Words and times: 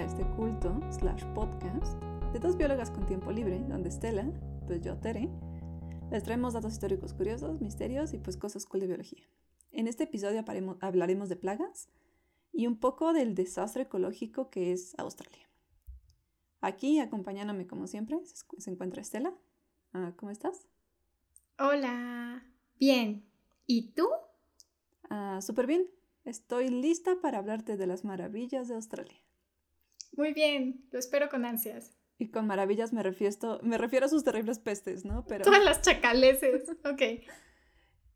a 0.00 0.04
este 0.04 0.24
culto 0.34 0.80
slash 0.90 1.24
podcast 1.34 2.02
de 2.32 2.38
dos 2.38 2.56
biólogas 2.56 2.90
con 2.90 3.04
tiempo 3.04 3.30
libre, 3.32 3.58
donde 3.68 3.90
Estela, 3.90 4.32
pues 4.66 4.80
yo 4.80 4.96
Tere, 4.96 5.28
les 6.10 6.22
traemos 6.22 6.54
datos 6.54 6.72
históricos 6.72 7.12
curiosos, 7.12 7.60
misterios 7.60 8.14
y 8.14 8.18
pues 8.18 8.38
cosas 8.38 8.64
cool 8.64 8.80
de 8.80 8.86
biología. 8.86 9.22
En 9.72 9.88
este 9.88 10.04
episodio 10.04 10.42
hablaremos 10.80 11.28
de 11.28 11.36
plagas 11.36 11.90
y 12.50 12.66
un 12.66 12.80
poco 12.80 13.12
del 13.12 13.34
desastre 13.34 13.82
ecológico 13.82 14.48
que 14.48 14.72
es 14.72 14.98
Australia. 14.98 15.50
Aquí, 16.62 16.98
acompañándome 16.98 17.66
como 17.66 17.86
siempre, 17.86 18.18
se 18.24 18.70
encuentra 18.70 19.02
Estela. 19.02 19.34
Ah, 19.92 20.14
¿Cómo 20.16 20.30
estás? 20.30 20.66
Hola, 21.58 22.42
bien. 22.78 23.26
¿Y 23.66 23.92
tú? 23.92 24.08
Ah, 25.10 25.40
súper 25.42 25.66
bien. 25.66 25.90
Estoy 26.24 26.70
lista 26.70 27.20
para 27.20 27.36
hablarte 27.36 27.76
de 27.76 27.86
las 27.86 28.02
maravillas 28.02 28.66
de 28.66 28.76
Australia. 28.76 29.20
Muy 30.12 30.32
bien, 30.32 30.86
lo 30.90 30.98
espero 30.98 31.28
con 31.28 31.44
ansias. 31.44 31.96
Y 32.18 32.28
con 32.28 32.46
maravillas 32.46 32.92
me 32.92 33.02
refiero, 33.02 33.60
me 33.62 33.78
refiero 33.78 34.06
a 34.06 34.08
sus 34.08 34.24
terribles 34.24 34.58
pestes, 34.58 35.04
¿no? 35.04 35.24
Pero... 35.26 35.44
Todas 35.44 35.64
las 35.64 35.80
chacaleses, 35.80 36.68
ok. 36.84 37.02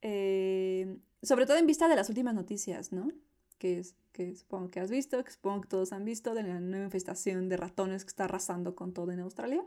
Eh, 0.03 0.99
sobre 1.23 1.47
todo 1.47 1.57
en 1.57 1.67
vista 1.67 1.89
de 1.89 1.97
las 1.97 2.09
últimas 2.11 2.35
noticias, 2.35 2.93
¿no? 2.93 3.11
Que, 3.59 3.79
es, 3.79 3.97
que 4.13 4.35
supongo 4.35 4.71
que 4.71 4.81
has 4.81 4.91
visto, 4.91 5.25
que 5.25 5.31
supongo 5.31 5.63
que 5.63 5.69
todos 5.69 5.93
han 5.93 6.05
visto, 6.05 6.35
de 6.35 6.43
la 6.43 6.61
nueva 6.61 6.85
infestación 6.85 7.49
de 7.49 7.57
ratones 7.57 8.05
que 8.05 8.11
está 8.11 8.25
arrasando 8.25 8.75
con 8.75 8.93
todo 8.93 9.11
en 9.13 9.21
Australia. 9.21 9.65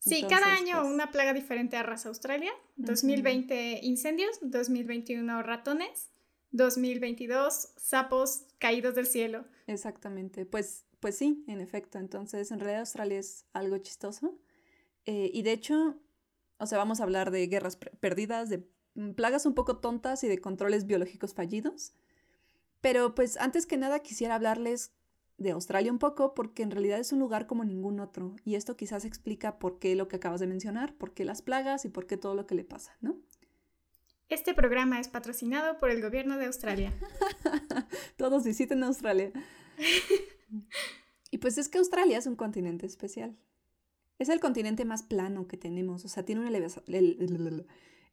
Sí, 0.00 0.24
cada 0.28 0.54
año 0.54 0.80
pues 0.80 0.92
una 0.92 1.10
plaga 1.10 1.34
diferente 1.34 1.76
arrasa 1.76 2.08
Australia. 2.08 2.50
2020 2.76 3.80
incendios, 3.82 4.38
2021 4.40 5.42
ratones, 5.42 6.10
2022 6.52 7.74
sapos 7.76 8.46
caídos 8.58 8.94
del 8.94 9.06
cielo. 9.06 9.44
Exactamente, 9.66 10.46
pues, 10.46 10.86
pues 11.00 11.16
sí, 11.16 11.44
en 11.48 11.60
efecto. 11.60 11.98
Entonces, 11.98 12.50
en 12.50 12.60
realidad 12.60 12.80
Australia 12.80 13.18
es 13.18 13.46
algo 13.52 13.78
chistoso. 13.78 14.38
Eh, 15.06 15.30
y 15.32 15.42
de 15.42 15.52
hecho, 15.52 15.96
o 16.58 16.66
sea, 16.66 16.78
vamos 16.78 17.00
a 17.00 17.04
hablar 17.04 17.30
de 17.30 17.46
guerras 17.46 17.76
perdidas, 17.76 18.50
de 18.50 18.68
mm, 18.94 19.12
plagas 19.12 19.46
un 19.46 19.54
poco 19.54 19.78
tontas 19.78 20.22
y 20.24 20.28
de 20.28 20.38
controles 20.38 20.86
biológicos 20.86 21.34
fallidos. 21.34 21.94
Pero 22.80 23.14
pues 23.14 23.36
antes 23.38 23.66
que 23.66 23.76
nada 23.76 24.00
quisiera 24.00 24.34
hablarles 24.34 24.92
de 25.36 25.52
Australia 25.52 25.90
un 25.90 25.98
poco 25.98 26.34
porque 26.34 26.62
en 26.62 26.70
realidad 26.70 26.98
es 26.98 27.12
un 27.12 27.18
lugar 27.18 27.46
como 27.46 27.64
ningún 27.64 27.98
otro 27.98 28.36
y 28.44 28.56
esto 28.56 28.76
quizás 28.76 29.06
explica 29.06 29.58
por 29.58 29.78
qué 29.78 29.96
lo 29.96 30.06
que 30.06 30.16
acabas 30.16 30.40
de 30.40 30.46
mencionar, 30.46 30.94
por 30.94 31.14
qué 31.14 31.24
las 31.24 31.40
plagas 31.40 31.86
y 31.86 31.88
por 31.88 32.06
qué 32.06 32.18
todo 32.18 32.34
lo 32.34 32.46
que 32.46 32.54
le 32.54 32.64
pasa, 32.64 32.96
¿no? 33.00 33.18
Este 34.28 34.54
programa 34.54 35.00
es 35.00 35.08
patrocinado 35.08 35.78
por 35.78 35.90
el 35.90 36.02
gobierno 36.02 36.36
de 36.36 36.46
Australia. 36.46 36.92
Todos 38.16 38.44
visiten 38.44 38.84
Australia. 38.84 39.32
y 41.30 41.38
pues 41.38 41.58
es 41.58 41.68
que 41.68 41.78
Australia 41.78 42.18
es 42.18 42.26
un 42.26 42.36
continente 42.36 42.86
especial. 42.86 43.36
Es 44.18 44.28
el 44.28 44.40
continente 44.40 44.84
más 44.84 45.02
plano 45.02 45.46
que 45.46 45.56
tenemos, 45.56 46.04
o 46.04 46.08
sea, 46.08 46.24
tiene 46.24 46.42
una 46.42 46.50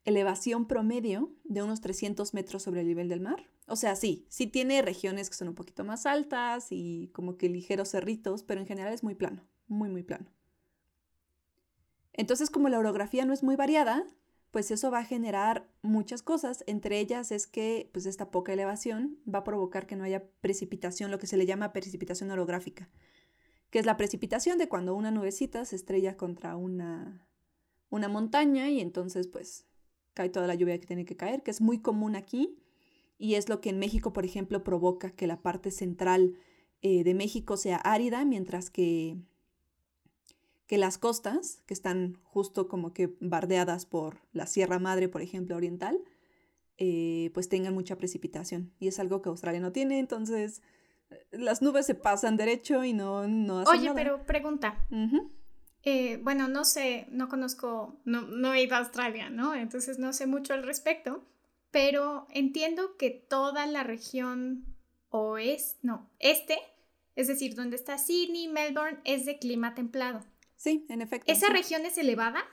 elevación 0.04 0.66
promedio 0.66 1.34
de 1.44 1.62
unos 1.62 1.80
300 1.80 2.32
metros 2.32 2.62
sobre 2.62 2.80
el 2.80 2.86
nivel 2.86 3.08
del 3.08 3.20
mar. 3.20 3.46
O 3.66 3.76
sea, 3.76 3.94
sí, 3.94 4.26
sí 4.30 4.46
tiene 4.46 4.80
regiones 4.80 5.28
que 5.28 5.36
son 5.36 5.48
un 5.48 5.54
poquito 5.54 5.84
más 5.84 6.06
altas 6.06 6.68
y 6.70 7.10
como 7.12 7.36
que 7.36 7.50
ligeros 7.50 7.90
cerritos, 7.90 8.42
pero 8.42 8.60
en 8.60 8.66
general 8.66 8.94
es 8.94 9.02
muy 9.02 9.14
plano, 9.14 9.46
muy, 9.66 9.90
muy 9.90 10.02
plano. 10.02 10.30
Entonces, 12.14 12.48
como 12.48 12.70
la 12.70 12.78
orografía 12.78 13.26
no 13.26 13.34
es 13.34 13.42
muy 13.42 13.56
variada, 13.56 14.04
pues 14.50 14.70
eso 14.70 14.90
va 14.90 15.00
a 15.00 15.04
generar 15.04 15.68
muchas 15.82 16.22
cosas. 16.22 16.64
Entre 16.66 16.98
ellas 16.98 17.30
es 17.32 17.46
que 17.46 17.90
pues 17.92 18.06
esta 18.06 18.30
poca 18.30 18.52
elevación 18.52 19.18
va 19.32 19.40
a 19.40 19.44
provocar 19.44 19.86
que 19.86 19.96
no 19.96 20.04
haya 20.04 20.28
precipitación, 20.40 21.10
lo 21.10 21.18
que 21.18 21.26
se 21.26 21.36
le 21.36 21.46
llama 21.46 21.72
precipitación 21.72 22.30
orográfica, 22.30 22.88
que 23.70 23.78
es 23.78 23.86
la 23.86 23.96
precipitación 23.96 24.58
de 24.58 24.68
cuando 24.68 24.94
una 24.94 25.10
nubecita 25.10 25.64
se 25.64 25.76
estrella 25.76 26.16
contra 26.16 26.56
una, 26.56 27.26
una 27.90 28.08
montaña 28.08 28.70
y 28.70 28.80
entonces 28.80 29.26
pues 29.26 29.66
cae 30.14 30.30
toda 30.30 30.46
la 30.46 30.54
lluvia 30.54 30.78
que 30.80 30.86
tiene 30.86 31.04
que 31.04 31.16
caer, 31.16 31.42
que 31.42 31.50
es 31.50 31.60
muy 31.60 31.80
común 31.80 32.16
aquí 32.16 32.58
y 33.18 33.34
es 33.34 33.48
lo 33.48 33.60
que 33.60 33.70
en 33.70 33.78
México, 33.78 34.12
por 34.12 34.24
ejemplo, 34.24 34.62
provoca 34.62 35.10
que 35.10 35.26
la 35.26 35.42
parte 35.42 35.70
central 35.70 36.34
eh, 36.80 37.02
de 37.02 37.14
México 37.14 37.56
sea 37.56 37.76
árida, 37.76 38.24
mientras 38.24 38.70
que 38.70 39.18
que 40.68 40.78
las 40.78 40.98
costas, 40.98 41.62
que 41.66 41.72
están 41.72 42.18
justo 42.22 42.68
como 42.68 42.92
que 42.92 43.16
bardeadas 43.20 43.86
por 43.86 44.18
la 44.32 44.46
Sierra 44.46 44.78
Madre, 44.78 45.08
por 45.08 45.22
ejemplo, 45.22 45.56
oriental, 45.56 45.98
eh, 46.76 47.30
pues 47.32 47.48
tengan 47.48 47.72
mucha 47.72 47.96
precipitación. 47.96 48.70
Y 48.78 48.86
es 48.86 49.00
algo 49.00 49.22
que 49.22 49.30
Australia 49.30 49.60
no 49.60 49.72
tiene, 49.72 49.98
entonces 49.98 50.62
eh, 51.10 51.26
las 51.32 51.62
nubes 51.62 51.86
se 51.86 51.94
pasan 51.94 52.36
derecho 52.36 52.84
y 52.84 52.92
no, 52.92 53.26
no 53.26 53.60
hacen 53.60 53.80
Oye, 53.80 53.90
pero 53.94 54.26
pregunta. 54.26 54.86
Eh, 55.84 56.18
bueno, 56.22 56.48
no 56.48 56.66
sé, 56.66 57.06
no 57.10 57.30
conozco, 57.30 57.98
no, 58.04 58.22
no 58.22 58.52
he 58.52 58.62
ido 58.62 58.74
a 58.74 58.80
Australia, 58.80 59.30
¿no? 59.30 59.54
Entonces 59.54 59.98
no 59.98 60.12
sé 60.12 60.26
mucho 60.26 60.52
al 60.52 60.64
respecto, 60.64 61.24
pero 61.70 62.26
entiendo 62.28 62.98
que 62.98 63.08
toda 63.08 63.66
la 63.66 63.84
región 63.84 64.66
oeste, 65.08 65.78
no, 65.82 66.10
este, 66.18 66.58
es 67.16 67.26
decir, 67.26 67.54
donde 67.54 67.76
está 67.76 67.96
Sydney, 67.96 68.48
Melbourne, 68.48 68.98
es 69.04 69.24
de 69.24 69.38
clima 69.38 69.74
templado. 69.74 70.24
Sí, 70.58 70.84
en 70.88 71.00
efecto. 71.00 71.32
¿Esa 71.32 71.48
región 71.48 71.86
es 71.86 71.96
elevada? 71.96 72.44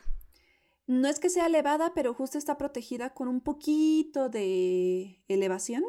No 0.88 1.08
es 1.08 1.20
que 1.20 1.32
sea 1.32 1.48
elevada, 1.48 1.94
pero 1.96 2.14
justo 2.14 2.38
está 2.38 2.58
protegida 2.58 3.14
con 3.14 3.28
un 3.28 3.42
poquito 3.42 4.30
de 4.30 5.24
elevación. 5.28 5.84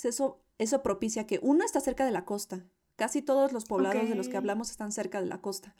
Eso, 0.00 0.42
eso 0.58 0.82
propicia 0.82 1.26
que 1.26 1.40
uno 1.42 1.64
está 1.64 1.80
cerca 1.80 2.04
de 2.04 2.12
la 2.12 2.26
costa. 2.26 2.66
Casi 2.96 3.22
todos 3.22 3.52
los 3.52 3.64
poblados 3.64 4.08
de 4.08 4.14
los 4.14 4.28
que 4.28 4.36
hablamos 4.36 4.70
están 4.70 4.92
cerca 4.92 5.20
de 5.20 5.26
la 5.26 5.40
costa. 5.40 5.74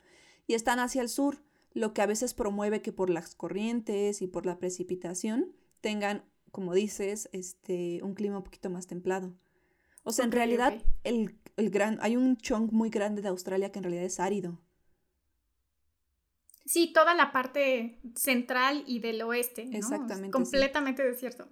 Y 0.47 0.55
están 0.55 0.79
hacia 0.79 1.03
el 1.03 1.09
sur, 1.09 1.43
lo 1.73 1.93
que 1.93 2.01
a 2.01 2.07
veces 2.07 2.33
promueve 2.33 2.81
que 2.81 2.91
por 2.91 3.11
las 3.11 3.35
corrientes 3.35 4.23
y 4.23 4.27
por 4.27 4.47
la 4.47 4.57
precipitación 4.57 5.55
tengan, 5.81 6.25
como 6.51 6.73
dices, 6.73 7.29
este, 7.31 8.01
un 8.01 8.15
clima 8.15 8.37
un 8.37 8.43
poquito 8.43 8.71
más 8.71 8.87
templado. 8.87 9.35
O 10.03 10.11
sea, 10.11 10.25
en 10.25 10.31
realidad 10.31 10.73
el, 11.03 11.37
el 11.57 11.69
gran, 11.69 11.99
hay 12.01 12.17
un 12.17 12.37
chunk 12.37 12.71
muy 12.71 12.89
grande 12.89 13.21
de 13.21 13.29
Australia 13.29 13.71
que 13.71 13.79
en 13.79 13.83
realidad 13.83 14.05
es 14.05 14.19
árido. 14.19 14.59
Sí, 16.65 16.91
toda 16.91 17.13
la 17.13 17.31
parte 17.31 17.99
central 18.15 18.83
y 18.87 18.99
del 18.99 19.21
oeste. 19.21 19.65
¿no? 19.65 19.77
Exactamente. 19.77 20.31
completamente 20.31 21.03
desierto. 21.03 21.47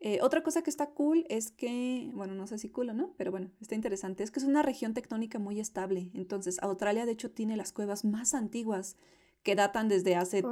Eh, 0.00 0.18
otra 0.20 0.42
cosa 0.42 0.62
que 0.62 0.68
está 0.68 0.90
cool 0.90 1.24
es 1.30 1.50
que, 1.50 2.10
bueno, 2.12 2.34
no 2.34 2.46
sé 2.46 2.58
si 2.58 2.68
cool 2.68 2.90
o 2.90 2.92
no, 2.92 3.14
pero 3.16 3.30
bueno, 3.30 3.50
está 3.60 3.74
interesante, 3.74 4.22
es 4.22 4.30
que 4.30 4.38
es 4.38 4.44
una 4.44 4.60
región 4.60 4.92
tectónica 4.92 5.38
muy 5.38 5.60
estable. 5.60 6.10
Entonces, 6.12 6.58
Australia 6.62 7.06
de 7.06 7.12
hecho 7.12 7.30
tiene 7.30 7.56
las 7.56 7.72
cuevas 7.72 8.04
más 8.04 8.34
antiguas 8.34 8.98
que 9.42 9.54
datan 9.54 9.88
desde 9.88 10.16
hace 10.16 10.44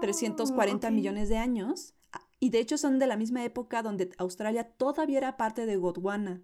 340 0.00 0.90
millones 0.90 1.30
de 1.30 1.38
años. 1.38 1.94
Y 2.38 2.50
de 2.50 2.58
hecho 2.58 2.76
son 2.76 2.98
de 2.98 3.06
la 3.06 3.16
misma 3.16 3.44
época 3.44 3.82
donde 3.82 4.10
Australia 4.18 4.64
todavía 4.64 5.18
era 5.18 5.36
parte 5.36 5.64
de 5.64 5.76
Gondwana. 5.76 6.42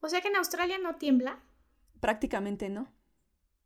O 0.00 0.08
sea 0.08 0.20
que 0.20 0.28
en 0.28 0.36
Australia 0.36 0.78
no 0.78 0.94
tiembla. 0.94 1.42
Prácticamente 2.00 2.68
no. 2.68 2.88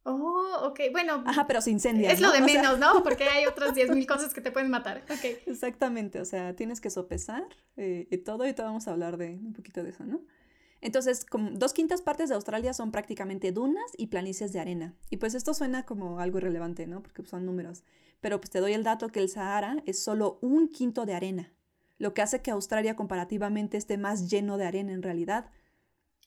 Oh, 0.05 0.59
ok, 0.65 0.81
bueno. 0.91 1.23
Ajá, 1.27 1.47
pero 1.47 1.61
se 1.61 1.71
incendia. 1.71 2.11
Es 2.11 2.21
lo 2.21 2.33
de 2.33 2.41
menos, 2.43 2.79
¿no? 2.79 3.03
Porque 3.03 3.25
hay 3.25 3.47
otras 3.47 3.75
10.000 3.75 4.07
cosas 4.07 4.35
que 4.35 4.41
te 4.41 4.51
pueden 4.51 4.71
matar. 4.71 5.05
Exactamente, 5.47 6.21
o 6.21 6.25
sea, 6.25 6.55
tienes 6.57 6.81
que 6.81 6.91
sopesar 6.91 7.45
eh, 7.77 8.09
y 8.11 8.19
todo, 8.19 8.47
y 8.47 8.53
todo 8.53 8.67
vamos 8.67 8.89
a 8.89 8.93
hablar 8.93 9.17
de 9.17 9.31
un 9.31 9.53
poquito 9.53 9.83
de 9.83 9.91
eso, 9.91 10.05
¿no? 10.05 10.21
Entonces, 10.81 11.25
como 11.25 11.51
dos 11.51 11.73
quintas 11.73 12.03
partes 12.03 12.29
de 12.29 12.35
Australia 12.35 12.75
son 12.75 12.91
prácticamente 12.91 13.53
dunas 13.53 13.85
y 13.97 14.09
planicies 14.09 14.53
de 14.53 14.59
arena. 14.59 14.95
Y 15.11 15.19
pues 15.19 15.35
esto 15.35 15.55
suena 15.55 15.85
como 15.85 16.19
algo 16.19 16.39
irrelevante, 16.39 16.89
¿no? 16.89 17.03
Porque 17.03 17.25
son 17.25 17.47
números. 17.47 17.85
Pero 18.21 18.41
pues 18.41 18.51
te 18.51 18.59
doy 18.59 18.73
el 18.73 18.83
dato 18.83 19.09
que 19.09 19.21
el 19.21 19.29
Sahara 19.29 19.77
es 19.87 20.03
solo 20.03 20.39
un 20.43 20.69
quinto 20.69 21.07
de 21.07 21.15
arena, 21.15 21.53
lo 21.99 22.15
que 22.15 22.23
hace 22.23 22.43
que 22.43 22.51
Australia 22.51 22.97
comparativamente 22.97 23.77
esté 23.77 23.97
más 23.97 24.29
lleno 24.29 24.59
de 24.59 24.65
arena 24.65 24.93
en 24.93 25.03
realidad. 25.03 25.51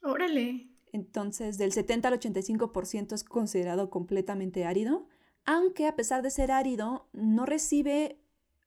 Órale. 0.01 0.74
Entonces, 0.95 1.57
del 1.57 1.73
70 1.73 2.07
al 2.07 2.19
85% 2.19 3.13
es 3.13 3.25
considerado 3.25 3.89
completamente 3.89 4.63
árido, 4.63 5.07
aunque 5.43 5.87
a 5.87 5.95
pesar 5.97 6.21
de 6.21 6.31
ser 6.31 6.51
árido, 6.51 7.09
no 7.11 7.45
recibe, 7.45 8.21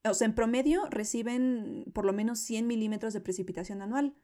o 0.04 0.12
sea, 0.12 0.26
en 0.26 0.34
promedio 0.34 0.84
reciben 0.90 1.86
por 1.94 2.04
lo 2.04 2.12
menos 2.12 2.38
100 2.40 2.66
milímetros 2.66 3.14
de 3.14 3.22
precipitación 3.22 3.80
anual. 3.80 4.14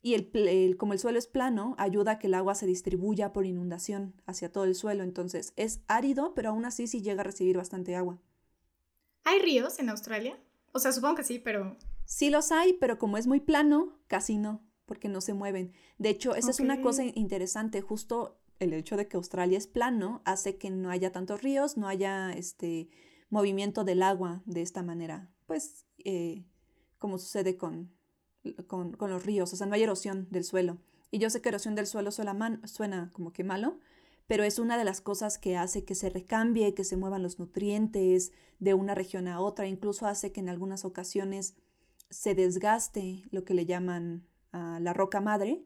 Y 0.00 0.14
el, 0.14 0.76
como 0.78 0.94
el 0.94 0.98
suelo 0.98 1.18
es 1.18 1.26
plano, 1.26 1.74
ayuda 1.76 2.12
a 2.12 2.18
que 2.18 2.28
el 2.28 2.34
agua 2.34 2.54
se 2.54 2.66
distribuya 2.66 3.34
por 3.34 3.44
inundación 3.44 4.14
hacia 4.24 4.50
todo 4.50 4.64
el 4.64 4.74
suelo. 4.74 5.02
Entonces, 5.02 5.52
es 5.56 5.80
árido, 5.86 6.32
pero 6.34 6.48
aún 6.48 6.64
así 6.64 6.86
sí 6.86 7.02
llega 7.02 7.20
a 7.20 7.24
recibir 7.24 7.58
bastante 7.58 7.94
agua. 7.94 8.22
¿Hay 9.24 9.38
ríos 9.40 9.78
en 9.78 9.90
Australia? 9.90 10.38
O 10.72 10.78
sea, 10.78 10.92
supongo 10.92 11.16
que 11.16 11.24
sí, 11.24 11.38
pero... 11.38 11.76
Sí 12.06 12.30
los 12.30 12.52
hay, 12.52 12.72
pero 12.72 12.98
como 12.98 13.18
es 13.18 13.26
muy 13.26 13.40
plano, 13.40 13.98
casi 14.08 14.38
no 14.38 14.62
porque 14.86 15.08
no 15.08 15.20
se 15.20 15.34
mueven. 15.34 15.72
De 15.98 16.10
hecho, 16.10 16.34
esa 16.34 16.50
es 16.50 16.60
una 16.60 16.82
cosa 16.82 17.04
interesante, 17.04 17.80
justo 17.80 18.38
el 18.58 18.72
hecho 18.72 18.96
de 18.96 19.08
que 19.08 19.16
Australia 19.16 19.58
es 19.58 19.66
plano 19.66 20.22
hace 20.24 20.56
que 20.56 20.70
no 20.70 20.90
haya 20.90 21.12
tantos 21.12 21.42
ríos, 21.42 21.76
no 21.76 21.88
haya 21.88 22.32
este 22.32 22.88
movimiento 23.30 23.84
del 23.84 24.02
agua 24.02 24.42
de 24.46 24.62
esta 24.62 24.82
manera, 24.82 25.30
pues 25.46 25.86
eh, 26.04 26.44
como 26.98 27.18
sucede 27.18 27.56
con 27.56 27.90
con, 28.66 28.96
los 29.00 29.24
ríos, 29.24 29.52
o 29.52 29.56
sea, 29.56 29.66
no 29.66 29.74
hay 29.74 29.82
erosión 29.82 30.28
del 30.30 30.44
suelo. 30.44 30.78
Y 31.10 31.18
yo 31.18 31.30
sé 31.30 31.40
que 31.40 31.48
erosión 31.48 31.74
del 31.74 31.86
suelo 31.86 32.10
suena, 32.10 32.60
suena 32.64 33.10
como 33.12 33.32
que 33.32 33.44
malo, 33.44 33.78
pero 34.26 34.42
es 34.42 34.58
una 34.58 34.76
de 34.76 34.84
las 34.84 35.00
cosas 35.00 35.38
que 35.38 35.56
hace 35.56 35.84
que 35.84 35.94
se 35.94 36.10
recambie, 36.10 36.74
que 36.74 36.84
se 36.84 36.96
muevan 36.96 37.22
los 37.22 37.38
nutrientes 37.38 38.32
de 38.58 38.74
una 38.74 38.94
región 38.94 39.28
a 39.28 39.40
otra, 39.40 39.66
incluso 39.66 40.06
hace 40.06 40.32
que 40.32 40.40
en 40.40 40.48
algunas 40.48 40.84
ocasiones 40.84 41.54
se 42.10 42.34
desgaste 42.34 43.24
lo 43.30 43.44
que 43.44 43.54
le 43.54 43.66
llaman 43.66 44.26
la 44.80 44.92
roca 44.92 45.20
madre 45.20 45.64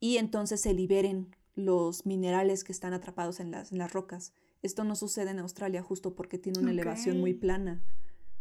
y 0.00 0.18
entonces 0.18 0.60
se 0.60 0.74
liberen 0.74 1.34
los 1.54 2.04
minerales 2.04 2.64
que 2.64 2.72
están 2.72 2.92
atrapados 2.92 3.40
en 3.40 3.50
las, 3.50 3.72
las 3.72 3.92
rocas. 3.92 4.32
Esto 4.62 4.84
no 4.84 4.96
sucede 4.96 5.30
en 5.30 5.38
Australia 5.38 5.82
justo 5.82 6.14
porque 6.14 6.38
tiene 6.38 6.58
una 6.58 6.70
elevación 6.70 7.20
muy 7.20 7.34
plana. 7.34 7.82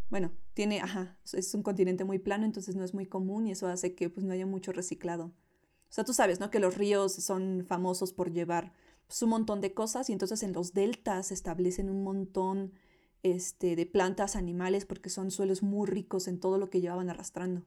Bueno, 0.10 0.32
tiene, 0.54 0.80
ajá, 0.80 1.18
es 1.34 1.54
un 1.54 1.64
continente 1.64 2.06
muy 2.06 2.20
plano, 2.20 2.46
entonces 2.46 2.76
no 2.76 2.84
es 2.84 2.94
muy 2.94 3.06
común 3.06 3.48
y 3.48 3.52
eso 3.52 3.68
hace 3.68 3.96
que 3.96 4.10
pues 4.10 4.26
no 4.26 4.34
haya 4.34 4.46
mucho 4.46 4.72
reciclado. 4.72 5.26
O 5.26 5.96
sea, 5.96 6.04
tú 6.04 6.14
sabes, 6.14 6.40
¿no? 6.40 6.50
Que 6.50 6.60
los 6.60 6.78
ríos 6.78 7.14
son 7.14 7.66
famosos 7.68 8.14
por 8.14 8.32
llevar 8.32 8.74
pues, 9.08 9.22
un 9.22 9.30
montón 9.30 9.62
de 9.62 9.74
cosas 9.74 10.10
y 10.10 10.14
entonces 10.14 10.44
en 10.44 10.54
los 10.54 10.74
deltas 10.74 11.28
se 11.28 11.34
establecen 11.34 11.90
un 11.90 12.04
montón 12.04 12.74
este, 13.22 13.76
de 13.76 13.86
plantas, 13.86 14.36
animales, 14.36 14.86
porque 14.86 15.10
son 15.10 15.32
suelos 15.32 15.64
muy 15.64 15.88
ricos 15.88 16.28
en 16.28 16.40
todo 16.40 16.58
lo 16.58 16.70
que 16.70 16.82
llevaban 16.82 17.10
arrastrando. 17.10 17.66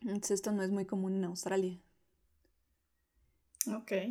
Entonces 0.00 0.30
esto 0.30 0.52
no 0.52 0.62
es 0.62 0.70
muy 0.70 0.86
común 0.86 1.14
en 1.16 1.24
Australia. 1.24 1.78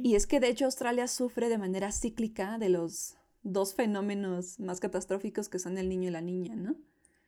Y 0.02 0.16
es 0.16 0.28
que 0.28 0.40
de 0.40 0.50
hecho 0.50 0.66
Australia 0.66 1.08
sufre 1.08 1.50
de 1.50 1.58
manera 1.58 1.92
cíclica 1.92 2.58
de 2.58 2.70
los 2.70 3.16
dos 3.44 3.76
fenómenos 3.76 4.60
más 4.60 4.80
catastróficos 4.80 5.50
que 5.50 5.60
son 5.60 5.78
el 5.78 5.90
niño 5.90 6.10
y 6.10 6.12
la 6.12 6.22
niña, 6.22 6.56
¿no? 6.56 6.76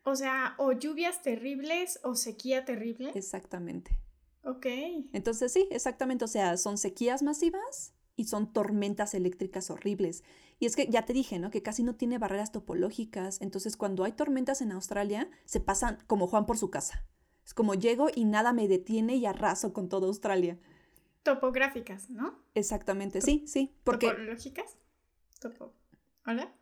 O 0.04 0.16
sea, 0.16 0.56
o 0.58 0.72
lluvias 0.72 1.22
terribles 1.24 2.00
o 2.04 2.16
sequía 2.16 2.64
terrible. 2.66 3.12
Exactamente. 3.16 4.00
Ok. 4.44 4.68
Entonces 5.14 5.52
sí, 5.52 5.68
exactamente. 5.72 6.26
O 6.26 6.28
sea, 6.28 6.58
son 6.58 6.78
sequías 6.78 7.24
masivas 7.24 7.94
y 8.16 8.26
son 8.26 8.54
tormentas 8.54 9.14
eléctricas 9.14 9.70
horribles. 9.72 10.24
Y 10.60 10.68
es 10.68 10.76
que 10.76 10.88
ya 10.88 11.06
te 11.06 11.14
dije, 11.14 11.40
¿no? 11.40 11.52
Que 11.52 11.64
casi 11.64 11.84
no 11.84 11.96
tiene 11.96 12.18
barreras 12.18 12.52
topológicas. 12.52 13.42
Entonces, 13.42 13.76
cuando 13.76 14.04
hay 14.04 14.14
tormentas 14.14 14.62
en 14.62 14.72
Australia, 14.72 15.30
se 15.44 15.60
pasan 15.60 15.98
como 16.08 16.28
Juan 16.28 16.46
por 16.46 16.58
su 16.58 16.70
casa. 16.70 17.06
Es 17.46 17.54
como 17.54 17.76
llego 17.76 18.08
y 18.14 18.26
nada 18.26 18.54
me 18.54 18.68
detiene 18.68 19.16
y 19.16 19.26
arraso 19.26 19.72
con 19.72 19.88
toda 19.88 20.08
Australia 20.08 20.58
topográficas, 21.26 22.10
¿no? 22.10 22.40
Exactamente, 22.54 23.20
sí, 23.20 23.44
sí. 23.48 23.76
Porque... 23.84 24.08
¿Topológicas? 24.08 24.78
¿Hola? 26.26 26.54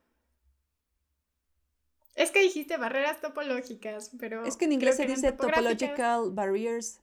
Es 2.16 2.32
que 2.32 2.42
dijiste 2.42 2.78
barreras 2.78 3.22
topológicas, 3.22 4.12
pero... 4.18 4.46
Es 4.46 4.56
que 4.56 4.66
en 4.66 4.72
inglés 4.72 4.96
se 4.96 5.06
dice 5.06 5.34
topological 5.34 6.32
barriers. 6.32 7.02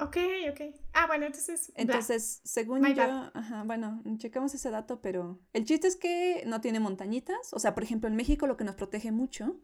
Ok, 0.00 0.16
ok. 0.50 0.74
Ah, 0.94 1.06
bueno, 1.06 1.26
entonces... 1.26 1.72
Entonces, 1.76 2.40
según 2.42 2.84
yo... 2.94 3.02
Ajá, 3.02 3.62
bueno, 3.64 4.02
checamos 4.16 4.54
ese 4.54 4.70
dato, 4.70 5.00
pero... 5.02 5.38
El 5.52 5.64
chiste 5.64 5.86
es 5.86 5.96
que 5.96 6.42
no 6.46 6.62
tiene 6.62 6.80
montañitas. 6.80 7.52
O 7.52 7.58
sea, 7.58 7.74
por 7.74 7.84
ejemplo, 7.84 8.08
en 8.08 8.16
México 8.16 8.46
lo 8.46 8.56
que 8.56 8.64
nos 8.64 8.76
protege 8.76 9.12
mucho 9.12 9.56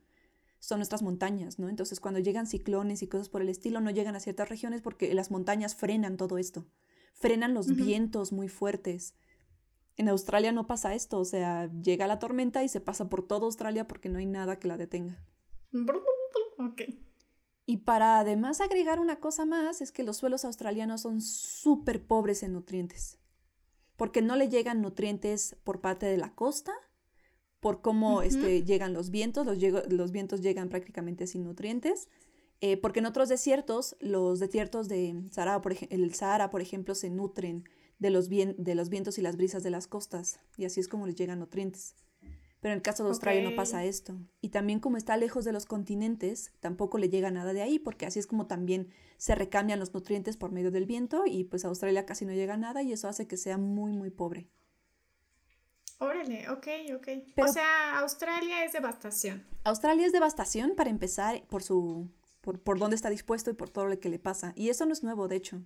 son 0.60 0.78
nuestras 0.78 1.02
montañas, 1.02 1.58
¿no? 1.58 1.68
Entonces, 1.68 1.98
cuando 1.98 2.20
llegan 2.20 2.46
ciclones 2.46 3.02
y 3.02 3.08
cosas 3.08 3.28
por 3.28 3.42
el 3.42 3.48
estilo, 3.48 3.80
no 3.80 3.90
llegan 3.90 4.14
a 4.14 4.20
ciertas 4.20 4.48
regiones 4.48 4.80
porque 4.80 5.12
las 5.14 5.32
montañas 5.32 5.74
frenan 5.74 6.16
todo 6.16 6.38
esto 6.38 6.66
frenan 7.20 7.54
los 7.54 7.76
vientos 7.76 8.32
muy 8.32 8.48
fuertes. 8.48 9.14
En 9.96 10.08
Australia 10.08 10.52
no 10.52 10.66
pasa 10.66 10.94
esto, 10.94 11.18
o 11.20 11.24
sea, 11.24 11.70
llega 11.82 12.06
la 12.06 12.18
tormenta 12.18 12.64
y 12.64 12.68
se 12.68 12.80
pasa 12.80 13.08
por 13.08 13.26
toda 13.26 13.44
Australia 13.44 13.86
porque 13.86 14.08
no 14.08 14.18
hay 14.18 14.26
nada 14.26 14.58
que 14.58 14.68
la 14.68 14.78
detenga. 14.78 15.22
Y 17.66 17.76
para 17.76 18.18
además 18.18 18.60
agregar 18.60 18.98
una 18.98 19.20
cosa 19.20 19.44
más, 19.44 19.80
es 19.80 19.92
que 19.92 20.02
los 20.02 20.16
suelos 20.16 20.44
australianos 20.44 21.02
son 21.02 21.20
súper 21.20 22.04
pobres 22.04 22.42
en 22.42 22.54
nutrientes, 22.54 23.20
porque 23.96 24.22
no 24.22 24.34
le 24.34 24.48
llegan 24.48 24.82
nutrientes 24.82 25.56
por 25.62 25.80
parte 25.80 26.06
de 26.06 26.16
la 26.16 26.34
costa, 26.34 26.72
por 27.60 27.82
cómo 27.82 28.22
este, 28.22 28.64
llegan 28.64 28.94
los 28.94 29.10
vientos, 29.10 29.46
los, 29.46 29.58
los 29.90 30.12
vientos 30.12 30.40
llegan 30.40 30.68
prácticamente 30.70 31.26
sin 31.26 31.44
nutrientes, 31.44 32.08
eh, 32.62 32.76
porque 32.76 33.00
en 33.00 33.06
otros 33.06 33.28
desiertos, 33.28 33.96
los 34.00 34.40
desiertos 34.40 34.88
de 34.88 35.22
Sahara, 35.30 35.60
por 35.60 35.76
el 35.88 36.14
Sahara, 36.14 36.50
por 36.50 36.62
ejemplo, 36.62 36.94
se 36.94 37.10
nutren 37.10 37.64
de 37.98 38.10
los, 38.10 38.28
de 38.28 38.74
los 38.74 38.88
vientos 38.88 39.18
y 39.18 39.22
las 39.22 39.36
brisas 39.36 39.62
de 39.62 39.70
las 39.70 39.86
costas, 39.86 40.40
y 40.56 40.64
así 40.64 40.80
es 40.80 40.88
como 40.88 41.06
les 41.06 41.16
llegan 41.16 41.38
nutrientes. 41.38 41.94
Pero 42.60 42.72
en 42.72 42.78
el 42.78 42.82
caso 42.82 43.04
de 43.04 43.08
Australia 43.08 43.48
no 43.48 43.56
pasa 43.56 43.86
esto. 43.86 44.18
Y 44.42 44.50
también 44.50 44.80
como 44.80 44.98
está 44.98 45.16
lejos 45.16 45.46
de 45.46 45.52
los 45.52 45.64
continentes, 45.64 46.52
tampoco 46.60 46.98
le 46.98 47.08
llega 47.08 47.30
nada 47.30 47.54
de 47.54 47.62
ahí, 47.62 47.78
porque 47.78 48.04
así 48.04 48.18
es 48.18 48.26
como 48.26 48.46
también 48.46 48.88
se 49.16 49.34
recambian 49.34 49.78
los 49.78 49.94
nutrientes 49.94 50.36
por 50.36 50.52
medio 50.52 50.70
del 50.70 50.84
viento, 50.84 51.24
y 51.26 51.44
pues 51.44 51.64
a 51.64 51.68
Australia 51.68 52.04
casi 52.04 52.26
no 52.26 52.32
llega 52.32 52.58
nada, 52.58 52.82
y 52.82 52.92
eso 52.92 53.08
hace 53.08 53.26
que 53.26 53.38
sea 53.38 53.56
muy, 53.56 53.92
muy 53.92 54.10
pobre. 54.10 54.50
Órale, 56.00 56.48
ok, 56.48 56.66
ok. 56.96 57.08
o 57.36 57.48
sea, 57.48 57.98
Australia 57.98 58.64
es 58.64 58.72
devastación. 58.72 59.44
Australia 59.64 60.06
es 60.06 60.12
devastación 60.12 60.74
para 60.74 60.90
empezar 60.90 61.42
por 61.48 61.62
su 61.62 62.08
por, 62.40 62.58
por 62.58 62.78
dónde 62.78 62.96
está 62.96 63.10
dispuesto 63.10 63.50
y 63.50 63.54
por 63.54 63.68
todo 63.68 63.86
lo 63.86 64.00
que 64.00 64.08
le 64.08 64.18
pasa. 64.18 64.54
Y 64.56 64.70
eso 64.70 64.86
no 64.86 64.92
es 64.92 65.02
nuevo, 65.02 65.28
de 65.28 65.36
hecho. 65.36 65.62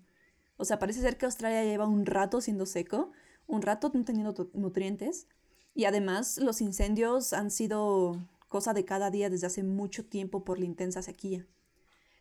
O 0.57 0.65
sea, 0.65 0.79
parece 0.79 1.01
ser 1.01 1.17
que 1.17 1.27
Australia 1.27 1.65
lleva 1.65 1.87
un 1.87 2.05
rato 2.05 2.41
siendo 2.41 2.67
seco, 2.67 3.13
un 3.47 3.63
rato 3.63 3.91
no 3.95 4.05
teniendo 4.05 4.51
nutrientes, 4.55 5.29
y 5.75 5.85
además 5.85 6.39
los 6.39 6.61
incendios 6.61 7.33
han 7.33 7.51
sido 7.51 8.17
cosa 8.49 8.73
de 8.73 8.85
cada 8.85 9.11
día 9.11 9.31
desde 9.31 9.49
hace 9.49 9.63
mucho 9.63 10.05
tiempo 10.05 10.45
por 10.45 10.59
la 10.59 10.65
intensa 10.65 11.03
sequía. 11.03 11.47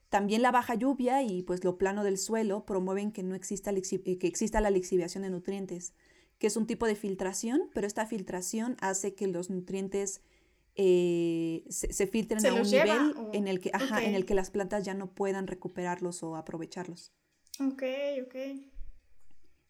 También 0.09 0.41
la 0.41 0.51
baja 0.51 0.75
lluvia 0.75 1.23
y 1.23 1.41
pues 1.43 1.63
lo 1.63 1.77
plano 1.77 2.03
del 2.03 2.17
suelo 2.17 2.65
promueven 2.65 3.11
que 3.11 3.23
no 3.23 3.35
exista, 3.35 3.71
que 3.73 4.27
exista 4.27 4.61
la 4.61 4.69
lixiviación 4.69 5.23
de 5.23 5.29
nutrientes, 5.29 5.93
que 6.43 6.47
es 6.47 6.57
un 6.57 6.67
tipo 6.67 6.85
de 6.87 6.95
filtración, 6.95 7.69
pero 7.73 7.87
esta 7.87 8.05
filtración 8.05 8.75
hace 8.81 9.15
que 9.15 9.27
los 9.27 9.49
nutrientes 9.49 10.19
eh, 10.75 11.63
se, 11.69 12.05
filtren 12.05 12.45
a 12.45 12.53
un 12.53 12.63
nivel 12.63 13.15
en, 13.31 13.47
el 13.47 13.61
que, 13.61 13.71
en 14.01 14.13
el 14.13 14.25
que 14.25 14.35
las 14.35 14.51
plantas 14.51 14.83
ya 14.83 14.93
no 14.93 15.15
puedan 15.15 15.47
recuperarlos 15.47 16.21
o 16.21 16.35
aprovecharlos. 16.35 17.13
Ok, 17.61 17.83
ok. 18.25 18.35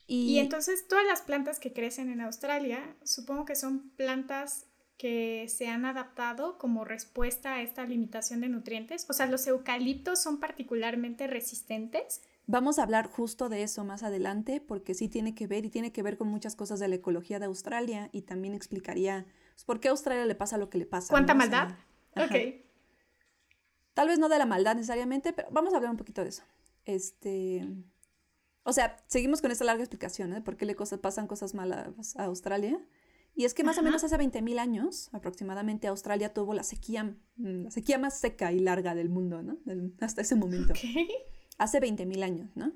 Y, 0.08 0.39
entonces 0.39 0.88
todas 0.88 1.06
las 1.06 1.22
plantas 1.22 1.60
que 1.60 1.74
crecen 1.74 2.10
en 2.10 2.22
Australia, 2.22 2.98
supongo 3.03 3.46
que 3.46 3.56
son 3.56 3.92
plantas 3.92 4.65
que 4.98 5.46
se 5.50 5.68
han 5.68 5.86
adaptado 5.86 6.58
como 6.58 6.86
respuesta 6.86 7.53
a 7.53 7.62
esta 7.62 7.86
limitación 7.86 8.42
de 8.42 8.50
nutrientes. 8.50 9.06
O 9.12 9.13
sea, 9.13 9.27
los 9.27 9.46
eucaliptos 9.46 10.24
son 10.24 10.39
particularmente 10.39 11.27
resistentes. 11.27 12.24
Vamos 12.46 12.78
a 12.78 12.84
hablar 12.84 13.08
justo 13.08 13.48
de 13.48 13.64
eso 13.64 13.86
más 13.86 14.04
adelante 14.04 14.60
porque 14.60 14.94
sí 14.94 15.08
tiene 15.08 15.34
que 15.34 15.48
ver 15.48 15.66
y 15.66 15.70
tiene 15.70 15.94
que 15.94 16.04
ver 16.04 16.18
con 16.18 16.28
muchas 16.28 16.56
cosas 16.56 16.80
de 16.80 16.90
la 16.90 16.96
ecología 16.96 17.40
de 17.40 17.46
Australia 17.46 18.10
y 18.12 18.24
también 18.24 18.54
explicaría 18.54 19.26
pues, 19.54 19.64
por 19.64 19.80
qué 19.80 19.88
a 19.88 19.92
Australia 19.92 20.26
le 20.26 20.36
pasa 20.36 20.58
lo 20.58 20.70
que 20.70 20.78
le 20.78 20.86
pasa. 20.86 21.12
¿Cuánta 21.12 21.34
maldad? 21.34 21.70
ok. 22.16 22.64
Tal 23.94 24.08
vez 24.08 24.20
no 24.20 24.28
de 24.28 24.40
la 24.40 24.46
maldad 24.46 24.76
necesariamente, 24.76 25.34
pero 25.34 25.48
vamos 25.52 25.74
a 25.74 25.78
hablar 25.78 25.92
un 25.92 25.98
poquito 25.98 26.24
de 26.24 26.30
eso. 26.30 26.44
Este, 26.84 27.66
o 28.64 28.74
sea, 28.74 28.98
seguimos 29.08 29.42
con 29.42 29.52
esta 29.52 29.66
larga 29.66 29.84
explicación 29.84 30.32
de 30.32 30.38
¿eh? 30.38 30.42
por 30.42 30.58
qué 30.58 30.66
le 30.66 30.76
pasan 30.76 31.28
cosas 31.28 31.54
malas 31.54 32.16
a 32.18 32.26
Australia. 32.26 32.80
Y 33.36 33.46
es 33.46 33.54
que 33.54 33.64
más 33.64 33.78
o 33.80 33.84
menos 33.84 34.04
hace 34.04 34.16
20.000 34.16 34.60
años, 34.60 35.10
aproximadamente, 35.12 35.88
Australia 35.88 36.34
tuvo 36.34 36.54
la 36.54 36.64
sequía, 36.64 37.16
mm, 37.38 37.64
la 37.64 37.72
sequía 37.72 37.98
más 37.98 38.20
seca 38.20 38.52
y 38.52 38.60
larga 38.60 38.94
del 38.94 39.10
mundo, 39.10 39.42
¿no? 39.42 39.58
hasta 40.02 40.22
ese 40.22 40.36
momento. 40.36 40.74
Okay. 40.74 41.08
Hace 41.58 41.80
20.000 41.80 42.24
años, 42.24 42.56
¿no? 42.56 42.74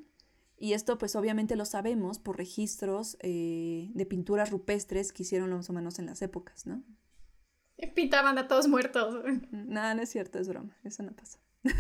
Y 0.60 0.74
esto 0.74 0.98
pues 0.98 1.16
obviamente 1.16 1.56
lo 1.56 1.66
sabemos 1.66 2.18
por 2.18 2.38
registros 2.38 3.18
eh, 3.22 3.92
de 3.94 4.06
pinturas 4.06 4.50
rupestres 4.50 5.14
que 5.14 5.24
hicieron 5.24 5.52
los 5.52 5.70
humanos 5.70 6.00
en 6.00 6.08
las 6.08 6.22
épocas, 6.22 6.66
¿no? 6.66 6.84
Pintaban 7.94 8.40
a 8.40 8.48
todos 8.48 8.68
muertos. 8.68 9.24
Nada, 9.52 9.94
no 9.94 10.02
es 10.02 10.10
cierto, 10.10 10.40
es 10.40 10.48
broma, 10.48 10.76
eso 10.84 11.04
no 11.04 11.16
pasa. 11.16 11.40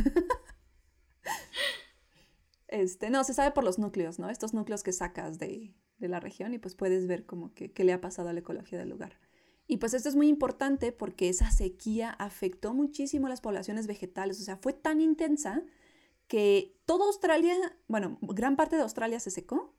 este, 2.67 3.09
no, 3.09 3.23
se 3.23 3.33
sabe 3.33 3.51
por 3.51 3.63
los 3.63 3.79
núcleos, 3.79 4.19
¿no? 4.19 4.29
Estos 4.29 4.53
núcleos 4.53 4.83
que 4.83 4.91
sacas 4.91 5.39
de, 5.39 5.73
de 5.97 6.07
la 6.07 6.19
región 6.19 6.53
y 6.53 6.59
pues 6.59 6.75
puedes 6.75 7.07
ver 7.07 7.25
como 7.25 7.53
que 7.55 7.71
qué 7.71 7.83
le 7.83 7.93
ha 7.93 8.01
pasado 8.01 8.29
a 8.29 8.33
la 8.33 8.41
ecología 8.41 8.77
del 8.77 8.89
lugar. 8.89 9.19
Y 9.65 9.77
pues 9.77 9.95
esto 9.95 10.07
es 10.07 10.15
muy 10.15 10.27
importante 10.29 10.91
porque 10.91 11.29
esa 11.29 11.49
sequía 11.49 12.11
afectó 12.11 12.75
muchísimo 12.75 13.25
a 13.25 13.29
las 13.29 13.41
poblaciones 13.41 13.87
vegetales, 13.87 14.39
o 14.39 14.43
sea, 14.43 14.57
fue 14.57 14.73
tan 14.73 15.01
intensa 15.01 15.63
que 16.27 16.77
toda 16.85 17.05
Australia, 17.05 17.55
bueno, 17.87 18.17
gran 18.21 18.55
parte 18.55 18.75
de 18.75 18.81
Australia 18.81 19.19
se 19.19 19.31
secó, 19.31 19.73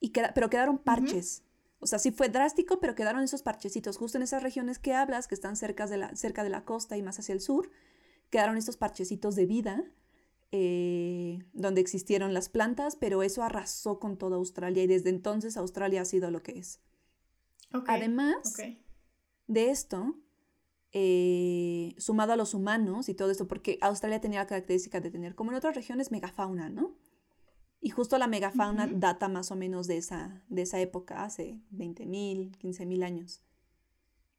y 0.00 0.10
pero 0.10 0.50
quedaron 0.50 0.78
parches. 0.78 1.42
O 1.78 1.86
sea, 1.86 1.98
sí 1.98 2.10
fue 2.10 2.28
drástico, 2.28 2.80
pero 2.80 2.94
quedaron 2.94 3.22
esos 3.22 3.42
parchecitos. 3.42 3.96
Justo 3.98 4.18
en 4.18 4.22
esas 4.22 4.42
regiones 4.42 4.78
que 4.78 4.94
hablas, 4.94 5.28
que 5.28 5.34
están 5.34 5.56
cerca 5.56 5.86
de 5.86 5.98
la, 5.98 6.16
cerca 6.16 6.42
de 6.42 6.50
la 6.50 6.64
costa 6.64 6.96
y 6.96 7.02
más 7.02 7.18
hacia 7.18 7.34
el 7.34 7.40
sur, 7.40 7.70
quedaron 8.30 8.56
estos 8.56 8.76
parchecitos 8.76 9.36
de 9.36 9.46
vida 9.46 9.84
eh, 10.56 11.44
donde 11.52 11.80
existieron 11.80 12.32
las 12.32 12.48
plantas, 12.48 12.96
pero 12.96 13.22
eso 13.22 13.42
arrasó 13.42 13.98
con 13.98 14.16
toda 14.16 14.36
Australia 14.36 14.84
y 14.84 14.86
desde 14.86 15.10
entonces 15.10 15.56
Australia 15.56 16.02
ha 16.02 16.04
sido 16.04 16.30
lo 16.30 16.42
que 16.42 16.58
es. 16.58 16.80
Además 17.88 18.56
de 19.46 19.70
esto, 19.70 20.16
eh, 20.96 21.92
sumado 21.98 22.32
a 22.32 22.36
los 22.36 22.54
humanos 22.54 23.08
y 23.08 23.14
todo 23.14 23.32
esto, 23.32 23.48
porque 23.48 23.78
Australia 23.80 24.20
tenía 24.20 24.38
la 24.38 24.46
característica 24.46 25.00
de 25.00 25.10
tener, 25.10 25.34
como 25.34 25.50
en 25.50 25.56
otras 25.56 25.74
regiones, 25.74 26.12
megafauna, 26.12 26.68
¿no? 26.68 26.94
Y 27.80 27.90
justo 27.90 28.16
la 28.16 28.28
megafauna 28.28 28.86
data 28.86 29.28
más 29.28 29.50
o 29.50 29.56
menos 29.56 29.88
de 29.88 29.96
esa, 29.96 30.44
de 30.48 30.62
esa 30.62 30.80
época, 30.80 31.24
hace 31.24 31.60
20.000, 31.72 32.56
15.000 32.58 33.04
años. 33.04 33.42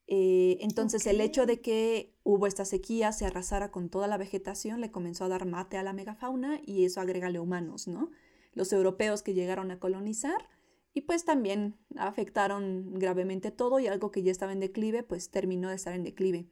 Eh, 0.08 0.58
entonces 0.62 1.06
el 1.08 1.20
hecho 1.20 1.46
de 1.46 1.60
que 1.60 2.16
hubo 2.24 2.48
esta 2.48 2.64
sequía, 2.64 3.12
se 3.12 3.26
arrasara 3.26 3.70
con 3.70 3.90
toda 3.90 4.08
la 4.08 4.18
vegetación, 4.18 4.80
le 4.80 4.92
comenzó 4.92 5.26
a 5.26 5.30
dar 5.30 5.46
mate 5.46 5.78
a 5.78 5.84
la 5.84 5.92
megafauna 5.92 6.62
y 6.66 6.86
eso 6.86 7.02
agrégale 7.02 7.40
humanos, 7.40 7.88
¿no? 7.88 8.12
Los 8.54 8.72
europeos 8.72 9.24
que 9.24 9.34
llegaron 9.34 9.72
a 9.72 9.80
colonizar 9.80 10.48
y 10.96 11.02
pues 11.02 11.26
también 11.26 11.76
afectaron 11.98 12.94
gravemente 12.94 13.52
todo 13.52 13.80
y 13.82 13.88
algo 13.88 14.12
que 14.12 14.24
ya 14.24 14.32
estaba 14.32 14.54
en 14.54 14.62
declive, 14.62 15.04
pues 15.04 15.30
terminó 15.30 15.68
de 15.68 15.76
estar 15.76 15.94
en 15.94 16.06
declive. 16.06 16.48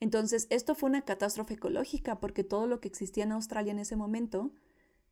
Entonces 0.00 0.48
esto 0.50 0.74
fue 0.74 0.90
una 0.90 1.02
catástrofe 1.02 1.54
ecológica 1.54 2.18
porque 2.18 2.42
todo 2.42 2.66
lo 2.66 2.80
que 2.80 2.88
existía 2.88 3.22
en 3.22 3.30
Australia 3.30 3.70
en 3.70 3.78
ese 3.78 3.94
momento 3.94 4.50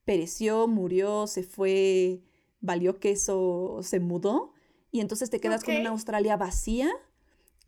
pereció, 0.05 0.67
murió, 0.67 1.29
se 1.29 1.45
fue, 1.45 2.25
valió 2.61 2.99
queso, 2.99 3.79
se 3.83 4.01
mudó. 4.01 4.53
Y 4.91 4.99
entonces 4.99 5.31
te 5.31 5.39
quedas 5.39 5.63
con 5.63 5.77
una 5.77 5.91
Australia 5.91 6.37
vacía 6.37 6.91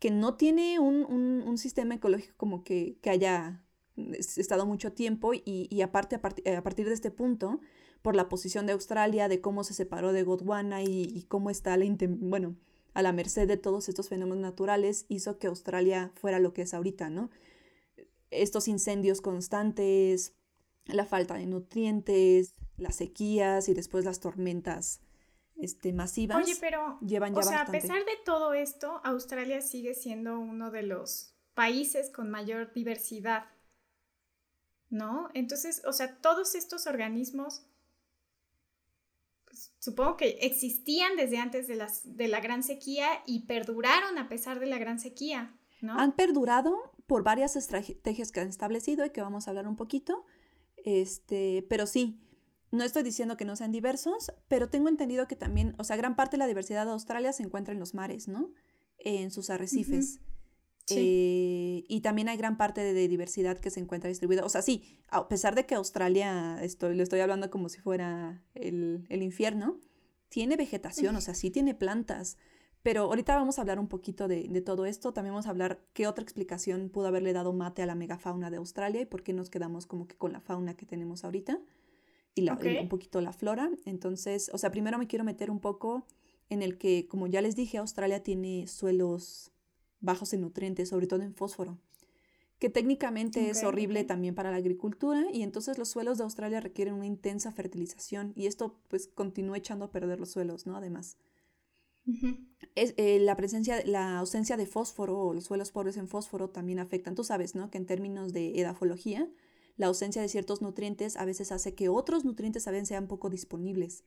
que 0.01 0.11
no 0.11 0.35
tiene 0.35 0.79
un, 0.79 1.57
sistema 1.57 1.95
ecológico 1.95 2.35
como 2.35 2.65
que, 2.65 2.99
haya 3.09 3.63
estado 3.95 4.65
mucho 4.65 4.91
tiempo 4.91 5.31
y, 5.33 5.81
aparte 5.81 6.17
a, 6.17 6.61
partir 6.61 6.89
de 6.89 6.93
este 6.93 7.09
punto, 7.09 7.61
por 8.05 8.15
la 8.15 8.29
posición 8.29 8.67
de 8.67 8.73
Australia, 8.73 9.27
de 9.27 9.41
cómo 9.41 9.63
se 9.63 9.73
separó 9.73 10.13
de 10.13 10.21
Gondwana 10.21 10.83
y, 10.83 11.25
cómo 11.27 11.49
está 11.49 11.75
la, 11.75 11.87
bueno, 12.07 12.55
a 12.93 13.01
la 13.01 13.11
merced 13.11 13.47
de 13.47 13.57
todos 13.57 13.89
estos 13.89 14.09
fenómenos 14.09 14.43
naturales, 14.43 15.07
hizo 15.09 15.39
que 15.39 15.47
Australia 15.47 16.11
fuera 16.13 16.37
lo 16.37 16.53
que 16.53 16.61
es 16.61 16.75
ahorita, 16.75 17.09
¿no? 17.09 17.31
Estos 18.29 18.67
incendios 18.67 19.21
constantes, 19.21 20.35
la 20.85 21.07
falta 21.07 21.33
de 21.33 21.47
nutrientes, 21.47 22.53
las 22.77 22.95
sequías 22.97 23.69
y 23.69 23.73
después 23.73 24.05
las 24.05 24.19
tormentas 24.19 25.01
este, 25.55 25.91
masivas. 25.91 26.43
Oye, 26.43 26.55
pero, 26.61 26.99
llevan 27.01 27.35
o 27.35 27.41
sea, 27.41 27.61
a 27.61 27.71
pesar 27.71 28.05
de 28.05 28.17
todo 28.23 28.53
esto, 28.53 29.01
Australia 29.03 29.61
sigue 29.61 29.95
siendo 29.95 30.39
uno 30.39 30.69
de 30.69 30.83
los 30.83 31.33
países 31.55 32.11
con 32.11 32.29
mayor 32.29 32.71
diversidad, 32.71 33.45
¿no? 34.91 35.31
Entonces, 35.33 35.81
o 35.87 35.91
sea, 35.91 36.17
todos 36.21 36.53
estos 36.53 36.85
organismos, 36.85 37.65
supongo 39.85 40.17
que 40.17 40.39
existían 40.41 41.15
desde 41.15 41.37
antes 41.37 41.67
de, 41.67 41.75
las, 41.75 42.17
de 42.17 42.27
la 42.27 42.39
gran 42.39 42.63
sequía 42.63 43.07
y 43.27 43.45
perduraron 43.45 44.17
a 44.17 44.27
pesar 44.27 44.59
de 44.59 44.65
la 44.65 44.79
gran 44.79 44.99
sequía, 44.99 45.55
¿no? 45.79 45.99
Han 45.99 46.15
perdurado 46.15 46.75
por 47.05 47.21
varias 47.21 47.55
estrategias 47.55 48.31
que 48.31 48.39
han 48.39 48.47
establecido 48.47 49.05
y 49.05 49.11
que 49.11 49.21
vamos 49.21 49.45
a 49.45 49.51
hablar 49.51 49.67
un 49.67 49.75
poquito. 49.75 50.25
Este, 50.77 51.67
pero 51.69 51.85
sí, 51.85 52.19
no 52.71 52.83
estoy 52.83 53.03
diciendo 53.03 53.37
que 53.37 53.45
no 53.45 53.55
sean 53.55 53.71
diversos, 53.71 54.31
pero 54.47 54.69
tengo 54.69 54.89
entendido 54.89 55.27
que 55.27 55.35
también, 55.35 55.75
o 55.77 55.83
sea, 55.83 55.97
gran 55.97 56.15
parte 56.15 56.31
de 56.31 56.39
la 56.39 56.47
diversidad 56.47 56.85
de 56.85 56.91
Australia 56.91 57.31
se 57.31 57.43
encuentra 57.43 57.71
en 57.71 57.79
los 57.79 57.93
mares, 57.93 58.27
¿no? 58.27 58.49
En 58.97 59.29
sus 59.29 59.51
arrecifes. 59.51 60.19
Sí. 60.85 60.95
Eh, 60.97 61.85
y 61.87 62.01
también 62.01 62.29
hay 62.29 62.37
gran 62.37 62.57
parte 62.57 62.81
de, 62.81 63.07
diversidad 63.07 63.57
que 63.59 63.69
se 63.69 63.79
encuentra 63.79 64.07
distribuida. 64.07 64.45
O 64.45 64.49
sea, 64.49 64.61
sí, 64.61 64.99
a 65.09 65.27
pesar 65.27 65.55
de 65.55 65.65
que 65.65 65.75
Australia, 65.75 66.57
estoy, 66.61 66.95
lo 66.95 67.03
estoy 67.03 67.19
hablando 67.19 67.49
como 67.49 67.69
si 67.69 67.79
fuera 67.79 68.43
el, 68.53 69.05
infierno, 69.09 69.79
tiene 70.29 70.55
vegetación, 70.55 71.15
o 71.15 71.21
sea, 71.21 71.33
sí 71.33 71.51
tiene 71.51 71.73
plantas. 71.73 72.37
Pero 72.83 73.03
ahorita 73.03 73.35
vamos 73.35 73.57
a 73.57 73.61
hablar 73.61 73.79
un 73.79 73.87
poquito 73.87 74.27
de, 74.27 74.47
de, 74.47 74.61
todo 74.61 74.85
esto. 74.85 75.11
También 75.11 75.33
vamos 75.33 75.47
a 75.47 75.49
hablar 75.49 75.83
qué 75.93 76.05
otra 76.05 76.23
explicación 76.23 76.89
pudo 76.89 77.07
haberle 77.07 77.33
dado 77.33 77.51
mate 77.51 77.81
a 77.81 77.87
la 77.87 77.95
megafauna 77.95 78.51
de 78.51 78.57
Australia 78.57 79.01
y 79.01 79.05
por 79.05 79.23
qué 79.23 79.33
nos 79.33 79.49
quedamos 79.49 79.87
como 79.87 80.07
que 80.07 80.15
con 80.15 80.31
la 80.33 80.39
fauna 80.39 80.75
que 80.75 80.85
tenemos 80.85 81.23
ahorita 81.23 81.59
y, 82.35 82.49
un 82.49 82.89
poquito 82.89 83.21
la 83.21 83.33
flora. 83.33 83.71
Entonces, 83.85 84.51
o 84.53 84.57
sea, 84.57 84.69
primero 84.69 84.97
me 84.97 85.07
quiero 85.07 85.23
meter 85.23 85.49
un 85.49 85.59
poco 85.59 86.05
en 86.49 86.61
el 86.61 86.77
que, 86.77 87.07
como 87.07 87.27
ya 87.27 87.41
les 87.41 87.55
dije, 87.55 87.77
Australia 87.77 88.21
tiene 88.21 88.67
suelos 88.67 89.51
bajos 89.99 90.33
en 90.33 90.41
nutrientes, 90.41 90.89
sobre 90.89 91.07
todo 91.07 91.21
en 91.21 91.33
fósforo, 91.33 91.79
que 92.59 92.69
técnicamente 92.69 93.49
es 93.49 93.63
horrible 93.63 94.03
también 94.05 94.33
para 94.33 94.51
la 94.51 94.57
agricultura 94.57 95.25
y 95.31 95.41
entonces 95.43 95.77
los 95.77 95.89
suelos 95.89 96.17
de 96.17 96.23
Australia 96.23 96.61
requieren 96.61 96.93
una 96.93 97.05
intensa 97.05 97.51
fertilización 97.51 98.31
y 98.35 98.47
esto 98.47 98.79
pues 98.87 99.07
continúa 99.07 99.57
echando 99.57 99.85
a 99.85 99.91
perder 99.91 100.19
los 100.19 100.31
suelos, 100.31 100.65
¿no? 100.65 100.77
Además. 100.77 101.17
es, 102.75 102.93
eh, 102.97 103.19
la 103.19 103.35
presencia, 103.35 103.83
la 103.85 104.19
ausencia 104.19 104.57
de 104.57 104.67
fósforo 104.67 105.19
o 105.19 105.33
los 105.33 105.45
suelos 105.45 105.71
pobres 105.71 105.97
en 105.97 106.07
fósforo 106.07 106.49
también 106.49 106.79
afectan. 106.79 107.15
Tú 107.15 107.23
sabes, 107.23 107.55
¿no? 107.55 107.69
Que 107.69 107.77
en 107.77 107.85
términos 107.85 108.31
de 108.31 108.59
edafología, 108.59 109.29
la 109.75 109.87
ausencia 109.87 110.21
de 110.21 110.29
ciertos 110.29 110.61
nutrientes 110.61 111.17
a 111.17 111.25
veces 111.25 111.51
hace 111.51 111.73
que 111.73 111.89
otros 111.89 112.23
nutrientes 112.23 112.67
a 112.67 112.71
veces 112.71 112.89
sean 112.89 113.07
poco 113.07 113.29
disponibles, 113.29 114.05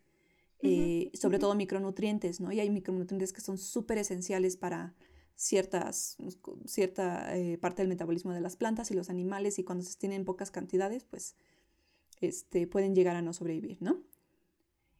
eh, 0.61 1.11
sobre 1.15 1.39
todo 1.39 1.55
micronutrientes, 1.55 2.41
¿no? 2.41 2.51
Y 2.51 2.61
hay 2.61 2.71
micronutrientes 2.71 3.33
que 3.33 3.41
son 3.41 3.59
súper 3.59 3.99
esenciales 3.99 4.57
para 4.57 4.95
ciertas, 5.39 6.17
cierta 6.67 7.37
eh, 7.37 7.59
parte 7.59 7.83
del 7.83 7.89
metabolismo 7.89 8.33
de 8.33 8.41
las 8.41 8.57
plantas 8.57 8.91
y 8.91 8.95
los 8.95 9.09
animales 9.09 9.61
y 9.61 9.65
cuando 9.65 9.85
se 9.85 9.97
tienen 9.97 10.25
pocas 10.25 10.51
cantidades, 10.51 11.05
pues 11.05 11.37
este, 12.21 12.67
pueden 12.67 12.93
llegar 12.93 13.15
a 13.15 13.23
no 13.23 13.33
sobrevivir, 13.33 13.81
¿no? 13.81 14.03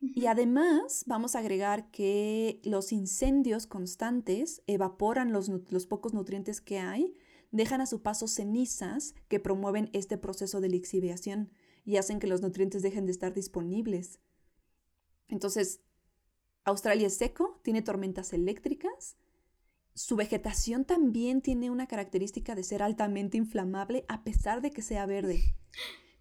Y 0.01 0.27
además 0.27 1.03
vamos 1.09 1.35
a 1.35 1.41
agregar 1.41 1.91
que 1.91 2.61
los 2.63 2.93
incendios 2.93 3.67
constantes 3.67 4.63
evaporan 4.69 5.33
los, 5.33 5.49
los 5.49 5.87
pocos 5.89 6.15
nutrientes 6.15 6.61
que 6.61 6.79
hay 6.79 7.17
dejan 7.51 7.81
a 7.81 7.87
su 7.87 8.01
paso 8.01 8.29
cenizas 8.29 9.17
que 9.27 9.41
promueven 9.41 9.91
este 9.93 10.19
proceso 10.19 10.61
de 10.61 10.69
lixiviación 10.69 11.51
y 11.85 11.97
hacen 11.97 12.21
que 12.21 12.29
los 12.29 12.43
nutrientes 12.43 12.83
dejen 12.83 13.07
de 13.07 13.13
estar 13.13 13.35
disponibles. 13.35 14.21
Entonces, 15.27 15.81
Australia 16.63 17.09
es 17.09 17.17
seco, 17.17 17.59
tiene 17.65 17.83
tormentas 17.83 18.33
eléctricas, 18.33 19.17
su 19.99 20.15
vegetación 20.15 20.85
también 20.85 21.43
tiene 21.43 21.73
una 21.73 21.89
característica 21.89 22.55
de 22.55 22.63
ser 22.63 22.85
altamente 22.85 23.37
inflamable 23.37 24.05
a 24.07 24.23
pesar 24.23 24.63
de 24.63 24.71
que 24.71 24.81
sea 24.81 25.07
verde. 25.07 25.43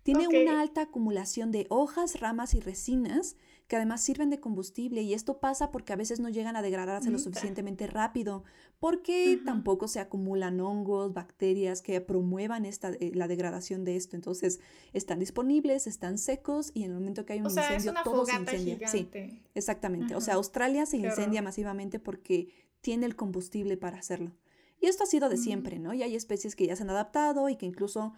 Tiene 0.01 0.27
una 0.27 0.62
alta 0.62 0.81
acumulación 0.81 1.51
de 1.51 1.67
hojas, 1.69 2.19
ramas 2.19 2.55
y 2.55 2.60
resinas 2.60 3.36
que 3.67 3.75
además 3.75 4.01
sirven 4.01 4.29
de 4.29 4.39
combustible 4.39 5.01
y 5.01 5.13
esto 5.13 5.39
pasa 5.39 5.69
porque 5.69 5.93
a 5.93 5.96
veces 5.98 6.19
no 6.19 6.29
llegan 6.29 6.55
a 6.55 6.62
degradarse 6.62 7.12
lo 7.12 7.19
suficientemente 7.19 7.86
rápido, 7.86 8.46
porque 8.79 9.41
tampoco 9.46 9.89
se 9.89 10.00
acumulan 10.00 10.62
hongos, 10.62 11.13
bacterias 11.13 11.81
que 11.81 12.00
promuevan 12.00 12.65
esta, 12.65 12.91
eh, 12.91 13.12
la 13.13 13.27
degradación 13.27 13.84
de 13.84 13.98
esto. 13.98 14.15
Entonces 14.15 14.60
están 14.93 15.19
disponibles, 15.19 15.86
están 15.86 16.17
secos 16.17 16.72
y 16.74 16.84
en 16.84 16.91
el 16.91 16.98
momento 16.98 17.25
que 17.25 17.34
hay 17.34 17.39
un 17.41 17.46
incendio 17.48 17.93
todo 18.03 18.25
se 18.25 18.38
incendia. 18.38 18.88
Sí, 18.88 19.10
exactamente. 19.53 20.15
O 20.15 20.22
sea, 20.22 20.36
Australia 20.36 20.86
se 20.86 20.98
incendia 20.98 21.41
masivamente 21.41 22.00
porque 22.00 22.48
tiene 22.81 23.05
el 23.05 23.15
combustible 23.15 23.77
para 23.77 23.98
hacerlo. 23.98 24.36
Y 24.79 24.88
esto 24.88 25.03
ha 25.03 25.07
sido 25.07 25.29
de 25.29 25.38
siempre, 25.38 25.79
¿no? 25.79 25.93
Y 25.93 26.03
hay 26.03 26.15
especies 26.15 26.55
que 26.55 26.67
ya 26.67 26.75
se 26.75 26.84
han 26.84 26.89
adaptado 26.89 27.50
y 27.50 27.55
que 27.55 27.65
incluso 27.65 28.13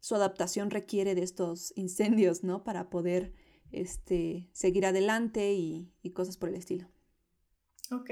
su 0.00 0.14
adaptación 0.14 0.70
requiere 0.70 1.14
de 1.14 1.22
estos 1.22 1.72
incendios, 1.76 2.44
¿no? 2.44 2.64
Para 2.64 2.90
poder 2.90 3.32
este, 3.70 4.48
seguir 4.52 4.84
adelante 4.84 5.54
y, 5.54 5.90
cosas 6.14 6.36
por 6.36 6.50
el 6.50 6.56
estilo. 6.56 6.88
Ok. 7.90 8.10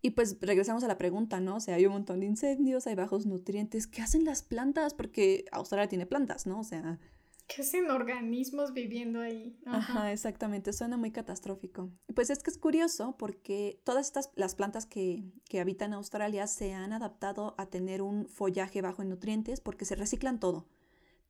Y 0.00 0.10
pues 0.10 0.38
regresamos 0.40 0.84
a 0.84 0.88
la 0.88 0.98
pregunta, 0.98 1.40
¿no? 1.40 1.56
O 1.56 1.60
sea, 1.60 1.76
hay 1.76 1.86
un 1.86 1.92
montón 1.92 2.20
de 2.20 2.26
incendios, 2.26 2.86
hay 2.86 2.94
bajos 2.94 3.26
nutrientes. 3.26 3.86
¿Qué 3.86 4.02
hacen 4.02 4.24
las 4.24 4.42
plantas? 4.42 4.92
Porque 4.94 5.46
Australia 5.52 5.88
tiene 5.88 6.06
plantas, 6.06 6.46
¿no? 6.46 6.60
O 6.60 6.64
sea... 6.64 6.98
¿Qué 7.46 7.62
hacen 7.62 7.90
organismos 7.90 8.72
viviendo 8.72 9.20
ahí? 9.20 9.58
Ajá. 9.66 10.12
exactamente. 10.12 10.72
Suena 10.72 10.96
muy 10.96 11.10
catastrófico. 11.10 11.90
Pues 12.14 12.30
es 12.30 12.42
que 12.42 12.50
es 12.50 12.58
curioso 12.58 13.16
porque 13.18 13.80
todas 13.84 14.06
estas, 14.06 14.30
las 14.34 14.54
plantas 14.54 14.86
que, 14.86 15.24
que 15.48 15.60
habitan 15.60 15.92
Australia 15.92 16.46
se 16.46 16.72
han 16.72 16.92
adaptado 16.92 17.54
a 17.58 17.66
tener 17.66 18.02
un 18.02 18.28
follaje 18.28 18.80
bajo 18.80 19.02
en 19.02 19.10
nutrientes 19.10 19.60
porque 19.60 19.84
se 19.84 19.94
reciclan 19.94 20.40
todo. 20.40 20.66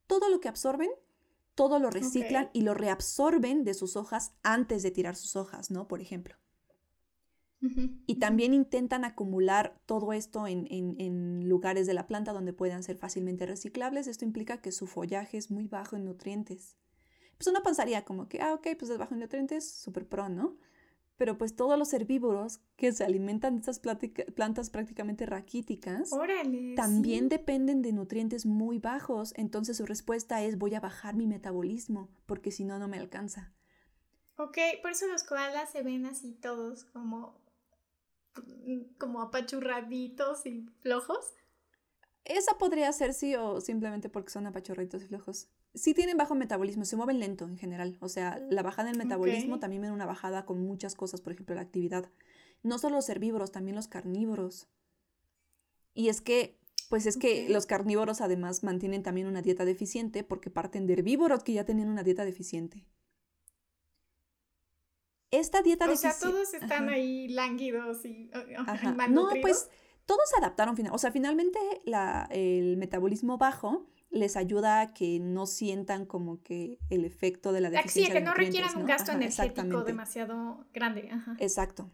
Todo 0.07 0.29
lo 0.29 0.39
que 0.39 0.47
absorben 0.47 0.89
todo 1.55 1.79
lo 1.79 1.89
reciclan 1.89 2.49
y 2.53 2.61
lo 2.61 2.73
reabsorben 2.73 3.63
de 3.63 3.73
sus 3.73 3.95
hojas 3.95 4.33
antes 4.43 4.83
de 4.83 4.91
tirar 4.91 5.15
sus 5.15 5.35
hojas, 5.35 5.71
¿no? 5.71 5.87
Por 5.87 6.01
ejemplo. 6.01 6.35
Y 8.05 8.15
también 8.15 8.53
intentan 8.53 9.05
acumular 9.05 9.79
todo 9.85 10.13
esto 10.13 10.47
en, 10.47 11.47
lugares 11.47 11.87
de 11.87 11.93
la 11.93 12.07
planta 12.07 12.33
donde 12.33 12.53
puedan 12.53 12.83
ser 12.83 12.97
fácilmente 12.97 13.45
reciclables. 13.45 14.07
Esto 14.07 14.25
implica 14.25 14.61
que 14.61 14.71
su 14.71 14.87
follaje 14.87 15.37
es 15.37 15.51
muy 15.51 15.67
bajo 15.67 15.95
en 15.95 16.05
nutrientes. 16.05 16.77
Pues 17.37 17.47
uno 17.47 17.61
pensaría 17.63 18.05
como 18.05 18.29
que, 18.29 18.41
ah, 18.41 18.53
ok, 18.53 18.67
pues 18.77 18.89
es 18.91 18.97
bajo 18.97 19.13
en 19.13 19.19
nutrientes, 19.19 19.69
súper 19.69 20.07
pro, 20.07 20.29
¿no? 20.29 20.57
pero 21.17 21.37
pues 21.37 21.55
todos 21.55 21.77
los 21.79 21.93
herbívoros 21.93 22.59
que 22.75 22.91
se 22.91 23.03
alimentan 23.03 23.55
de 23.55 23.59
estas 23.61 23.79
plantas 23.79 24.69
prácticamente 24.69 25.25
raquíticas 25.25 26.09
también 26.75 27.29
dependen 27.29 27.81
de 27.81 27.93
nutrientes 27.93 28.45
muy 28.45 28.79
bajos, 28.79 29.33
entonces 29.37 29.77
su 29.77 29.85
respuesta 29.85 30.43
es 30.43 30.57
voy 30.57 30.75
a 30.75 30.79
bajar 30.79 31.15
mi 31.15 31.27
metabolismo 31.27 32.09
porque 32.25 32.51
si 32.51 32.65
no 32.65 32.79
no 32.79 32.87
me 32.87 32.97
alcanza. 32.97 33.53
Ok, 34.37 34.57
por 34.81 34.91
eso 34.91 35.07
los 35.07 35.23
koalas 35.23 35.71
se 35.71 35.81
ven 35.81 36.05
así 36.05 36.33
todos 36.33 36.83
como 36.83 37.39
como 38.97 39.21
apachurraditos 39.21 40.45
y 40.45 40.65
flojos. 40.81 41.33
esa 42.23 42.57
podría 42.57 42.91
ser 42.91 43.13
sí 43.13 43.35
o 43.35 43.61
simplemente 43.61 44.09
porque 44.09 44.31
son 44.31 44.47
apachorritos 44.47 45.03
y 45.03 45.07
flojos. 45.07 45.47
Sí 45.73 45.93
tienen 45.93 46.17
bajo 46.17 46.35
metabolismo, 46.35 46.85
se 46.85 46.95
mueven 46.95 47.19
lento 47.19 47.45
en 47.45 47.57
general. 47.57 47.97
O 47.99 48.09
sea, 48.09 48.39
la 48.49 48.63
bajada 48.63 48.89
del 48.89 48.97
metabolismo 48.97 49.59
también 49.59 49.81
viene 49.81 49.93
una 49.93 50.05
bajada 50.05 50.45
con 50.45 50.61
muchas 50.61 50.95
cosas, 50.95 51.21
por 51.21 51.33
ejemplo, 51.33 51.55
la 51.55 51.61
actividad. 51.61 52.09
No 52.63 52.79
solo 52.79 52.95
los 52.95 53.09
herbívoros, 53.09 53.51
también 53.51 53.75
los 53.75 53.87
carnívoros. 53.87 54.67
Y 55.93 56.09
es 56.09 56.21
que, 56.21 56.57
pues 56.89 57.05
es 57.05 57.17
que 57.17 57.49
los 57.49 57.65
carnívoros 57.65 58.21
además 58.21 58.63
mantienen 58.63 59.03
también 59.03 59.27
una 59.27 59.41
dieta 59.41 59.65
deficiente 59.65 60.23
porque 60.23 60.49
parten 60.49 60.87
de 60.87 60.93
herbívoros 60.93 61.43
que 61.43 61.53
ya 61.53 61.65
tenían 61.65 61.89
una 61.89 62.03
dieta 62.03 62.25
deficiente. 62.25 62.85
Esta 65.39 65.61
dieta 65.61 65.87
deficiente... 65.87 66.17
O 66.17 66.19
sea, 66.19 66.31
todos 66.31 66.53
están 66.53 66.89
ahí 66.89 67.27
lánguidos 67.27 68.05
y, 68.05 68.29
No, 69.09 69.29
pues 69.41 69.69
todos 70.05 70.29
se 70.29 70.37
adaptaron, 70.39 70.75
o 70.91 70.97
sea, 70.97 71.11
finalmente 71.11 71.59
el 72.31 72.77
metabolismo 72.77 73.37
bajo 73.37 73.87
les 74.11 74.37
ayuda 74.37 74.81
a 74.81 74.93
que 74.93 75.19
no 75.19 75.45
sientan 75.45 76.05
como 76.05 76.41
que 76.41 76.79
el 76.89 77.03
efecto 77.03 77.51
de 77.51 77.61
la 77.61 77.69
deficiencia 77.69 78.13
Sí, 78.13 78.19
que 78.19 78.23
no 78.23 78.33
requieran 78.33 78.77
un 78.77 78.85
gasto 78.85 79.11
energético 79.11 79.83
demasiado 79.83 80.65
grande. 80.73 81.09
Exacto. 81.39 81.91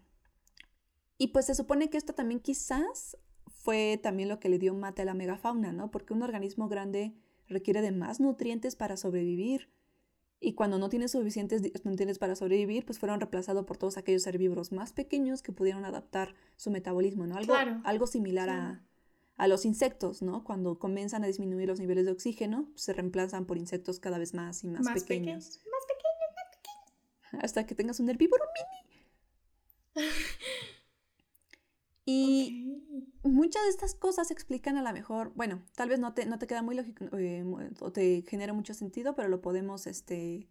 Y 1.17 1.27
pues 1.27 1.48
se 1.48 1.55
supone 1.55 1.89
que 1.89 1.98
esto 1.98 2.13
también 2.13 2.39
quizás 2.39 3.17
fue 3.48 4.00
también 4.01 4.29
lo 4.29 4.39
que 4.39 4.50
le 4.50 4.60
dio 4.60 4.74
mate 4.74 5.03
a 5.03 5.05
la 5.05 5.13
megafauna, 5.13 5.71
¿no? 5.71 5.89
Porque 5.89 6.13
un 6.13 6.21
organismo 6.21 6.67
grande 6.67 7.15
requiere 7.48 7.81
de 7.81 7.91
más 7.91 8.19
nutrientes 8.19 8.75
para 8.75 8.98
sobrevivir. 8.98 9.69
Y 10.43 10.53
cuando 10.53 10.79
no 10.79 10.89
tiene 10.89 11.07
suficientes 11.07 11.62
nutrientes 11.86 12.17
para 12.17 12.36
sobrevivir, 12.36 12.83
pues 12.83 12.98
fueron 12.98 13.19
reemplazados 13.19 13.63
por 13.63 13.77
todos 13.77 13.98
aquellos 13.98 14.25
herbívoros 14.25 14.71
más 14.71 14.91
pequeños 14.91 15.43
que 15.43 15.51
pudieron 15.51 15.86
adaptar 15.86 16.33
su 16.57 16.71
metabolismo, 16.71 17.27
¿no? 17.27 17.38
Algo, 17.38 17.53
algo 17.83 18.07
similar 18.07 18.50
a, 18.50 18.83
a, 19.38 19.48
los 19.48 19.65
insectos, 19.65 20.24
¿no? 20.24 20.43
Cuando 20.43 20.79
comienzan 20.79 21.24
a 21.24 21.27
disminuir 21.27 21.67
los 21.67 21.79
niveles 21.79 22.05
de 22.05 22.12
oxígeno, 22.12 22.69
pues 22.71 22.81
se 22.81 22.93
reemplazan 22.93 23.45
por 23.45 23.60
insectos 23.60 24.00
cada 24.00 24.17
vez 24.17 24.33
más 24.33 24.63
y 24.63 24.67
más, 24.67 24.81
pequeños. 24.81 25.03
pequeños. 25.05 25.62
Más 25.71 25.86
pequeños, 25.88 26.31
más 26.36 26.57
pequeños. 26.57 27.43
Hasta 27.45 27.67
que 27.67 27.75
tengas 27.75 28.00
un 28.00 28.10
herbívoro 28.10 28.43
mini. 29.95 30.07
Y 32.05 32.84
muchas 33.24 33.63
de 33.63 33.70
estas 33.70 33.96
cosas 33.96 34.27
se 34.27 34.34
explican 34.34 34.77
a 34.77 34.81
lo 34.81 34.91
mejor, 34.91 35.31
bueno, 35.36 35.63
tal 35.75 35.89
vez 35.89 36.00
no 36.00 36.13
te, 36.13 36.25
no 36.25 36.39
te 36.39 36.48
queda 36.48 36.62
muy 36.62 36.75
lógico 36.75 37.05
eh, 37.17 37.46
o 37.79 37.91
te 37.91 38.24
genera 38.27 38.53
mucho 38.53 38.74
sentido, 38.74 39.15
pero 39.15 39.29
lo 39.29 39.41
podemos 39.41 39.86
este, 39.88 40.50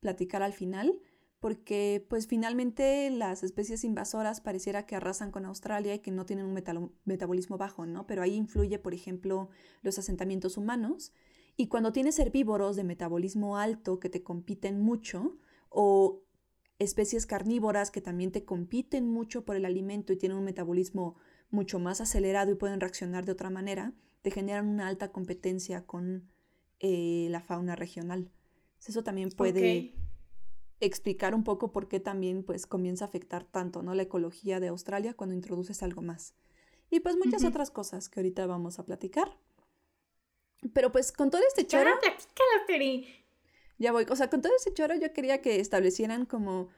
platicar 0.00 0.42
al 0.42 0.52
final, 0.52 1.00
porque 1.40 2.06
pues 2.08 2.26
finalmente 2.26 3.10
las 3.10 3.42
especies 3.42 3.82
invasoras 3.82 4.40
pareciera 4.40 4.86
que 4.86 4.94
arrasan 4.94 5.30
con 5.30 5.46
Australia 5.46 5.94
y 5.94 6.00
que 6.00 6.10
no 6.10 6.26
tienen 6.26 6.46
un 6.46 6.62
metabolismo 7.04 7.56
bajo, 7.56 7.86
¿no? 7.86 8.06
Pero 8.06 8.22
ahí 8.22 8.34
influye, 8.34 8.78
por 8.78 8.94
ejemplo, 8.94 9.48
los 9.82 9.98
asentamientos 9.98 10.56
humanos. 10.56 11.12
Y 11.56 11.68
cuando 11.68 11.92
tienes 11.92 12.18
herbívoros 12.18 12.76
de 12.76 12.84
metabolismo 12.84 13.56
alto 13.56 13.98
que 13.98 14.10
te 14.10 14.22
compiten 14.22 14.80
mucho, 14.80 15.38
o 15.70 16.22
especies 16.80 17.26
carnívoras 17.26 17.90
que 17.90 18.00
también 18.00 18.32
te 18.32 18.44
compiten 18.44 19.06
mucho 19.06 19.44
por 19.44 19.54
el 19.54 19.66
alimento 19.66 20.12
y 20.12 20.16
tienen 20.16 20.38
un 20.38 20.44
metabolismo 20.44 21.14
mucho 21.50 21.78
más 21.78 22.00
acelerado 22.00 22.50
y 22.50 22.56
pueden 22.56 22.80
reaccionar 22.80 23.26
de 23.26 23.32
otra 23.32 23.50
manera, 23.50 23.92
te 24.22 24.30
generan 24.30 24.66
una 24.66 24.88
alta 24.88 25.12
competencia 25.12 25.86
con 25.86 26.28
eh, 26.80 27.28
la 27.30 27.42
fauna 27.42 27.76
regional. 27.76 28.30
Eso 28.84 29.04
también 29.04 29.30
puede 29.30 29.94
explicar 30.80 31.34
un 31.34 31.44
poco 31.44 31.70
por 31.70 31.86
qué 31.86 32.00
también 32.00 32.42
pues 32.42 32.66
comienza 32.66 33.04
a 33.04 33.08
afectar 33.08 33.44
tanto 33.44 33.82
¿no? 33.82 33.94
la 33.94 34.02
ecología 34.02 34.58
de 34.58 34.68
Australia 34.68 35.12
cuando 35.12 35.34
introduces 35.34 35.82
algo 35.82 36.00
más. 36.00 36.34
Y 36.88 37.00
pues 37.00 37.16
muchas 37.16 37.44
otras 37.44 37.70
cosas 37.70 38.08
que 38.08 38.20
ahorita 38.20 38.46
vamos 38.46 38.78
a 38.78 38.86
platicar. 38.86 39.38
Pero 40.72 40.90
pues 40.90 41.12
con 41.12 41.30
todo 41.30 41.42
este 41.46 41.66
choro... 41.66 41.90
Ya 43.80 43.92
voy. 43.92 44.06
O 44.10 44.14
sea, 44.14 44.28
con 44.28 44.42
todo 44.42 44.52
ese 44.54 44.74
choro 44.74 44.94
yo 44.94 45.12
quería 45.14 45.40
que 45.40 45.58
establecieran 45.58 46.26
como 46.26 46.68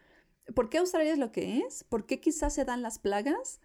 por 0.54 0.70
qué 0.70 0.78
Australia 0.78 1.12
es 1.12 1.18
lo 1.18 1.32
que 1.32 1.58
es, 1.58 1.82
por 1.84 2.06
qué 2.06 2.20
quizás 2.20 2.54
se 2.54 2.64
dan 2.64 2.80
las 2.80 3.00
plagas 3.00 3.60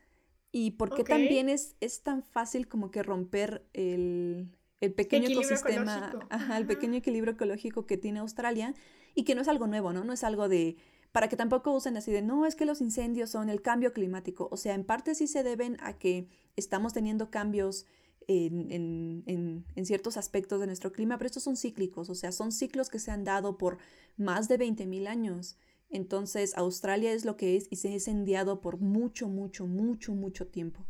y 0.51 0.71
por 0.71 0.93
qué 0.93 1.03
también 1.03 1.47
es, 1.47 1.75
es 1.79 2.01
tan 2.01 2.23
fácil 2.23 2.67
como 2.67 2.89
que 2.89 3.03
romper 3.03 3.63
el, 3.73 4.49
pequeño 4.79 5.29
ecosistema, 5.29 6.11
el 6.57 6.65
pequeño 6.65 6.95
equilibrio 6.95 7.33
ecológico 7.33 7.85
que 7.85 7.97
tiene 7.97 8.19
Australia 8.19 8.73
y 9.13 9.23
que 9.23 9.35
no 9.35 9.41
es 9.41 9.47
algo 9.47 9.67
nuevo, 9.67 9.93
¿no? 9.93 10.03
No 10.03 10.13
es 10.13 10.23
algo 10.23 10.49
de, 10.49 10.75
para 11.11 11.29
que 11.29 11.35
tampoco 11.35 11.73
usen 11.73 11.95
así 11.95 12.11
de, 12.11 12.23
no, 12.23 12.47
es 12.47 12.55
que 12.55 12.65
los 12.65 12.81
incendios 12.81 13.29
son 13.29 13.49
el 13.49 13.61
cambio 13.61 13.93
climático. 13.93 14.47
O 14.51 14.57
sea, 14.57 14.73
en 14.73 14.83
parte 14.83 15.13
sí 15.13 15.27
se 15.27 15.43
deben 15.43 15.77
a 15.79 15.99
que 15.99 16.27
estamos 16.55 16.93
teniendo 16.93 17.29
cambios 17.29 17.85
en, 18.27 19.65
ciertos 19.85 20.17
aspectos 20.17 20.59
de 20.59 20.67
nuestro 20.67 20.91
clima, 20.91 21.17
pero 21.17 21.27
estos 21.27 21.43
son 21.43 21.55
cíclicos, 21.55 22.09
o 22.09 22.15
sea, 22.15 22.31
son 22.31 22.51
ciclos 22.51 22.89
que 22.89 22.99
se 22.99 23.11
han 23.11 23.23
dado 23.23 23.57
por 23.57 23.77
más 24.17 24.47
de 24.47 24.59
20.000 24.59 25.07
años. 25.07 25.57
Entonces, 25.89 26.57
Australia 26.57 27.13
es 27.13 27.23
lo 27.23 27.37
que 27.37 27.55
es 27.55 27.67
y 27.69 27.77
se 27.77 27.87
ha 27.87 27.91
incendiado 27.91 28.59
por 28.59 28.79
mucho, 28.79 29.29
mucho, 29.29 29.65
mucho, 29.65 30.13
mucho 30.13 30.47
tiempo. 30.47 30.85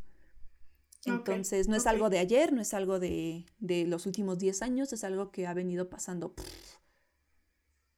Entonces, 1.06 1.70
no 1.70 1.76
es 1.76 1.88
algo 1.88 2.10
de 2.10 2.20
ayer, 2.20 2.52
no 2.52 2.60
es 2.60 2.74
algo 2.74 3.00
de, 3.00 3.46
de, 3.60 3.86
los 3.86 4.06
últimos 4.08 4.40
10 4.40 4.62
años, 4.62 4.92
es 4.92 5.04
algo 5.04 5.32
que 5.32 5.48
ha 5.48 5.54
venido 5.54 5.90
pasando. 5.90 6.34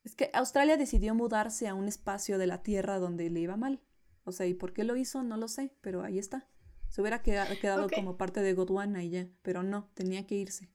Es 0.03 0.15
que 0.15 0.29
Australia 0.33 0.77
decidió 0.77 1.15
mudarse 1.15 1.67
a 1.67 1.73
un 1.73 1.87
espacio 1.87 2.37
de 2.37 2.45
la 2.45 2.61
Tierra 2.61 2.99
donde 2.99 3.29
le 3.29 3.39
iba 3.39 3.57
mal. 3.57 3.81
O 4.25 4.31
sea, 4.31 4.45
¿y 4.45 4.53
por 4.53 4.73
qué 4.73 4.83
lo 4.83 4.95
hizo? 4.95 5.23
No 5.23 5.37
lo 5.37 5.47
sé, 5.47 5.73
pero 5.81 6.03
ahí 6.03 6.19
está. 6.19 6.47
Se 6.89 7.01
hubiera 7.01 7.21
quedado, 7.21 7.87
como 7.89 8.17
parte 8.17 8.41
de 8.41 8.53
Gondwana 8.53 9.03
y 9.03 9.11
ya, 9.11 9.27
pero 9.41 9.63
no, 9.63 9.89
tenía 9.93 10.25
que 10.25 10.35
irse. 10.35 10.69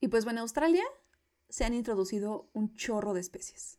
Y 0.00 0.08
pues 0.08 0.24
bueno, 0.24 0.40
en 0.40 0.42
Australia 0.42 0.84
se 1.48 1.64
han 1.64 1.74
introducido 1.74 2.50
un 2.52 2.74
chorro 2.74 3.14
de 3.14 3.20
especies. 3.20 3.78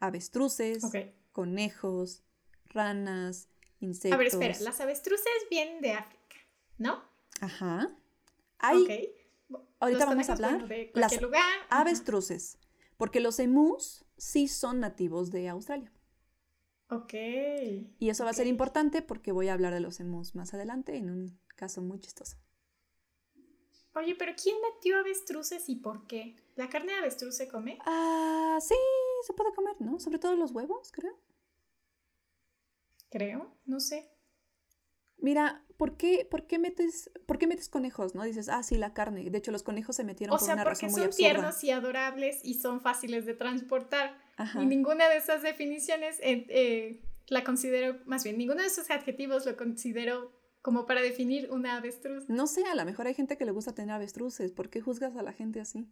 Avestruces, 0.00 0.84
conejos, 1.32 2.24
ranas, 2.66 3.48
insectos. 3.80 4.14
A 4.14 4.18
ver, 4.18 4.26
espera, 4.28 4.56
las 4.60 4.80
avestruces 4.80 5.32
vienen 5.50 5.80
de 5.80 5.92
África, 5.92 6.36
¿no? 6.78 7.02
Ajá. 7.40 7.96
Hay, 8.58 9.14
Ahorita 9.78 10.06
vamos 10.06 10.28
a 10.28 10.32
hablar 10.32 10.68
de 10.68 10.90
las 10.94 11.20
lugar. 11.20 11.42
avestruces, 11.68 12.58
porque 12.96 13.20
los 13.20 13.38
emus 13.38 14.04
sí 14.16 14.48
son 14.48 14.80
nativos 14.80 15.30
de 15.30 15.48
Australia. 15.48 15.92
Ok. 16.88 17.14
Y 17.98 18.10
eso 18.10 18.24
va 18.24 18.30
a 18.30 18.34
ser 18.34 18.46
importante 18.46 19.02
porque 19.02 19.32
voy 19.32 19.48
a 19.48 19.54
hablar 19.54 19.74
de 19.74 19.80
los 19.80 19.98
emus 20.00 20.34
más 20.34 20.54
adelante 20.54 20.96
en 20.96 21.10
un 21.10 21.40
caso 21.56 21.82
muy 21.82 21.98
chistoso. 21.98 22.36
Oye, 23.94 24.14
pero 24.14 24.32
¿quién 24.40 24.56
metió 24.60 24.98
avestruces 24.98 25.68
y 25.68 25.76
por 25.76 26.06
qué? 26.06 26.36
¿La 26.54 26.68
carne 26.68 26.92
de 26.92 26.98
avestruz 26.98 27.34
se 27.34 27.48
come? 27.48 27.78
Ah, 27.86 28.58
sí, 28.60 28.74
se 29.26 29.32
puede 29.32 29.54
comer, 29.54 29.74
¿no? 29.80 29.98
Sobre 29.98 30.18
todo 30.18 30.36
los 30.36 30.52
huevos, 30.52 30.92
creo. 30.92 31.18
Creo, 33.10 33.56
no 33.64 33.80
sé. 33.80 34.12
Mira, 35.16 35.64
¿por 35.78 35.96
qué, 35.96 36.26
por 36.30 36.46
qué 36.46 36.58
metes, 36.58 37.10
por 37.26 37.38
qué 37.38 37.46
metes 37.46 37.70
conejos, 37.70 38.14
no? 38.14 38.22
Dices, 38.22 38.50
ah, 38.50 38.62
sí, 38.62 38.76
la 38.76 38.92
carne. 38.92 39.30
De 39.30 39.38
hecho, 39.38 39.50
los 39.50 39.62
conejos 39.62 39.96
se 39.96 40.04
metieron 40.04 40.36
por 40.36 40.44
una 40.44 40.62
razón 40.62 40.90
muy 40.90 41.02
absurda. 41.02 41.08
O 41.08 41.12
sea, 41.12 41.12
porque 41.12 41.16
son 41.16 41.16
tiernos 41.16 41.64
y 41.64 41.70
adorables 41.70 42.40
y 42.44 42.54
son 42.60 42.82
fáciles 42.82 43.24
de 43.24 43.32
transportar. 43.32 44.25
Y 44.38 44.66
ninguna 44.66 45.08
de 45.08 45.16
esas 45.16 45.42
definiciones 45.42 46.18
eh, 46.20 46.46
eh, 46.48 47.02
la 47.28 47.42
considero, 47.42 47.98
más 48.04 48.24
bien, 48.24 48.36
ninguno 48.38 48.60
de 48.60 48.68
esos 48.68 48.90
adjetivos 48.90 49.46
lo 49.46 49.56
considero 49.56 50.32
como 50.62 50.84
para 50.86 51.00
definir 51.00 51.50
una 51.50 51.76
avestruz. 51.76 52.28
No 52.28 52.46
sé, 52.46 52.64
a 52.64 52.74
lo 52.74 52.84
mejor 52.84 53.06
hay 53.06 53.14
gente 53.14 53.36
que 53.36 53.44
le 53.44 53.52
gusta 53.52 53.74
tener 53.74 53.94
avestruces. 53.94 54.52
¿Por 54.52 54.68
qué 54.68 54.80
juzgas 54.80 55.16
a 55.16 55.22
la 55.22 55.32
gente 55.32 55.60
así? 55.60 55.88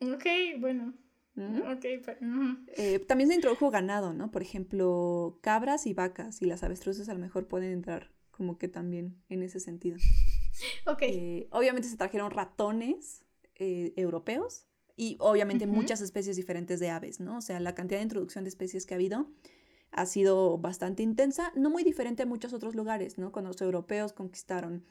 Ok, 0.00 0.24
bueno. 0.58 0.94
Eh, 2.76 2.98
también 2.98 3.28
se 3.30 3.36
introdujo 3.36 3.70
ganado, 3.70 4.12
¿no? 4.12 4.30
Por 4.30 4.42
ejemplo, 4.42 5.38
cabras 5.40 5.86
y 5.86 5.94
vacas 5.94 6.42
y 6.42 6.46
las 6.46 6.62
avestruces 6.62 7.08
a 7.08 7.14
lo 7.14 7.20
mejor 7.20 7.48
pueden 7.48 7.72
entrar 7.72 8.10
como 8.30 8.58
que 8.58 8.68
también 8.68 9.16
en 9.28 9.42
ese 9.42 9.60
sentido. 9.60 9.98
Ok. 10.84 11.02
obviamente 11.50 11.88
se 11.88 11.96
trajeron 11.96 12.30
ratones 12.30 13.24
europeos 13.56 14.66
y 14.96 15.16
obviamente 15.20 15.66
muchas 15.66 16.00
especies 16.00 16.36
diferentes 16.36 16.80
de 16.80 16.90
aves, 16.90 17.20
¿no? 17.20 17.38
O 17.38 17.40
sea, 17.40 17.60
la 17.60 17.74
cantidad 17.74 17.98
de 17.98 18.04
introducción 18.04 18.44
de 18.44 18.48
especies 18.48 18.86
que 18.86 18.94
ha 18.94 18.96
habido 18.96 19.26
ha 19.90 20.06
sido 20.06 20.58
bastante 20.58 21.02
intensa, 21.02 21.52
no 21.54 21.70
muy 21.70 21.84
diferente 21.84 22.22
a 22.22 22.26
muchos 22.26 22.52
otros 22.52 22.74
lugares, 22.74 23.18
¿no? 23.18 23.30
Cuando 23.30 23.50
los 23.50 23.60
europeos 23.60 24.12
conquistaron 24.12 24.84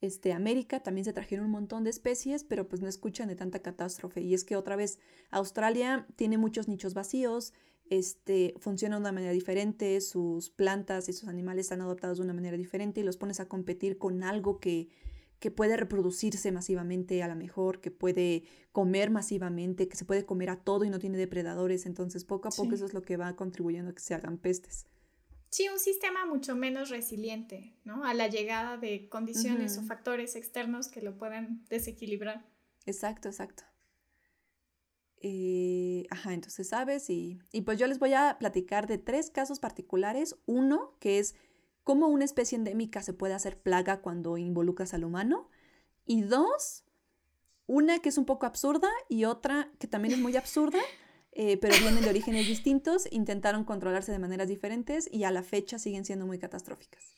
este, 0.00 0.32
América, 0.32 0.80
también 0.80 1.04
se 1.04 1.12
trajeron 1.12 1.46
un 1.46 1.52
montón 1.52 1.84
de 1.84 1.90
especies, 1.90 2.44
pero 2.44 2.68
pues 2.68 2.80
no 2.80 2.88
escuchan 2.88 3.28
de 3.28 3.36
tanta 3.36 3.60
catástrofe. 3.60 4.20
Y 4.20 4.34
es 4.34 4.44
que 4.44 4.56
otra 4.56 4.76
vez, 4.76 4.98
Australia 5.30 6.06
tiene 6.16 6.38
muchos 6.38 6.68
nichos 6.68 6.94
vacíos, 6.94 7.52
este, 7.88 8.54
funciona 8.58 8.96
de 8.96 9.00
una 9.00 9.12
manera 9.12 9.32
diferente, 9.32 10.00
sus 10.00 10.50
plantas 10.50 11.08
y 11.08 11.12
sus 11.12 11.28
animales 11.28 11.66
están 11.66 11.80
adaptados 11.80 12.18
de 12.18 12.24
una 12.24 12.34
manera 12.34 12.56
diferente 12.56 13.00
y 13.00 13.04
los 13.04 13.16
pones 13.16 13.40
a 13.40 13.48
competir 13.48 13.96
con 13.96 14.22
algo 14.22 14.58
que 14.58 14.88
que 15.38 15.50
puede 15.50 15.76
reproducirse 15.76 16.50
masivamente 16.52 17.22
a 17.22 17.28
lo 17.28 17.36
mejor, 17.36 17.80
que 17.80 17.90
puede 17.90 18.44
comer 18.72 19.10
masivamente, 19.10 19.88
que 19.88 19.96
se 19.96 20.04
puede 20.04 20.24
comer 20.24 20.50
a 20.50 20.56
todo 20.56 20.84
y 20.84 20.90
no 20.90 20.98
tiene 20.98 21.18
depredadores. 21.18 21.86
Entonces, 21.86 22.24
poco 22.24 22.48
a 22.48 22.50
poco 22.50 22.74
eso 22.74 22.86
es 22.86 22.94
lo 22.94 23.02
que 23.02 23.16
va 23.16 23.36
contribuyendo 23.36 23.90
a 23.90 23.94
que 23.94 24.00
se 24.00 24.14
hagan 24.14 24.38
pestes. 24.38 24.86
Sí, 25.50 25.68
un 25.68 25.78
sistema 25.78 26.26
mucho 26.26 26.54
menos 26.56 26.90
resiliente, 26.90 27.74
¿no? 27.84 28.04
A 28.04 28.14
la 28.14 28.28
llegada 28.28 28.76
de 28.76 29.08
condiciones 29.08 29.78
o 29.78 29.82
factores 29.82 30.36
externos 30.36 30.88
que 30.88 31.00
lo 31.00 31.16
puedan 31.16 31.64
desequilibrar. 31.68 32.46
Exacto, 32.84 33.28
exacto. 33.28 33.62
Eh, 35.18 36.06
ajá, 36.10 36.34
entonces 36.34 36.68
sabes, 36.68 37.08
y, 37.08 37.38
y 37.52 37.62
pues 37.62 37.78
yo 37.78 37.86
les 37.86 37.98
voy 37.98 38.12
a 38.12 38.36
platicar 38.38 38.86
de 38.86 38.98
tres 38.98 39.30
casos 39.30 39.60
particulares. 39.60 40.36
Uno, 40.46 40.94
que 41.00 41.18
es 41.18 41.34
cómo 41.86 42.08
una 42.08 42.24
especie 42.24 42.58
endémica 42.58 43.00
se 43.00 43.12
puede 43.12 43.34
hacer 43.34 43.60
plaga 43.60 44.00
cuando 44.00 44.38
involucras 44.38 44.92
al 44.92 45.04
humano. 45.04 45.48
Y 46.04 46.22
dos, 46.22 46.84
una 47.66 48.00
que 48.00 48.08
es 48.08 48.18
un 48.18 48.24
poco 48.24 48.44
absurda 48.44 48.90
y 49.08 49.24
otra 49.24 49.70
que 49.78 49.86
también 49.86 50.14
es 50.14 50.20
muy 50.20 50.36
absurda, 50.36 50.80
eh, 51.30 51.56
pero 51.58 51.76
vienen 51.78 52.02
de 52.02 52.10
orígenes 52.10 52.48
distintos, 52.48 53.06
intentaron 53.12 53.62
controlarse 53.62 54.10
de 54.10 54.18
maneras 54.18 54.48
diferentes 54.48 55.08
y 55.12 55.22
a 55.22 55.30
la 55.30 55.44
fecha 55.44 55.78
siguen 55.78 56.04
siendo 56.04 56.26
muy 56.26 56.40
catastróficas. 56.40 57.14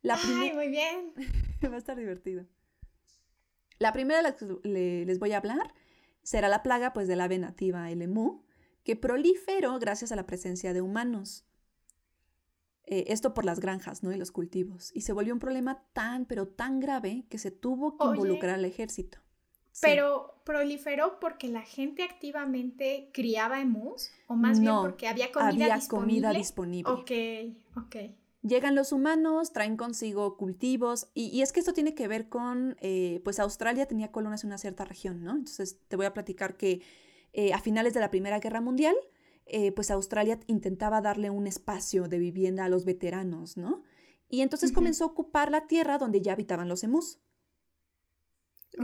La 0.00 0.18
¡Ay, 0.24 0.54
muy 0.54 0.68
bien! 0.68 1.12
Va 1.70 1.74
a 1.74 1.76
estar 1.76 1.98
divertido. 1.98 2.46
La 3.78 3.92
primera 3.92 4.22
de 4.22 4.22
la 4.22 4.36
que 4.36 4.46
les 4.66 5.18
voy 5.18 5.32
a 5.32 5.36
hablar 5.36 5.74
será 6.22 6.48
la 6.48 6.62
plaga 6.62 6.94
pues, 6.94 7.08
del 7.08 7.20
ave 7.20 7.36
nativa, 7.36 7.90
el 7.90 8.00
emú, 8.00 8.42
que 8.84 8.96
proliferó 8.96 9.78
gracias 9.78 10.12
a 10.12 10.16
la 10.16 10.24
presencia 10.24 10.72
de 10.72 10.80
humanos. 10.80 11.44
Eh, 12.88 13.06
esto 13.08 13.34
por 13.34 13.44
las 13.44 13.58
granjas 13.58 14.04
¿no? 14.04 14.12
y 14.12 14.16
los 14.16 14.30
cultivos. 14.30 14.92
Y 14.94 15.00
se 15.00 15.12
volvió 15.12 15.34
un 15.34 15.40
problema 15.40 15.82
tan, 15.92 16.24
pero 16.24 16.46
tan 16.46 16.78
grave 16.78 17.24
que 17.28 17.38
se 17.38 17.50
tuvo 17.50 17.98
que 17.98 18.06
involucrar 18.06 18.54
al 18.54 18.64
ejército. 18.64 19.18
Pero 19.80 20.40
proliferó 20.44 21.18
porque 21.20 21.48
la 21.48 21.62
gente 21.62 22.02
activamente 22.02 23.10
criaba 23.12 23.60
emus 23.60 24.10
o 24.26 24.34
más 24.34 24.60
bien 24.60 24.72
porque 24.80 25.08
había 25.08 25.30
comida 25.32 25.48
había 25.48 25.74
disponible. 25.74 26.28
comida 26.28 26.32
disponible. 26.32 26.92
Ok, 26.92 27.84
ok. 27.84 27.96
Llegan 28.42 28.76
los 28.76 28.92
humanos, 28.92 29.52
traen 29.52 29.76
consigo 29.76 30.36
cultivos 30.36 31.08
y, 31.14 31.42
es 31.42 31.52
que 31.52 31.58
esto 31.60 31.72
tiene 31.72 31.94
que 31.94 32.06
ver 32.06 32.28
con, 32.28 32.76
eh, 32.80 33.20
pues 33.24 33.40
Australia 33.40 33.86
tenía 33.86 34.12
colonias 34.12 34.44
en 34.44 34.50
una 34.50 34.58
cierta 34.58 34.84
región, 34.84 35.24
¿no? 35.24 35.32
Entonces 35.32 35.78
te 35.88 35.96
voy 35.96 36.06
a 36.06 36.14
platicar 36.14 36.56
que 36.56 36.80
eh, 37.32 37.52
a 37.52 37.58
finales 37.58 37.92
de 37.92 38.00
la 38.00 38.10
Primera 38.10 38.38
Guerra 38.38 38.60
Mundial, 38.60 38.94
eh, 39.46 39.72
pues 39.72 39.90
Australia 39.90 40.40
intentaba 40.48 41.00
darle 41.00 41.30
un 41.30 41.46
espacio 41.46 42.08
de 42.08 42.18
vivienda 42.18 42.64
a 42.64 42.68
los 42.68 42.84
veteranos, 42.84 43.56
¿no? 43.56 43.82
Y 44.28 44.40
entonces 44.40 44.72
comenzó 44.72 45.04
a 45.04 45.06
ocupar 45.06 45.52
la 45.52 45.68
tierra 45.68 45.98
donde 45.98 46.20
ya 46.20 46.32
habitaban 46.32 46.68
los 46.68 46.82
emus. 46.82 47.20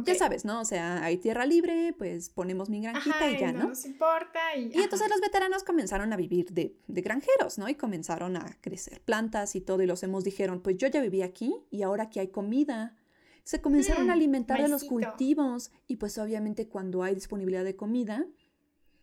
Ya 0.04 0.14
sabes, 0.14 0.44
¿no? 0.44 0.60
O 0.60 0.64
sea, 0.64 1.04
hay 1.04 1.18
tierra 1.18 1.44
libre, 1.44 1.94
pues 1.98 2.30
ponemos 2.30 2.70
mi 2.70 2.80
granjita 2.80 3.30
y 3.30 3.38
ya, 3.38 3.52
¿no? 3.52 3.64
No 3.64 3.68
nos 3.70 3.84
importa. 3.84 4.38
Y, 4.56 4.70
y 4.74 4.80
entonces 4.80 5.10
los 5.10 5.20
veteranos 5.20 5.64
comenzaron 5.64 6.12
a 6.12 6.16
vivir 6.16 6.52
de, 6.52 6.78
de, 6.86 7.02
granjeros, 7.02 7.58
¿no? 7.58 7.68
Y 7.68 7.74
comenzaron 7.74 8.36
a 8.36 8.56
crecer 8.62 9.02
plantas 9.02 9.54
y 9.54 9.60
todo. 9.60 9.82
Y 9.82 9.86
los 9.86 10.02
hemos 10.02 10.24
dijeron, 10.24 10.62
pues 10.62 10.78
yo 10.78 10.86
ya 10.86 11.02
viví 11.02 11.20
aquí 11.22 11.54
y 11.70 11.82
ahora 11.82 12.08
que 12.08 12.20
hay 12.20 12.28
comida. 12.28 12.96
Se 13.44 13.60
comenzaron 13.60 14.08
a 14.08 14.14
mm, 14.14 14.16
alimentar 14.16 14.62
de 14.62 14.68
los 14.68 14.84
cultivos. 14.84 15.72
Y 15.88 15.96
pues 15.96 16.16
obviamente 16.16 16.68
cuando 16.68 17.02
hay 17.02 17.14
disponibilidad 17.14 17.64
de 17.64 17.76
comida. 17.76 18.26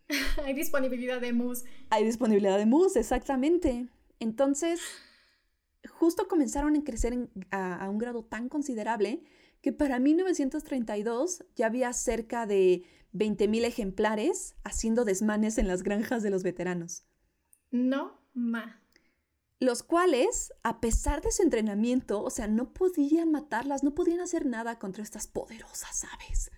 hay 0.45 0.53
disponibilidad 0.53 1.21
de 1.21 1.33
mus. 1.33 1.63
Hay 1.89 2.03
disponibilidad 2.03 2.57
de 2.57 2.65
mus, 2.65 2.95
exactamente. 2.95 3.87
Entonces, 4.19 4.81
justo 5.89 6.27
comenzaron 6.27 6.75
a 6.75 6.83
crecer 6.83 7.29
a, 7.51 7.85
a 7.85 7.89
un 7.89 7.97
grado 7.97 8.23
tan 8.23 8.49
considerable 8.49 9.23
que 9.61 9.73
para 9.73 9.99
1932 9.99 11.45
ya 11.55 11.67
había 11.67 11.91
cerca 11.93 12.45
de 12.45 12.83
20.000 13.13 13.65
ejemplares 13.65 14.55
haciendo 14.63 15.05
desmanes 15.05 15.57
en 15.57 15.67
las 15.67 15.83
granjas 15.83 16.23
de 16.23 16.29
los 16.29 16.43
veteranos. 16.43 17.03
No, 17.71 18.19
ma. 18.33 18.81
Los 19.59 19.83
cuales, 19.83 20.53
a 20.63 20.79
pesar 20.79 21.21
de 21.21 21.31
su 21.31 21.43
entrenamiento, 21.43 22.23
o 22.23 22.29
sea, 22.29 22.47
no 22.47 22.71
podían 22.71 23.31
matarlas, 23.31 23.83
no 23.83 23.93
podían 23.93 24.21
hacer 24.21 24.45
nada 24.45 24.79
contra 24.79 25.03
estas 25.03 25.27
poderosas 25.27 26.05
aves. 26.13 26.49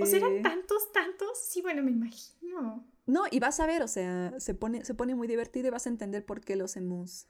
O 0.00 0.06
sea, 0.06 0.18
eran 0.18 0.36
eh, 0.36 0.42
tantos, 0.42 0.92
tantos. 0.92 1.38
Sí, 1.48 1.62
bueno, 1.62 1.82
me 1.82 1.90
imagino. 1.90 2.86
No, 3.06 3.24
y 3.30 3.40
vas 3.40 3.60
a 3.60 3.66
ver, 3.66 3.82
o 3.82 3.88
sea, 3.88 4.38
se 4.38 4.54
pone, 4.54 4.84
se 4.84 4.94
pone 4.94 5.14
muy 5.14 5.28
divertido 5.28 5.68
y 5.68 5.70
vas 5.70 5.86
a 5.86 5.90
entender 5.90 6.24
por 6.24 6.40
qué 6.40 6.56
los 6.56 6.76
emus 6.76 7.26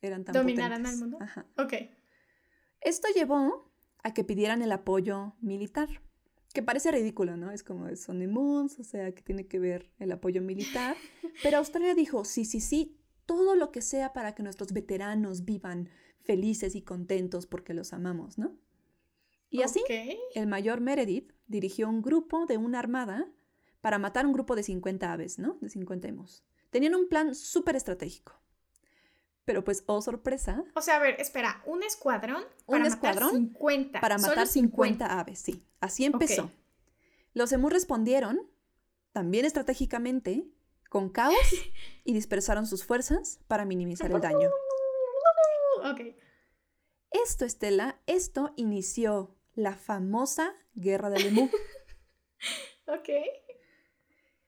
eran 0.00 0.24
tan 0.24 0.32
Dominarán 0.32 0.86
al 0.86 0.96
mundo. 0.96 1.18
Ajá. 1.20 1.46
Ok. 1.56 1.74
Esto 2.80 3.08
llevó 3.14 3.70
a 4.02 4.14
que 4.14 4.24
pidieran 4.24 4.62
el 4.62 4.72
apoyo 4.72 5.34
militar, 5.40 5.88
que 6.54 6.62
parece 6.62 6.90
ridículo, 6.90 7.36
¿no? 7.36 7.50
Es 7.50 7.62
como 7.62 7.94
son 7.96 8.24
Moons, 8.30 8.78
o 8.78 8.84
sea, 8.84 9.12
que 9.12 9.22
tiene 9.22 9.46
que 9.46 9.58
ver 9.58 9.90
el 9.98 10.12
apoyo 10.12 10.40
militar. 10.40 10.96
Pero 11.42 11.58
Australia 11.58 11.94
dijo, 11.94 12.24
sí, 12.24 12.44
sí, 12.44 12.60
sí, 12.60 12.98
todo 13.26 13.56
lo 13.56 13.70
que 13.72 13.82
sea 13.82 14.12
para 14.12 14.34
que 14.34 14.42
nuestros 14.42 14.72
veteranos 14.72 15.44
vivan 15.44 15.90
felices 16.22 16.74
y 16.74 16.82
contentos 16.82 17.46
porque 17.46 17.74
los 17.74 17.92
amamos, 17.92 18.38
¿no? 18.38 18.56
Y 19.50 19.62
así, 19.62 19.82
el 20.34 20.46
mayor 20.46 20.80
Meredith 20.80 21.32
dirigió 21.46 21.88
un 21.88 22.02
grupo 22.02 22.46
de 22.46 22.58
una 22.58 22.78
armada 22.78 23.30
para 23.80 23.98
matar 23.98 24.26
un 24.26 24.32
grupo 24.32 24.54
de 24.54 24.62
50 24.62 25.12
aves, 25.12 25.38
¿no? 25.38 25.56
De 25.60 25.70
50 25.70 26.08
emus. 26.08 26.44
Tenían 26.70 26.94
un 26.94 27.08
plan 27.08 27.34
súper 27.34 27.76
estratégico. 27.76 28.38
Pero 29.44 29.64
pues, 29.64 29.84
oh 29.86 30.02
sorpresa. 30.02 30.62
O 30.74 30.82
sea, 30.82 30.96
a 30.96 30.98
ver, 30.98 31.18
espera, 31.20 31.62
un 31.64 31.82
escuadrón 31.82 32.44
para 32.66 32.80
un 32.80 32.86
escuadrón 32.86 33.28
matar 33.28 33.38
50. 33.38 34.00
Para 34.00 34.18
matar 34.18 34.46
50, 34.46 35.18
aves, 35.18 35.38
sí. 35.38 35.64
Así 35.80 36.04
empezó. 36.04 36.50
Los 37.32 37.52
emus 37.52 37.72
respondieron, 37.72 38.50
también 39.12 39.46
estratégicamente, 39.46 40.46
con 40.90 41.08
caos 41.08 41.34
y 42.04 42.12
dispersaron 42.12 42.66
sus 42.66 42.84
fuerzas 42.84 43.40
para 43.46 43.64
minimizar 43.64 44.10
el 44.10 44.20
daño. 44.20 44.50
Ok. 45.84 46.00
Esto, 47.12 47.44
Estela, 47.44 48.00
esto 48.06 48.52
inició 48.56 49.37
la 49.58 49.74
famosa 49.74 50.54
Guerra 50.74 51.10
del 51.10 51.26
Emú. 51.26 51.50
ok. 52.86 53.08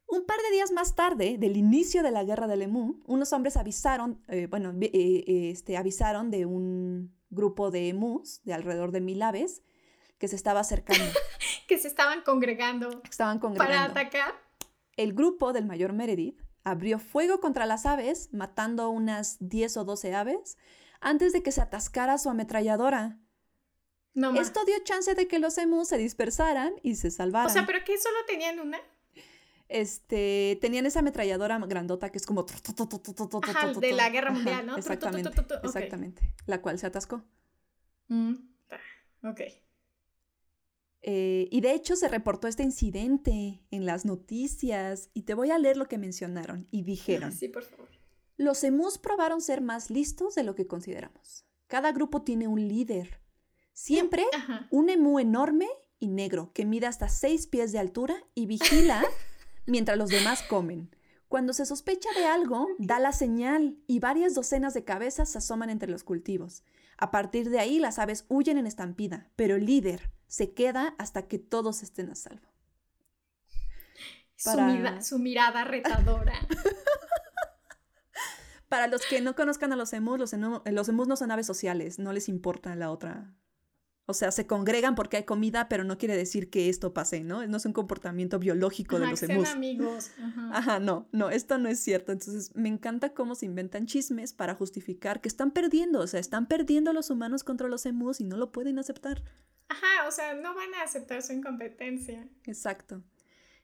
Un 0.06 0.24
par 0.24 0.38
de 0.40 0.50
días 0.52 0.70
más 0.70 0.94
tarde 0.94 1.36
del 1.36 1.56
inicio 1.56 2.04
de 2.04 2.12
la 2.12 2.22
guerra 2.22 2.46
del 2.46 2.62
Emú, 2.62 3.02
unos 3.06 3.32
hombres 3.32 3.56
avisaron, 3.56 4.22
eh, 4.28 4.46
bueno, 4.48 4.72
eh, 4.80 5.50
este, 5.50 5.76
avisaron 5.76 6.30
de 6.30 6.46
un 6.46 7.12
grupo 7.28 7.72
de 7.72 7.88
emus 7.88 8.40
de 8.44 8.54
alrededor 8.54 8.92
de 8.92 9.00
mil 9.00 9.20
aves 9.22 9.62
que 10.18 10.28
se 10.28 10.36
estaba 10.36 10.60
acercando. 10.60 11.04
que 11.68 11.78
se 11.78 11.88
estaban 11.88 12.22
congregando. 12.22 13.02
Estaban 13.08 13.40
congregando. 13.40 13.72
Para 13.72 13.84
atacar. 13.90 14.34
El 14.96 15.12
grupo 15.12 15.52
del 15.52 15.66
mayor 15.66 15.92
Meredith 15.92 16.40
abrió 16.62 17.00
fuego 17.00 17.40
contra 17.40 17.66
las 17.66 17.84
aves, 17.84 18.32
matando 18.32 18.90
unas 18.90 19.38
10 19.40 19.78
o 19.78 19.84
12 19.84 20.14
aves, 20.14 20.56
antes 21.00 21.32
de 21.32 21.42
que 21.42 21.50
se 21.50 21.62
atascara 21.62 22.18
su 22.18 22.30
ametralladora. 22.30 23.18
No 24.14 24.34
Esto 24.40 24.64
dio 24.64 24.78
chance 24.84 25.14
de 25.14 25.28
que 25.28 25.38
los 25.38 25.56
emus 25.58 25.88
se 25.88 25.98
dispersaran 25.98 26.74
y 26.82 26.96
se 26.96 27.10
salvaran. 27.10 27.46
O 27.46 27.52
sea, 27.52 27.66
¿pero 27.66 27.84
que 27.84 27.96
solo 27.98 28.18
tenían 28.26 28.58
una? 28.58 28.78
este, 29.70 30.58
tenían 30.60 30.84
esa 30.84 30.98
ametralladora 30.98 31.58
grandota 31.60 32.10
que 32.10 32.18
es 32.18 32.26
como... 32.26 32.44
de 32.44 33.92
la 33.92 34.10
guerra 34.10 34.32
mundial, 34.32 34.66
¿no? 34.66 34.76
Exactamente, 34.76 35.30
exactamente, 35.62 36.34
la 36.46 36.60
cual 36.60 36.78
se 36.78 36.86
atascó. 36.86 37.22
Mm, 38.08 38.34
ok. 39.22 39.40
Eh, 41.02 41.48
y 41.50 41.60
de 41.62 41.72
hecho 41.72 41.96
se 41.96 42.08
reportó 42.08 42.46
este 42.46 42.62
incidente 42.62 43.62
en 43.70 43.86
las 43.86 44.04
noticias 44.04 45.08
y 45.14 45.22
te 45.22 45.34
voy 45.34 45.50
a 45.50 45.58
leer 45.58 45.76
lo 45.76 45.86
que 45.86 45.96
mencionaron 45.96 46.66
y 46.70 46.82
dijeron. 46.82 47.32
Sí, 47.32 47.48
por 47.48 47.62
favor. 47.62 47.88
Los 48.36 48.64
emus 48.64 48.98
probaron 48.98 49.40
ser 49.40 49.60
más 49.60 49.88
listos 49.88 50.34
de 50.34 50.42
lo 50.42 50.54
que 50.54 50.66
consideramos. 50.66 51.46
Cada 51.68 51.92
grupo 51.92 52.22
tiene 52.22 52.48
un 52.48 52.66
líder. 52.66 53.20
Siempre 53.72 54.26
un 54.70 54.90
emú 54.90 55.18
enorme 55.18 55.68
y 55.98 56.08
negro 56.08 56.52
que 56.52 56.64
mide 56.64 56.86
hasta 56.86 57.08
seis 57.08 57.46
pies 57.46 57.72
de 57.72 57.78
altura 57.78 58.16
y 58.34 58.46
vigila 58.46 59.02
mientras 59.66 59.96
los 59.96 60.10
demás 60.10 60.42
comen. 60.42 60.94
Cuando 61.28 61.52
se 61.52 61.64
sospecha 61.64 62.08
de 62.16 62.26
algo, 62.26 62.66
da 62.78 62.98
la 62.98 63.12
señal 63.12 63.76
y 63.86 64.00
varias 64.00 64.34
docenas 64.34 64.74
de 64.74 64.84
cabezas 64.84 65.30
se 65.30 65.38
asoman 65.38 65.70
entre 65.70 65.88
los 65.88 66.02
cultivos. 66.02 66.64
A 66.98 67.12
partir 67.12 67.50
de 67.50 67.60
ahí, 67.60 67.78
las 67.78 68.00
aves 68.00 68.26
huyen 68.28 68.58
en 68.58 68.66
estampida, 68.66 69.30
pero 69.36 69.54
el 69.54 69.64
líder 69.64 70.10
se 70.26 70.52
queda 70.52 70.94
hasta 70.98 71.28
que 71.28 71.38
todos 71.38 71.82
estén 71.82 72.10
a 72.10 72.16
salvo. 72.16 72.50
Su, 75.00 75.18
mirada 75.18 75.64
retadora. 75.64 76.32
Para 78.68 78.86
los 78.86 79.04
que 79.06 79.20
no 79.20 79.36
conozcan 79.36 79.72
a 79.72 79.76
los 79.76 79.92
emus, 79.92 80.18
los 80.18 80.88
emus 80.88 81.08
no 81.08 81.16
son 81.16 81.30
aves 81.30 81.46
sociales, 81.46 81.98
no 81.98 82.12
les 82.12 82.28
importa 82.28 82.74
la 82.74 82.90
otra 82.90 83.34
o 84.06 84.14
sea, 84.14 84.32
se 84.32 84.46
congregan 84.46 84.94
porque 84.96 85.18
hay 85.18 85.24
comida, 85.24 85.68
pero 85.68 85.84
no 85.84 85.96
quiere 85.96 86.16
decir 86.16 86.50
que 86.50 86.68
esto 86.68 86.92
pase, 86.92 87.22
¿no? 87.22 87.46
No 87.46 87.56
es 87.56 87.64
un 87.64 87.72
comportamiento 87.72 88.38
biológico 88.38 88.98
de 88.98 89.06
los 89.06 89.22
emus. 89.22 89.48
amigos. 89.48 90.10
Ajá. 90.52 90.80
no, 90.80 91.06
no, 91.12 91.30
esto 91.30 91.58
no 91.58 91.68
es 91.68 91.78
cierto. 91.78 92.10
Entonces, 92.10 92.54
me 92.56 92.68
encanta 92.68 93.14
cómo 93.14 93.34
se 93.36 93.46
inventan 93.46 93.86
chismes 93.86 94.32
para 94.32 94.54
justificar 94.54 95.20
que 95.20 95.28
están 95.28 95.52
perdiendo, 95.52 96.00
o 96.00 96.06
sea, 96.06 96.18
están 96.18 96.48
perdiendo 96.48 96.90
a 96.90 96.94
los 96.94 97.10
humanos 97.10 97.44
contra 97.44 97.68
los 97.68 97.86
emus 97.86 98.20
y 98.20 98.24
no 98.24 98.36
lo 98.36 98.50
pueden 98.50 98.78
aceptar. 98.78 99.22
Ajá, 99.68 100.08
o 100.08 100.10
sea, 100.10 100.34
no 100.34 100.54
van 100.54 100.74
a 100.74 100.82
aceptar 100.82 101.22
su 101.22 101.32
incompetencia. 101.32 102.28
Exacto. 102.44 103.04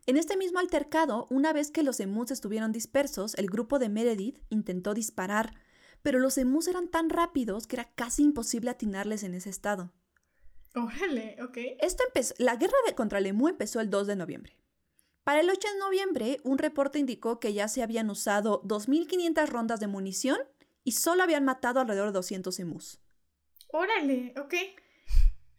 En 0.06 0.16
este 0.16 0.36
mismo 0.36 0.60
altercado, 0.60 1.26
una 1.30 1.52
vez 1.52 1.72
que 1.72 1.82
los 1.82 1.98
emus 1.98 2.30
estuvieron 2.30 2.70
dispersos, 2.70 3.34
el 3.34 3.46
grupo 3.46 3.80
de 3.80 3.88
Meredith 3.88 4.38
intentó 4.50 4.94
disparar, 4.94 5.54
pero 6.02 6.20
los 6.20 6.38
emus 6.38 6.68
eran 6.68 6.86
tan 6.86 7.10
rápidos 7.10 7.66
que 7.66 7.74
era 7.74 7.90
casi 7.96 8.22
imposible 8.22 8.70
atinarles 8.70 9.24
en 9.24 9.34
ese 9.34 9.50
estado. 9.50 9.92
Órale, 10.76 11.36
ok. 11.42 11.56
Esto 11.80 12.04
empezó, 12.06 12.34
la 12.36 12.56
guerra 12.56 12.74
contra 12.94 13.18
el 13.18 13.26
emu 13.26 13.48
empezó 13.48 13.80
el 13.80 13.88
2 13.88 14.06
de 14.08 14.16
noviembre. 14.16 14.58
Para 15.24 15.40
el 15.40 15.48
8 15.48 15.68
de 15.72 15.78
noviembre, 15.78 16.40
un 16.44 16.58
reporte 16.58 16.98
indicó 16.98 17.40
que 17.40 17.54
ya 17.54 17.66
se 17.66 17.82
habían 17.82 18.10
usado 18.10 18.62
2.500 18.62 19.48
rondas 19.48 19.80
de 19.80 19.86
munición 19.86 20.38
y 20.84 20.92
solo 20.92 21.22
habían 21.22 21.46
matado 21.46 21.80
alrededor 21.80 22.08
de 22.08 22.12
200 22.12 22.60
emus. 22.60 23.00
Órale, 23.68 24.34
ok. 24.38 24.54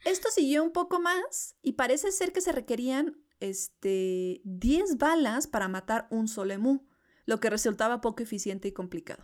Esto 0.06 0.30
siguió 0.30 0.64
un 0.64 0.72
poco 0.72 1.00
más 1.00 1.56
y 1.64 1.74
parece 1.74 2.12
ser 2.12 2.32
que 2.32 2.42
se 2.42 2.52
requerían 2.52 3.18
este, 3.40 4.42
10 4.44 5.00
balas 5.00 5.48
para 5.48 5.68
matar 5.68 6.08
un 6.12 6.28
solo 6.28 6.54
emú, 6.54 6.88
lo 7.26 7.40
que 7.40 7.50
resultaba 7.50 8.02
poco 8.02 8.22
eficiente 8.22 8.68
y 8.68 8.72
complicado. 8.72 9.24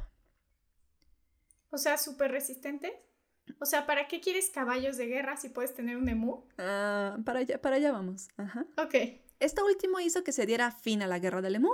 O 1.69 1.77
sea, 1.77 1.99
súper 1.99 2.31
resistente. 2.31 3.12
O 3.59 3.65
sea, 3.65 3.85
¿para 3.85 4.07
qué 4.07 4.19
quieres 4.19 4.49
caballos 4.49 4.97
de 4.97 5.07
guerra 5.07 5.37
si 5.37 5.49
puedes 5.49 5.73
tener 5.73 5.97
un 5.97 6.09
emú? 6.09 6.45
Ah, 6.57 7.17
para, 7.25 7.39
allá, 7.39 7.61
para 7.61 7.77
allá 7.77 7.91
vamos. 7.91 8.29
Ajá. 8.37 8.65
Ok. 8.77 8.95
Esto 9.39 9.65
último 9.65 9.99
hizo 9.99 10.23
que 10.23 10.31
se 10.31 10.45
diera 10.45 10.71
fin 10.71 11.01
a 11.01 11.07
la 11.07 11.19
guerra 11.19 11.41
del 11.41 11.55
emú, 11.55 11.73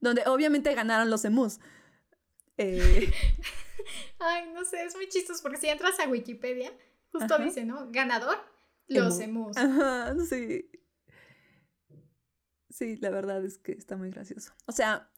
donde 0.00 0.22
obviamente 0.26 0.74
ganaron 0.74 1.10
los 1.10 1.24
emus. 1.24 1.58
Eh... 2.56 3.10
Ay, 4.18 4.50
no 4.52 4.64
sé, 4.64 4.82
es 4.84 4.96
muy 4.96 5.08
chistoso 5.08 5.42
porque 5.42 5.58
si 5.58 5.68
entras 5.68 6.00
a 6.00 6.08
Wikipedia, 6.08 6.72
justo 7.12 7.38
dice, 7.38 7.64
¿no? 7.64 7.90
Ganador, 7.90 8.38
los 8.88 9.20
emus. 9.20 9.56
Ajá, 9.56 10.14
sí. 10.28 10.70
Sí, 12.70 12.96
la 12.96 13.10
verdad 13.10 13.44
es 13.44 13.58
que 13.58 13.72
está 13.72 13.96
muy 13.96 14.10
gracioso. 14.10 14.52
O 14.66 14.72
sea, 14.72 15.10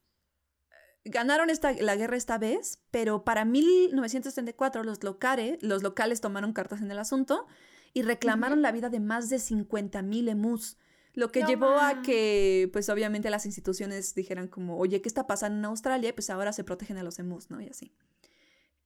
ganaron 1.04 1.50
esta, 1.50 1.72
la 1.72 1.96
guerra 1.96 2.16
esta 2.16 2.38
vez, 2.38 2.80
pero 2.90 3.24
para 3.24 3.44
1934 3.44 4.84
los, 4.84 5.02
locales, 5.02 5.58
los 5.62 5.82
locales 5.82 6.20
tomaron 6.20 6.52
cartas 6.52 6.80
en 6.80 6.90
el 6.90 6.98
asunto 6.98 7.46
y 7.94 8.02
reclamaron 8.02 8.62
la 8.62 8.72
vida 8.72 8.88
de 8.90 9.00
más 9.00 9.28
de 9.28 9.37
50.000 9.37 10.28
emus, 10.28 10.76
lo 11.14 11.32
que 11.32 11.42
llevó 11.42 11.78
a 11.78 12.02
que, 12.02 12.70
pues 12.72 12.88
obviamente 12.88 13.30
las 13.30 13.46
instituciones 13.46 14.14
dijeran 14.14 14.46
como, 14.46 14.78
oye, 14.78 15.00
¿qué 15.02 15.08
está 15.08 15.26
pasando 15.26 15.58
en 15.58 15.64
Australia? 15.64 16.14
pues 16.14 16.30
ahora 16.30 16.52
se 16.52 16.64
protegen 16.64 16.96
a 16.98 17.02
los 17.02 17.18
emus, 17.18 17.50
¿no? 17.50 17.61
Y 17.61 17.68
así. 17.68 17.92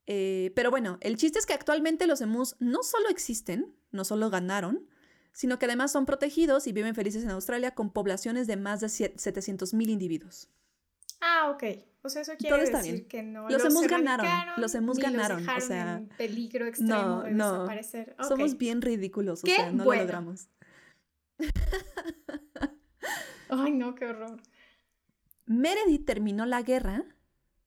Eh, 0.07 0.53
pero 0.57 0.71
bueno, 0.71 0.99
el 1.01 1.17
chiste 1.17 1.39
es 1.39 1.47
que 1.47 1.53
actualmente 1.53 2.07
los 2.07 2.21
emus 2.21 2.57
no 2.59 2.83
solo 2.83 3.09
existen, 3.09 3.75
no 3.91 4.05
solo 4.05 4.31
ganaron, 4.31 4.89
sino 5.33 5.59
que 5.59 5.67
además 5.67 5.93
son 5.93 6.07
protegidos 6.07 6.67
y 6.67 6.73
viven 6.73 6.95
felices 6.95 7.23
en 7.23 7.31
Australia 7.31 7.75
con 7.75 7.93
poblaciones 7.93 8.47
de 8.47 8.57
más 8.57 8.81
de 8.81 8.87
700.000 8.87 9.89
individuos. 9.91 10.49
Ah, 11.21 11.51
ok. 11.51 11.65
O 12.05 12.09
sea, 12.09 12.23
eso 12.23 12.33
quiere 12.37 12.69
decir 12.69 13.07
que 13.07 13.23
no 13.23 13.49
los, 13.49 13.65
emus 13.65 13.87
ganaron. 13.87 14.27
Los 14.57 14.75
emus 14.75 14.99
ganaron. 14.99 15.49
o 15.49 15.61
sea, 15.61 15.99
en 15.99 16.09
peligro 16.09 16.67
extremo 16.67 16.93
no, 16.93 17.23
de 17.23 17.31
no. 17.31 17.53
desaparecer. 17.53 18.17
Somos 18.27 18.59
bien 18.59 18.83
ridículos, 18.83 19.45
o 19.45 19.47
sea, 19.47 19.71
no 19.71 19.85
lo 19.85 19.95
logramos. 19.95 20.49
Ay, 23.49 23.73
no, 23.73 23.95
qué 23.95 24.07
horror. 24.07 24.43
Meredith 25.47 26.07
terminó 26.07 26.47
la 26.47 26.63
guerra 26.63 27.05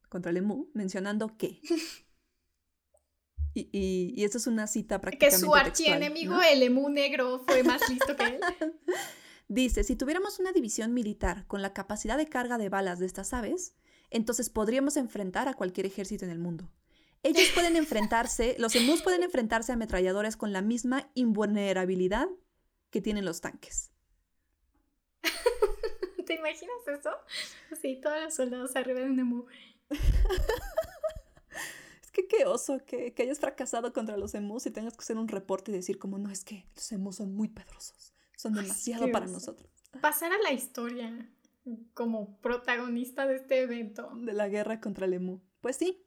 contra 0.10 0.32
el 0.32 0.38
emu 0.38 0.70
mencionando 0.74 1.38
que 1.38 1.60
Y, 3.54 3.70
y, 3.72 4.14
y 4.22 4.26
es 4.26 4.48
una 4.48 4.68
cita 4.68 5.00
prácticamente 5.00 5.38
Que 5.38 5.42
su 5.42 5.56
archienemigo, 5.56 6.42
el 6.42 6.62
emu 6.62 6.90
negro, 6.90 7.42
fue 7.48 7.64
más 7.64 7.90
listo 7.90 8.14
que 8.18 8.26
él. 8.26 8.40
Dice, 9.48 9.86
si 9.86 9.96
tuviéramos 9.96 10.40
una 10.40 10.52
división 10.52 10.94
militar 10.94 11.48
con 11.48 11.62
la 11.62 11.72
capacidad 11.72 12.18
de 12.18 12.28
carga 12.28 12.58
de 12.58 12.68
balas 12.68 13.00
de 13.00 13.06
estas 13.06 13.34
aves, 13.34 13.74
entonces 14.16 14.50
podríamos 14.50 14.96
enfrentar 14.96 15.50
a 15.50 15.54
cualquier 15.54 15.86
ejército 15.86 16.24
en 16.24 16.32
el 16.32 16.40
mundo. 16.40 16.72
Ellos 17.22 17.50
pueden 17.54 17.76
enfrentarse, 17.84 18.56
los 18.60 18.74
emus 18.76 19.02
pueden 19.02 19.24
enfrentarse 19.24 19.74
a 19.74 19.76
ametralladores 19.76 20.38
con 20.38 20.54
la 20.54 20.62
misma 20.62 21.10
invulnerabilidad 21.16 22.30
que 22.92 23.02
tienen 23.02 23.26
los 23.26 23.42
tanques. 23.42 23.92
¿Te 26.26 26.36
imaginas 26.36 26.78
eso? 26.88 27.10
Sí, 27.82 28.00
todos 28.02 28.24
los 28.24 28.34
soldados 28.34 28.74
arriba 28.76 29.02
de 29.02 29.10
un 29.10 29.20
emu 29.20 29.46
que 32.14 32.28
qué 32.28 32.46
oso 32.46 32.80
que, 32.86 33.14
hayas 33.20 33.40
fracasado 33.40 33.92
contra 33.92 34.16
los 34.16 34.34
emus 34.34 34.66
y 34.66 34.72
tengas 34.72 34.94
que 34.94 35.02
hacer 35.02 35.18
un 35.18 35.28
reporte 35.28 35.72
y 35.72 35.74
decir 35.74 36.00
como, 36.00 36.18
no, 36.18 36.32
es 36.32 36.46
que 36.46 36.66
los 36.74 36.90
emus 36.94 37.18
son 37.18 37.36
muy 37.36 37.50
pedrosos, 37.50 38.14
son 38.38 38.54
demasiado 38.54 39.12
para 39.12 39.26
nosotros. 39.26 39.70
Pasar 40.00 40.32
a 40.32 40.38
la 40.38 40.54
historia 40.54 41.30
como 41.94 42.38
protagonista 42.42 43.28
de 43.28 43.36
este 43.36 43.62
evento. 43.62 44.12
De 44.16 44.34
la 44.34 44.48
guerra 44.48 44.80
contra 44.80 45.06
el 45.06 45.14
emu. 45.14 45.40
Pues 45.62 45.78
sí. 45.78 46.06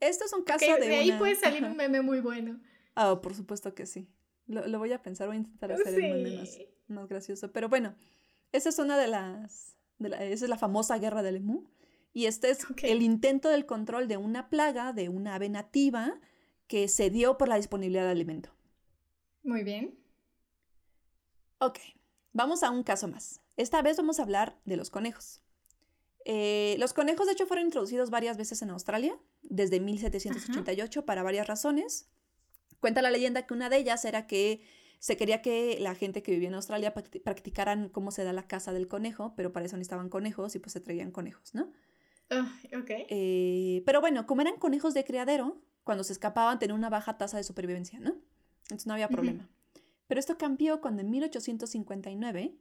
Esto 0.00 0.24
es 0.24 0.32
un 0.32 0.42
caso 0.42 0.66
de... 0.74 0.88
De 0.88 0.96
ahí 0.96 1.12
puede 1.12 1.36
salir 1.36 1.64
un 1.64 1.76
meme 1.76 2.02
muy 2.02 2.20
bueno. 2.20 2.60
Ah, 2.94 3.20
por 3.20 3.34
supuesto 3.34 3.74
que 3.74 3.86
sí. 3.86 4.08
Lo, 4.46 4.78
voy 4.78 4.92
a 4.92 5.02
pensar, 5.02 5.28
voy 5.28 5.36
a 5.36 5.40
intentar 5.40 5.72
hacer 5.72 5.94
el 5.94 6.22
meme 6.22 6.48
más, 6.88 7.08
gracioso. 7.08 7.52
Pero 7.52 7.68
bueno, 7.68 7.94
esa 8.52 8.68
es 8.68 8.78
una 8.78 8.98
de 8.98 9.06
las... 9.06 9.76
esa 10.00 10.44
es 10.44 10.48
la 10.48 10.58
famosa 10.58 10.98
guerra 10.98 11.22
del 11.22 11.36
emu. 11.36 11.64
Y 12.12 12.26
este 12.26 12.50
es 12.50 12.66
el 12.82 13.02
intento 13.02 13.48
del 13.48 13.66
control 13.66 14.08
de 14.08 14.16
una 14.16 14.50
plaga 14.50 14.92
de 14.92 15.08
una 15.08 15.36
ave 15.36 15.48
nativa 15.48 16.18
que 16.66 16.88
se 16.88 17.10
dio 17.10 17.38
por 17.38 17.48
la 17.48 17.56
disponibilidad 17.56 18.04
de 18.04 18.10
alimento. 18.10 18.50
Muy 19.44 19.62
bien. 19.62 19.98
Ok, 21.58 21.78
vamos 22.32 22.62
a 22.62 22.70
un 22.70 22.82
caso 22.82 23.06
más. 23.06 23.40
Esta 23.60 23.82
vez 23.82 23.98
vamos 23.98 24.18
a 24.18 24.22
hablar 24.22 24.58
de 24.64 24.78
los 24.78 24.88
conejos. 24.88 25.42
Eh, 26.24 26.76
los 26.78 26.94
conejos, 26.94 27.26
de 27.26 27.34
hecho, 27.34 27.46
fueron 27.46 27.66
introducidos 27.66 28.08
varias 28.08 28.38
veces 28.38 28.62
en 28.62 28.70
Australia, 28.70 29.18
desde 29.42 29.80
1788, 29.80 31.04
para 31.04 31.22
varias 31.22 31.46
razones. 31.46 32.08
Cuenta 32.80 33.02
la 33.02 33.10
leyenda 33.10 33.46
que 33.46 33.52
una 33.52 33.68
de 33.68 33.76
ellas 33.76 34.02
era 34.06 34.26
que 34.26 34.62
se 34.98 35.18
quería 35.18 35.42
que 35.42 35.78
la 35.78 35.94
gente 35.94 36.22
que 36.22 36.32
vivía 36.32 36.48
en 36.48 36.54
Australia 36.54 36.94
practicaran 36.94 37.90
cómo 37.90 38.12
se 38.12 38.24
da 38.24 38.32
la 38.32 38.46
caza 38.46 38.72
del 38.72 38.88
conejo, 38.88 39.34
pero 39.36 39.52
para 39.52 39.66
eso 39.66 39.76
necesitaban 39.76 40.08
conejos 40.08 40.54
y 40.54 40.58
pues 40.58 40.72
se 40.72 40.80
traían 40.80 41.10
conejos, 41.10 41.54
¿no? 41.54 41.70
Eh, 43.10 43.82
pero 43.84 44.00
bueno, 44.00 44.26
como 44.26 44.40
eran 44.40 44.56
conejos 44.56 44.94
de 44.94 45.04
criadero, 45.04 45.60
cuando 45.84 46.04
se 46.04 46.14
escapaban 46.14 46.58
tenían 46.58 46.78
una 46.78 46.88
baja 46.88 47.18
tasa 47.18 47.36
de 47.36 47.44
supervivencia, 47.44 48.00
¿no? 48.00 48.14
Entonces 48.62 48.86
no 48.86 48.94
había 48.94 49.08
problema. 49.08 49.50
Pero 50.06 50.18
esto 50.18 50.38
cambió 50.38 50.80
cuando 50.80 51.02
en 51.02 51.10
1859, 51.10 52.56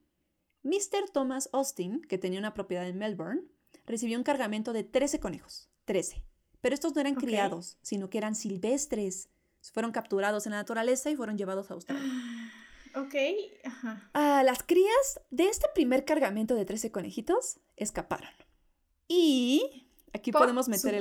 Mr. 0.63 1.09
Thomas 1.11 1.49
Austin, 1.53 2.01
que 2.01 2.17
tenía 2.17 2.39
una 2.39 2.53
propiedad 2.53 2.87
en 2.87 2.97
Melbourne, 2.97 3.43
recibió 3.85 4.17
un 4.17 4.23
cargamento 4.23 4.73
de 4.73 4.83
13 4.83 5.19
conejos. 5.19 5.69
13. 5.85 6.23
Pero 6.61 6.75
estos 6.75 6.93
no 6.93 7.01
eran 7.01 7.15
criados, 7.15 7.77
sino 7.81 8.09
que 8.09 8.17
eran 8.17 8.35
silvestres. 8.35 9.29
Fueron 9.73 9.91
capturados 9.91 10.45
en 10.45 10.51
la 10.51 10.57
naturaleza 10.57 11.09
y 11.09 11.15
fueron 11.15 11.37
llevados 11.37 11.71
a 11.71 11.73
Australia. 11.75 12.03
Ok, 12.95 13.13
ajá. 13.63 14.09
Ah, 14.15 14.41
las 14.43 14.63
crías 14.63 15.21
de 15.29 15.47
este 15.47 15.67
primer 15.75 16.05
cargamento 16.05 16.55
de 16.55 16.65
13 16.65 16.91
conejitos 16.91 17.59
escaparon. 17.75 18.31
Y 19.07 19.87
aquí 20.11 20.31
podemos 20.31 20.67
meter 20.67 20.95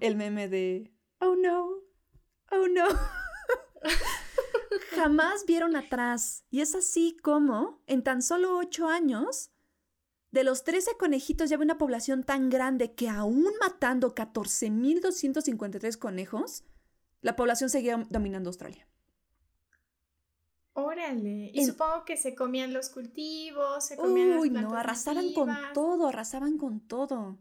el, 0.00 0.16
meme 0.16 0.46
de, 0.46 0.92
oh 1.18 1.34
no, 1.34 1.68
oh 2.52 2.68
no. 2.68 2.86
Jamás 4.94 5.44
vieron 5.46 5.76
atrás. 5.76 6.44
Y 6.50 6.60
es 6.60 6.74
así 6.74 7.16
como, 7.22 7.82
en 7.86 8.02
tan 8.02 8.22
solo 8.22 8.56
ocho 8.56 8.88
años, 8.88 9.50
de 10.30 10.44
los 10.44 10.64
13 10.64 10.96
conejitos 10.98 11.50
ya 11.50 11.58
una 11.58 11.78
población 11.78 12.24
tan 12.24 12.48
grande 12.48 12.94
que 12.94 13.08
aún 13.08 13.48
matando 13.60 14.14
14.253 14.14 15.98
conejos, 15.98 16.64
la 17.20 17.36
población 17.36 17.70
seguía 17.70 18.04
dominando 18.08 18.48
Australia. 18.48 18.88
Órale, 20.74 21.50
y 21.52 21.66
supongo 21.66 22.06
que 22.06 22.16
se 22.16 22.34
comían 22.34 22.72
los 22.72 22.88
cultivos, 22.88 23.84
se 23.84 23.96
comían 23.96 24.38
Uy, 24.38 24.48
no, 24.48 24.74
arrasaban 24.74 25.34
con 25.34 25.54
todo, 25.74 26.08
arrasaban 26.08 26.56
con 26.56 26.80
todo. 26.80 27.38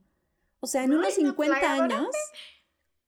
O 0.59 0.67
sea, 0.67 0.83
en 0.83 0.93
unos 0.93 1.13
50 1.13 1.73
años 1.73 2.07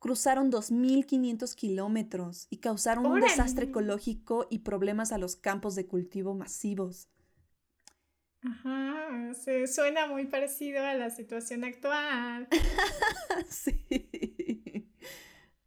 cruzaron 0.04 0.52
2.500 0.52 1.56
kilómetros 1.56 2.48
y 2.50 2.58
causaron 2.58 3.06
un 3.06 3.22
desastre 3.22 3.68
ecológico 3.68 4.48
y 4.50 4.60
problemas 4.60 5.14
a 5.14 5.18
los 5.18 5.38
campos 5.38 5.76
de 5.76 5.86
cultivo 5.86 6.36
masivos. 6.36 7.08
Ajá, 8.42 9.34
se 9.34 9.66
suena 9.66 10.08
muy 10.08 10.26
parecido 10.26 10.84
a 10.84 10.94
la 10.94 11.10
situación 11.10 11.64
actual. 11.64 12.50
sí. 13.50 14.90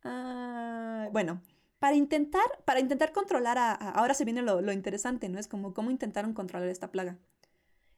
Ah, 0.05 1.09
bueno, 1.13 1.41
para 1.79 1.97
intentar, 1.97 2.45
para 2.67 2.81
intentar 2.81 3.13
controlar 3.13 3.57
a, 3.57 3.73
Ahora 3.73 4.13
se 4.13 4.27
viene 4.27 4.43
lo, 4.43 4.71
interesante, 4.71 5.31
¿no? 5.31 5.39
Es 5.39 5.49
como 5.49 5.73
cómo 5.73 5.91
intentaron 5.91 6.35
controlar 6.35 6.69
esta 6.69 6.91
plaga. 6.91 7.17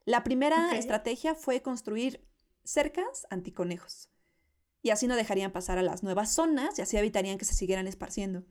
La 0.05 0.23
primera 0.23 0.79
estrategia 0.79 1.35
fue 1.35 1.63
construir 1.63 2.25
cercas 2.63 3.27
anticonejos. 3.29 4.09
Y 4.83 4.91
así 4.91 5.07
no 5.07 5.17
dejarían 5.17 5.53
pasar 5.53 5.79
a 5.79 5.83
las 5.83 6.03
nuevas 6.03 6.33
zonas 6.33 6.79
y 6.79 6.83
así 6.83 6.97
evitarían 6.97 7.39
que 7.39 7.45
se 7.45 7.55
siguieran 7.55 7.87
esparciendo. 7.87 8.45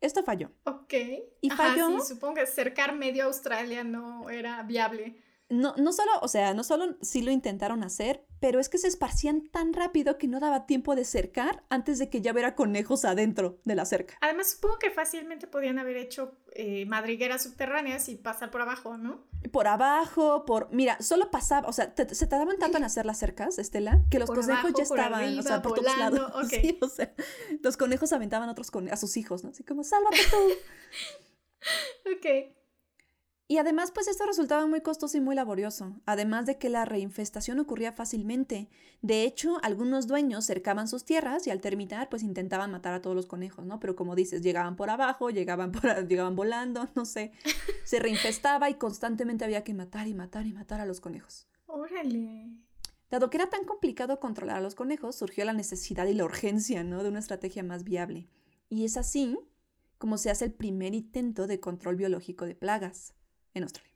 Esto 0.00 0.22
falló. 0.22 0.50
Ok. 0.64 0.94
Y 1.40 1.50
falló. 1.50 2.00
Sí, 2.00 2.14
supongo 2.14 2.34
que 2.34 2.46
cercar 2.46 2.94
medio 2.94 3.24
Australia 3.24 3.84
no 3.84 4.28
era 4.30 4.62
viable. 4.62 5.16
no, 5.48 5.74
no 5.76 5.92
solo, 5.92 6.12
o 6.22 6.28
sea, 6.28 6.54
no 6.54 6.64
solo 6.64 6.96
sí 7.00 7.22
lo 7.22 7.30
intentaron 7.30 7.82
hacer, 7.84 8.23
pero 8.44 8.60
es 8.60 8.68
que 8.68 8.76
se 8.76 8.88
esparcían 8.88 9.48
tan 9.48 9.72
rápido 9.72 10.18
que 10.18 10.28
no 10.28 10.38
daba 10.38 10.66
tiempo 10.66 10.94
de 10.94 11.06
cercar 11.06 11.64
antes 11.70 11.98
de 11.98 12.10
que 12.10 12.20
ya 12.20 12.32
hubiera 12.32 12.54
conejos 12.54 13.06
adentro 13.06 13.58
de 13.64 13.74
la 13.74 13.86
cerca. 13.86 14.18
Además, 14.20 14.50
supongo 14.50 14.78
que 14.78 14.90
fácilmente 14.90 15.46
podían 15.46 15.78
haber 15.78 15.96
hecho 15.96 16.36
eh, 16.52 16.84
madrigueras 16.84 17.44
subterráneas 17.44 18.10
y 18.10 18.16
pasar 18.16 18.50
por 18.50 18.60
abajo, 18.60 18.98
¿no? 18.98 19.24
Por 19.50 19.66
abajo, 19.66 20.44
por... 20.44 20.68
Mira, 20.72 21.00
solo 21.00 21.30
pasaba, 21.30 21.66
o 21.68 21.72
sea, 21.72 21.94
se 21.96 22.26
tardaban 22.26 22.58
tanto 22.58 22.76
en 22.76 22.84
hacer 22.84 23.06
las 23.06 23.18
cercas, 23.18 23.58
Estela, 23.58 24.02
que 24.10 24.18
los 24.18 24.28
conejos 24.28 24.74
ya 24.76 24.82
estaban, 24.82 25.38
o 25.38 25.42
sea, 25.42 25.62
por 25.62 25.78
todos 25.78 25.96
lados. 25.96 26.30
Sí, 26.50 26.78
o 26.82 26.88
sea, 26.88 27.14
los 27.62 27.78
conejos 27.78 28.12
aventaban 28.12 28.50
a, 28.50 28.52
otros 28.52 28.70
a 28.90 28.96
sus 28.96 29.16
hijos, 29.16 29.42
¿no? 29.42 29.52
Así 29.52 29.64
como, 29.64 29.84
sálvate 29.84 30.18
tú. 30.30 30.36
ok. 32.14 32.63
Y 33.46 33.58
además, 33.58 33.90
pues 33.90 34.08
esto 34.08 34.24
resultaba 34.24 34.66
muy 34.66 34.80
costoso 34.80 35.18
y 35.18 35.20
muy 35.20 35.34
laborioso, 35.34 36.00
además 36.06 36.46
de 36.46 36.56
que 36.56 36.70
la 36.70 36.86
reinfestación 36.86 37.60
ocurría 37.60 37.92
fácilmente. 37.92 38.70
De 39.02 39.24
hecho, 39.24 39.58
algunos 39.62 40.06
dueños 40.06 40.46
cercaban 40.46 40.88
sus 40.88 41.04
tierras 41.04 41.46
y 41.46 41.50
al 41.50 41.60
terminar, 41.60 42.08
pues 42.08 42.22
intentaban 42.22 42.70
matar 42.70 42.94
a 42.94 43.02
todos 43.02 43.14
los 43.14 43.26
conejos, 43.26 43.66
¿no? 43.66 43.80
Pero 43.80 43.96
como 43.96 44.14
dices, 44.14 44.40
llegaban 44.40 44.76
por 44.76 44.88
abajo, 44.88 45.28
llegaban, 45.28 45.72
por, 45.72 46.08
llegaban 46.08 46.36
volando, 46.36 46.88
no 46.94 47.04
sé. 47.04 47.32
Se 47.84 47.98
reinfestaba 47.98 48.70
y 48.70 48.74
constantemente 48.74 49.44
había 49.44 49.62
que 49.62 49.74
matar 49.74 50.08
y 50.08 50.14
matar 50.14 50.46
y 50.46 50.54
matar 50.54 50.80
a 50.80 50.86
los 50.86 51.02
conejos. 51.02 51.46
Órale. 51.66 52.48
Dado 53.10 53.28
que 53.28 53.36
era 53.36 53.50
tan 53.50 53.64
complicado 53.66 54.20
controlar 54.20 54.56
a 54.56 54.62
los 54.62 54.74
conejos, 54.74 55.16
surgió 55.16 55.44
la 55.44 55.52
necesidad 55.52 56.06
y 56.06 56.14
la 56.14 56.24
urgencia, 56.24 56.82
¿no? 56.82 57.02
De 57.02 57.10
una 57.10 57.18
estrategia 57.18 57.62
más 57.62 57.84
viable. 57.84 58.26
Y 58.70 58.86
es 58.86 58.96
así 58.96 59.38
como 59.98 60.16
se 60.16 60.30
hace 60.30 60.46
el 60.46 60.52
primer 60.54 60.94
intento 60.94 61.46
de 61.46 61.60
control 61.60 61.96
biológico 61.96 62.46
de 62.46 62.54
plagas 62.54 63.14
en 63.54 63.62
Australia. 63.62 63.92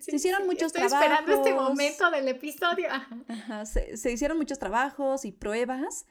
se 0.00 0.16
hicieron 0.16 0.46
muchos 0.46 0.66
estoy 0.74 0.86
trabajos. 0.88 1.02
esperando 1.02 1.32
este 1.32 1.54
momento 1.54 2.10
del 2.10 2.28
episodio. 2.28 2.88
se, 3.64 4.12
hicieron 4.12 4.36
muchos 4.36 4.58
trabajos 4.58 5.24
y 5.24 5.32
pruebas 5.32 6.06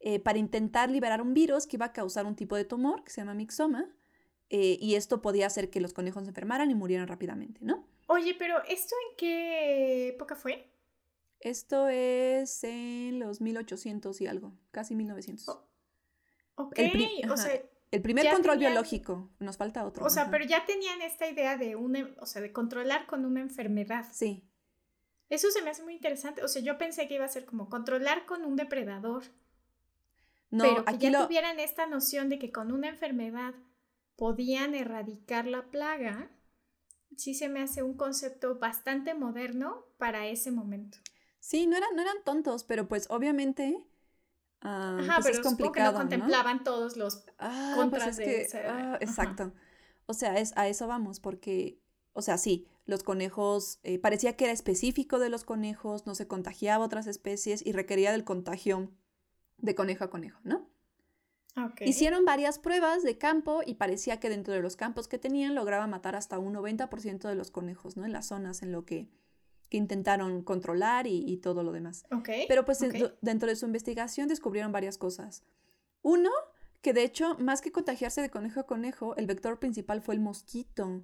eh, 0.00 0.20
para 0.20 0.38
intentar 0.38 0.90
liberar 0.90 1.20
un 1.20 1.34
virus 1.34 1.66
que 1.66 1.76
iba 1.76 1.86
a 1.86 1.92
causar 1.92 2.26
un 2.26 2.36
tipo 2.36 2.56
de 2.56 2.64
tumor 2.64 3.04
que 3.04 3.10
se 3.10 3.20
llama 3.20 3.34
mixoma. 3.34 3.94
Eh, 4.54 4.76
y 4.80 4.96
esto 4.96 5.22
podía 5.22 5.46
hacer 5.46 5.70
que 5.70 5.80
los 5.80 5.94
conejos 5.94 6.24
se 6.24 6.28
enfermaran 6.28 6.70
y 6.70 6.74
murieran 6.74 7.08
rápidamente, 7.08 7.60
¿no? 7.62 7.86
Oye, 8.06 8.34
pero 8.38 8.62
¿esto 8.64 8.94
en 9.08 9.16
qué 9.16 10.08
época 10.08 10.36
fue? 10.36 10.70
Esto 11.40 11.88
es 11.88 12.62
en 12.62 13.18
los 13.18 13.40
1800 13.40 14.20
y 14.20 14.26
algo, 14.26 14.52
casi 14.70 14.94
1900. 14.94 15.48
ok, 16.56 16.78
o 17.30 17.36
sea, 17.36 17.62
el 17.92 18.00
primer 18.00 18.28
control 18.30 18.58
biológico, 18.58 19.30
nos 19.38 19.58
falta 19.58 19.84
otro. 19.84 20.04
O 20.04 20.10
sea, 20.10 20.30
pero 20.30 20.46
ya 20.46 20.64
tenían 20.64 21.02
esta 21.02 21.28
idea 21.28 21.58
de 21.58 21.76
una, 21.76 22.08
o 22.20 22.26
sea, 22.26 22.40
de 22.40 22.50
controlar 22.50 23.06
con 23.06 23.26
una 23.26 23.40
enfermedad. 23.40 24.06
Sí. 24.10 24.48
Eso 25.28 25.50
se 25.50 25.60
me 25.60 25.70
hace 25.70 25.82
muy 25.82 25.92
interesante. 25.92 26.42
O 26.42 26.48
sea, 26.48 26.62
yo 26.62 26.78
pensé 26.78 27.06
que 27.06 27.14
iba 27.14 27.26
a 27.26 27.28
ser 27.28 27.44
como 27.44 27.68
controlar 27.68 28.24
con 28.24 28.46
un 28.46 28.56
depredador. 28.56 29.24
No, 30.50 30.64
pero 30.64 30.98
que 30.98 31.10
ya 31.10 31.26
tuvieran 31.26 31.60
esta 31.60 31.86
noción 31.86 32.30
de 32.30 32.38
que 32.38 32.50
con 32.50 32.72
una 32.72 32.88
enfermedad 32.88 33.54
podían 34.16 34.74
erradicar 34.74 35.46
la 35.46 35.70
plaga, 35.70 36.30
sí 37.16 37.34
se 37.34 37.50
me 37.50 37.60
hace 37.60 37.82
un 37.82 37.94
concepto 37.94 38.58
bastante 38.58 39.12
moderno 39.12 39.84
para 39.98 40.26
ese 40.28 40.50
momento. 40.50 40.96
Sí, 41.40 41.66
no 41.66 41.76
eran, 41.76 41.94
no 41.94 42.00
eran 42.00 42.24
tontos, 42.24 42.64
pero 42.64 42.88
pues 42.88 43.06
obviamente 43.10 43.84
Ah, 44.62 44.96
Ajá, 45.00 45.14
pues 45.16 45.26
pero 45.26 45.38
es 45.38 45.40
complicado, 45.40 45.72
que 45.72 45.82
no 45.82 45.98
contemplaban 45.98 46.62
todos 46.62 46.96
los 46.96 47.24
ah, 47.38 47.72
pues 47.74 47.76
contras 47.76 48.16
de 48.16 48.48
ah, 48.66 48.96
exacto. 49.00 49.52
O 50.06 50.14
sea, 50.14 50.38
es, 50.38 50.52
a 50.56 50.68
eso 50.68 50.86
vamos, 50.86 51.20
porque, 51.20 51.80
o 52.12 52.22
sea, 52.22 52.38
sí, 52.38 52.68
los 52.84 53.02
conejos, 53.02 53.80
eh, 53.82 53.98
parecía 53.98 54.36
que 54.36 54.44
era 54.44 54.52
específico 54.52 55.18
de 55.18 55.28
los 55.30 55.44
conejos, 55.44 56.06
no 56.06 56.14
se 56.14 56.26
contagiaba 56.28 56.84
a 56.84 56.86
otras 56.86 57.06
especies 57.06 57.64
y 57.64 57.72
requería 57.72 58.12
del 58.12 58.24
contagio 58.24 58.90
de 59.58 59.74
conejo 59.74 60.04
a 60.04 60.10
conejo, 60.10 60.40
¿no? 60.44 60.70
Hicieron 61.80 62.24
varias 62.24 62.58
pruebas 62.58 63.02
de 63.02 63.18
campo 63.18 63.60
y 63.64 63.74
parecía 63.74 64.18
que 64.18 64.30
dentro 64.30 64.54
de 64.54 64.62
los 64.62 64.76
campos 64.76 65.06
que 65.06 65.18
tenían 65.18 65.54
lograba 65.54 65.86
matar 65.86 66.16
hasta 66.16 66.38
un 66.38 66.54
90% 66.54 67.28
de 67.28 67.34
los 67.34 67.50
conejos, 67.50 67.96
¿no? 67.96 68.06
En 68.06 68.12
las 68.12 68.28
zonas 68.28 68.62
en 68.62 68.72
lo 68.72 68.86
que 68.86 69.10
que 69.72 69.78
intentaron 69.78 70.42
controlar 70.42 71.06
y, 71.06 71.38
todo 71.38 71.62
lo 71.62 71.72
demás. 71.72 72.04
Pero 72.46 72.66
pues 72.66 72.78
dentro 73.22 73.48
de 73.48 73.56
su 73.56 73.64
investigación 73.64 74.28
descubrieron 74.28 74.70
varias 74.70 74.98
cosas. 74.98 75.44
Uno, 76.02 76.28
que 76.82 76.92
de 76.92 77.04
hecho, 77.04 77.38
más 77.38 77.62
que 77.62 77.72
contagiarse 77.72 78.20
de 78.20 78.28
conejo 78.28 78.60
a 78.60 78.66
conejo, 78.66 79.16
el 79.16 79.26
vector 79.26 79.58
principal 79.58 80.02
fue 80.02 80.14
el 80.14 80.20
mosquito. 80.20 81.02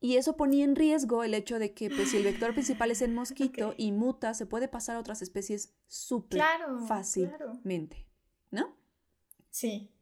Y 0.00 0.16
eso 0.16 0.36
ponía 0.36 0.64
en 0.64 0.74
riesgo 0.74 1.22
el 1.22 1.34
hecho 1.34 1.60
de 1.60 1.74
que 1.74 1.90
pues, 1.90 2.10
si 2.10 2.16
el 2.16 2.24
vector 2.24 2.54
principal 2.54 2.90
es 2.90 3.00
el 3.02 3.12
mosquito 3.12 3.72
y 3.76 3.92
muta, 3.92 4.34
se 4.34 4.46
puede 4.46 4.66
pasar 4.66 4.96
a 4.96 4.98
otras 4.98 5.22
especies 5.22 5.76
súper 5.86 6.42
fácilmente, 6.88 8.08
¿no? 8.50 8.76
Sí. 9.50 9.92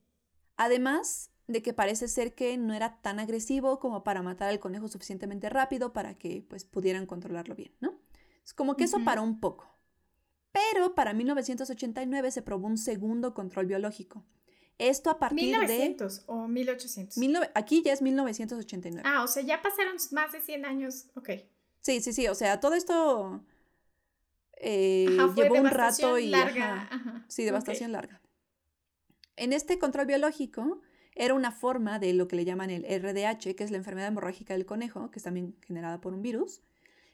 Además, 0.56 1.33
de 1.46 1.62
que 1.62 1.72
parece 1.72 2.08
ser 2.08 2.34
que 2.34 2.56
no 2.56 2.74
era 2.74 3.00
tan 3.02 3.20
agresivo 3.20 3.78
como 3.78 4.02
para 4.02 4.22
matar 4.22 4.48
al 4.48 4.60
conejo 4.60 4.88
suficientemente 4.88 5.48
rápido 5.50 5.92
para 5.92 6.14
que 6.14 6.44
pues 6.48 6.64
pudieran 6.64 7.06
controlarlo 7.06 7.54
bien, 7.54 7.72
¿no? 7.80 7.98
Es 8.44 8.54
como 8.54 8.76
que 8.76 8.84
eso 8.84 9.02
paró 9.04 9.22
un 9.22 9.40
poco. 9.40 9.74
Pero 10.52 10.94
para 10.94 11.12
1989 11.14 12.30
se 12.30 12.42
probó 12.42 12.66
un 12.66 12.78
segundo 12.78 13.34
control 13.34 13.66
biológico. 13.66 14.24
Esto 14.78 15.10
a 15.10 15.18
partir 15.18 15.48
1900 15.48 16.18
de... 16.18 16.32
o 16.32 16.48
1800. 16.48 17.48
aquí 17.54 17.82
ya 17.82 17.92
es 17.92 18.02
1989. 18.02 19.02
Ah, 19.04 19.22
o 19.22 19.28
sea, 19.28 19.42
ya 19.42 19.62
pasaron 19.62 19.96
más 20.12 20.32
de 20.32 20.40
100 20.40 20.64
años. 20.64 21.06
Ok. 21.14 21.30
Sí, 21.80 22.00
sí, 22.00 22.12
sí. 22.12 22.28
O 22.28 22.34
sea, 22.34 22.60
todo 22.60 22.74
esto 22.74 23.44
eh, 24.56 25.16
llevó 25.36 25.54
un 25.54 25.70
rato 25.70 26.18
y... 26.18 26.28
Larga. 26.28 27.24
Sí, 27.28 27.44
devastación 27.44 27.92
larga. 27.92 28.20
En 29.36 29.52
este 29.52 29.78
control 29.78 30.06
biológico 30.06 30.80
era 31.14 31.34
una 31.34 31.52
forma 31.52 31.98
de 31.98 32.12
lo 32.12 32.28
que 32.28 32.36
le 32.36 32.44
llaman 32.44 32.70
el 32.70 32.82
RDH, 32.82 33.54
que 33.54 33.64
es 33.64 33.70
la 33.70 33.76
enfermedad 33.76 34.08
hemorrágica 34.08 34.54
del 34.54 34.66
conejo, 34.66 35.10
que 35.10 35.18
es 35.18 35.22
también 35.22 35.56
generada 35.66 36.00
por 36.00 36.12
un 36.12 36.22
virus, 36.22 36.62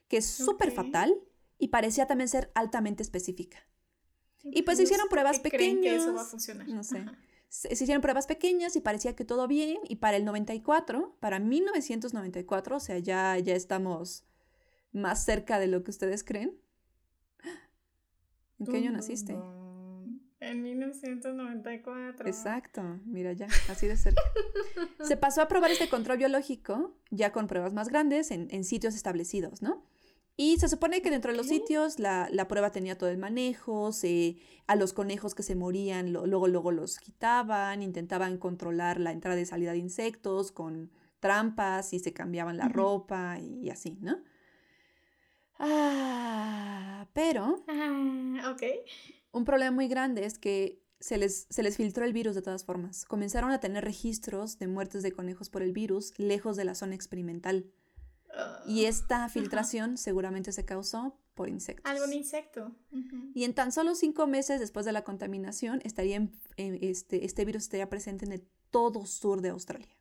que 0.09 0.19
es 0.19 0.27
súper 0.27 0.73
fatal 0.73 1.15
y 1.59 1.69
parecía 1.69 2.07
también 2.07 2.29
ser 2.29 2.51
altamente 2.55 3.03
específica. 3.03 3.59
Y 4.43 4.63
pues 4.63 4.79
se 4.79 4.85
hicieron 4.85 5.09
pruebas 5.09 5.39
pequeñas. 5.41 5.83
Que 5.83 5.97
eso 5.97 6.15
va 6.15 6.23
a 6.23 6.25
funcionar. 6.25 6.67
No 6.69 6.83
sé. 6.83 7.05
Se, 7.49 7.73
hicieron 7.73 8.01
pruebas 8.01 8.27
pequeñas 8.27 8.75
y 8.77 8.81
parecía 8.81 9.15
que 9.15 9.25
todo 9.25 9.47
bien. 9.47 9.79
Y 9.89 9.97
para 9.97 10.17
el 10.17 10.25
94, 10.25 11.17
para 11.21 11.39
1994, 11.39 12.77
o 12.77 12.81
sea, 12.81 12.99
ya, 12.99 13.39
ya 13.39 13.55
estamos 13.55 14.25
más 14.93 15.25
cerca 15.25 15.59
de 15.59 15.67
lo 15.67 15.85
que 15.85 15.91
ustedes 15.91 16.25
creen. 16.25 16.59
¿En 18.59 18.67
qué 18.67 18.79
año 18.79 18.93
naciste? 18.93 19.37
En 20.41 20.63
1994. 20.63 22.27
Exacto, 22.27 22.83
mira 23.05 23.35
ya, 23.35 23.47
así 23.69 23.87
de 23.87 23.97
cerca. 23.97 24.23
Se 25.05 25.19
pasó 25.19 25.43
a 25.43 25.49
probar 25.49 25.71
este 25.71 25.91
control 25.91 26.17
biológico 26.17 26.95
ya 27.11 27.31
con 27.31 27.47
pruebas 27.47 27.75
más 27.75 27.89
grandes 27.89 28.31
en, 28.31 28.65
sitios 28.65 28.95
establecidos, 28.95 29.61
¿no? 29.61 29.85
Y 30.39 30.57
se 30.57 30.69
supone 30.71 31.03
que 31.03 31.11
dentro 31.11 31.33
de 31.33 31.37
los 31.37 31.49
sitios 31.49 31.99
la, 31.99 32.47
prueba 32.49 32.73
tenía 32.73 32.97
todo 32.97 33.11
el 33.11 33.19
manejo, 33.19 33.93
se, 33.93 34.39
a 34.67 34.77
los 34.77 34.95
conejos 34.95 35.35
que 35.35 35.43
se 35.43 35.55
morían 35.55 36.15
luego, 36.15 36.49
luego 36.49 36.73
los 36.73 36.99
quitaban, 36.99 37.83
intentaban 37.83 38.39
controlar 38.39 38.99
la 38.99 39.13
entrada 39.13 39.39
y 39.39 39.45
salida 39.45 39.73
de 39.73 39.79
insectos 39.79 40.53
con 40.53 40.91
trampas 41.21 41.93
y 41.93 41.99
se 41.99 42.15
cambiaban 42.15 42.57
la 42.57 42.69
ropa 42.69 43.39
y, 43.39 43.69
así, 43.69 43.99
¿no? 44.01 44.19
Ah, 45.59 47.07
pero... 47.13 47.63
Ah, 47.69 48.55
ok. 48.55 48.63
Un 49.33 49.45
problema 49.45 49.71
muy 49.71 49.89
grande 49.89 50.25
es 50.25 50.39
que 50.39 50.83
se 51.01 51.17
les, 51.17 51.47
se 51.49 51.63
les 51.63 51.77
filtró 51.77 52.05
el 52.05 52.13
virus 52.13 52.35
de 52.35 52.43
todas 52.43 52.65
formas. 52.65 53.05
Comenzaron 53.05 53.51
a 53.51 53.61
tener 53.61 53.85
registros 53.85 54.59
de 54.59 54.69
muertes 54.69 55.03
de 55.03 55.13
conejos 55.13 55.49
por 55.49 55.63
el 55.63 55.73
virus 55.73 56.13
lejos 56.19 56.57
de 56.57 56.65
la 56.65 56.75
zona 56.75 56.95
experimental. 56.95 57.71
y 58.65 58.85
esta 58.85 59.29
filtración 59.29 59.97
seguramente 59.97 60.53
se 60.53 60.65
causó 60.65 61.19
por 61.35 61.49
insectos. 61.49 61.91
Algún 61.91 62.13
insecto. 62.13 62.77
Y 63.35 63.45
en 63.45 63.55
tan 63.55 63.73
solo 63.73 63.95
cinco 63.95 64.27
meses 64.27 64.61
después 64.61 64.87
de 64.87 64.93
la 64.93 65.05
contaminación, 65.05 65.81
estaría 65.85 66.29
este, 66.57 67.25
este 67.25 67.45
virus 67.45 67.65
estaría 67.65 67.89
presente 67.89 68.27
en 68.27 68.33
el 68.33 68.47
todo 68.71 69.05
sur 69.07 69.41
de 69.41 69.49
Australia. 69.49 69.97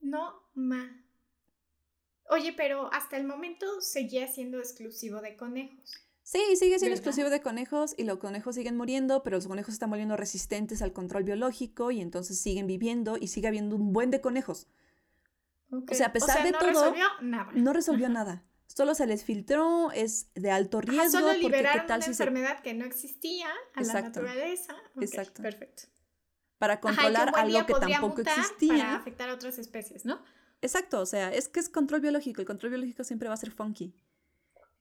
No, 0.00 0.34
ma. 0.54 1.04
Oye, 2.28 2.52
pero 2.52 2.92
hasta 2.92 3.16
el 3.16 3.24
momento 3.24 3.80
seguía 3.80 4.28
siendo 4.28 4.58
exclusivo 4.58 5.20
de 5.20 5.36
conejos. 5.36 6.03
Sí, 6.24 6.40
sigue 6.56 6.78
siendo 6.78 6.96
exclusivo 6.96 7.28
de 7.28 7.42
conejos 7.42 7.94
y 7.98 8.04
los 8.04 8.16
conejos 8.18 8.54
siguen 8.54 8.78
muriendo, 8.78 9.22
pero 9.22 9.36
los 9.36 9.46
conejos 9.46 9.74
están 9.74 9.90
volviendo 9.90 10.16
resistentes 10.16 10.80
al 10.80 10.94
control 10.94 11.22
biológico 11.22 11.90
y 11.90 12.00
entonces 12.00 12.38
siguen 12.38 12.66
viviendo 12.66 13.18
y 13.20 13.28
sigue 13.28 13.46
habiendo 13.46 13.76
un 13.76 13.92
buen 13.92 14.10
de 14.10 14.22
conejos. 14.22 14.66
O 15.70 15.94
sea, 15.94 16.06
a 16.06 16.12
pesar 16.14 16.42
de 16.42 16.52
no 16.52 16.58
todo, 16.58 16.68
resolvió 16.68 17.06
nada. 17.20 17.52
no 17.54 17.72
resolvió 17.74 18.08
nada. 18.08 18.42
Solo 18.66 18.94
se 18.94 19.06
les 19.06 19.22
filtró, 19.22 19.92
es 19.92 20.30
de 20.34 20.50
alto 20.50 20.80
riesgo. 20.80 21.20
solo 21.20 21.34
liberaron 21.34 21.84
una 21.84 22.06
enfermedad 22.06 22.60
que 22.60 22.72
no 22.72 22.86
existía 22.86 23.48
a 23.74 23.82
la 23.82 24.00
naturaleza. 24.00 24.74
Exacto. 25.00 25.42
Perfecto. 25.42 25.82
Para 26.56 26.80
controlar 26.80 27.32
algo 27.36 27.66
que 27.66 27.74
tampoco 27.74 28.22
existía. 28.22 28.78
Para 28.78 28.96
afectar 28.96 29.28
a 29.28 29.34
otras 29.34 29.58
especies, 29.58 30.06
¿no? 30.06 30.22
Exacto, 30.62 31.00
o 31.00 31.06
sea, 31.06 31.30
es 31.34 31.50
que 31.50 31.60
es 31.60 31.68
control 31.68 32.00
biológico. 32.00 32.40
El 32.40 32.46
control 32.46 32.70
biológico 32.70 33.04
siempre 33.04 33.28
va 33.28 33.34
a 33.34 33.36
ser 33.36 33.50
funky. 33.50 33.94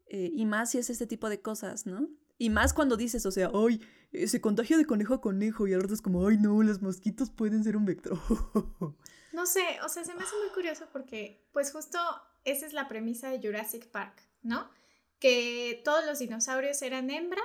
Eh, 0.07 0.31
y 0.33 0.45
más 0.45 0.71
si 0.71 0.77
es 0.77 0.89
este 0.89 1.07
tipo 1.07 1.29
de 1.29 1.41
cosas, 1.41 1.85
¿no? 1.85 2.07
Y 2.37 2.49
más 2.49 2.73
cuando 2.73 2.97
dices, 2.97 3.25
o 3.25 3.31
sea, 3.31 3.51
ay, 3.53 3.81
eh, 4.11 4.27
se 4.27 4.41
contagia 4.41 4.77
de 4.77 4.85
conejo 4.85 5.13
a 5.13 5.21
conejo 5.21 5.67
y 5.67 5.73
ahora 5.73 5.87
es 5.91 6.01
como, 6.01 6.27
ay, 6.27 6.37
no, 6.37 6.61
los 6.61 6.81
mosquitos 6.81 7.29
pueden 7.29 7.63
ser 7.63 7.77
un 7.77 7.85
vector. 7.85 8.17
no 9.33 9.45
sé, 9.45 9.63
o 9.83 9.89
sea, 9.89 10.03
se 10.03 10.13
me 10.13 10.23
hace 10.23 10.35
muy 10.37 10.53
curioso 10.53 10.85
porque, 10.91 11.47
pues 11.53 11.71
justo 11.71 11.97
esa 12.43 12.65
es 12.65 12.73
la 12.73 12.87
premisa 12.87 13.29
de 13.29 13.39
Jurassic 13.39 13.87
Park, 13.87 14.21
¿no? 14.41 14.69
Que 15.19 15.81
todos 15.85 16.05
los 16.05 16.19
dinosaurios 16.19 16.81
eran 16.81 17.09
hembras 17.09 17.43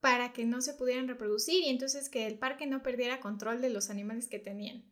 para 0.00 0.32
que 0.32 0.44
no 0.44 0.60
se 0.60 0.74
pudieran 0.74 1.08
reproducir 1.08 1.64
y 1.64 1.68
entonces 1.68 2.08
que 2.08 2.26
el 2.26 2.38
parque 2.38 2.66
no 2.66 2.82
perdiera 2.82 3.20
control 3.20 3.60
de 3.60 3.70
los 3.70 3.90
animales 3.90 4.28
que 4.28 4.38
tenían. 4.38 4.84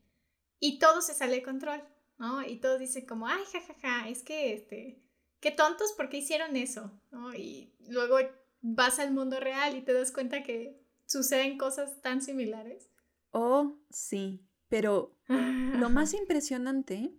Y 0.59 0.79
todo 0.79 1.03
se 1.03 1.15
sale 1.15 1.37
de 1.37 1.43
control, 1.43 1.85
¿no? 2.19 2.43
Y 2.43 2.57
todo 2.57 2.79
dice 2.79 3.07
como, 3.07 3.29
ay, 3.29 3.43
jajaja, 3.53 3.75
ja, 3.75 4.01
ja, 4.01 4.09
es 4.09 4.23
que, 4.23 4.55
este, 4.55 5.04
qué 5.45 5.51
tontos, 5.51 5.93
porque 5.95 6.17
hicieron 6.17 6.57
eso? 6.57 6.91
¿no? 7.11 7.35
Y 7.35 7.71
luego 7.89 8.17
vas 8.63 8.99
al 8.99 9.13
mundo 9.13 9.41
real 9.41 9.77
y 9.77 9.83
te 9.83 9.93
das 9.93 10.11
cuenta 10.11 10.43
que 10.43 10.81
suceden 11.05 11.59
cosas 11.59 12.01
tan 12.01 12.23
similares. 12.23 12.89
Oh, 13.31 13.77
sí, 13.91 14.41
pero 14.71 15.15
lo 15.29 15.91
más 15.91 16.15
impresionante 16.15 17.13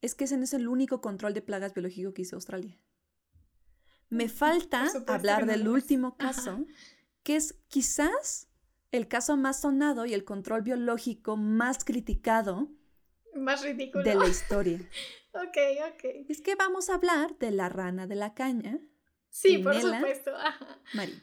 es 0.00 0.14
que 0.14 0.24
ese 0.24 0.38
no 0.38 0.44
es 0.44 0.54
el 0.54 0.66
único 0.66 1.02
control 1.02 1.34
de 1.34 1.42
plagas 1.42 1.74
biológico 1.74 2.14
que 2.14 2.22
hizo 2.22 2.36
Australia. 2.36 2.74
Me 4.08 4.30
falta 4.30 4.90
hablar 5.06 5.44
del 5.44 5.68
último 5.68 6.16
caso, 6.16 6.64
que 7.22 7.36
es 7.36 7.58
quizás 7.68 8.48
el 8.92 9.08
caso 9.08 9.36
más 9.36 9.60
sonado 9.60 10.06
y 10.06 10.14
el 10.14 10.24
control 10.24 10.62
biológico 10.62 11.36
más 11.36 11.84
criticado 11.84 12.70
más 13.38 13.62
ridículo. 13.62 14.04
de 14.04 14.14
la 14.14 14.28
historia. 14.28 14.78
ok, 15.32 15.58
ok. 15.94 16.04
Es 16.28 16.40
que 16.40 16.54
vamos 16.54 16.90
a 16.90 16.94
hablar 16.94 17.36
de 17.38 17.50
la 17.50 17.68
rana 17.68 18.06
de 18.06 18.16
la 18.16 18.34
caña, 18.34 18.80
Sí, 19.30 19.58
por 19.58 19.80
supuesto. 19.80 20.32
Marina. 20.94 21.22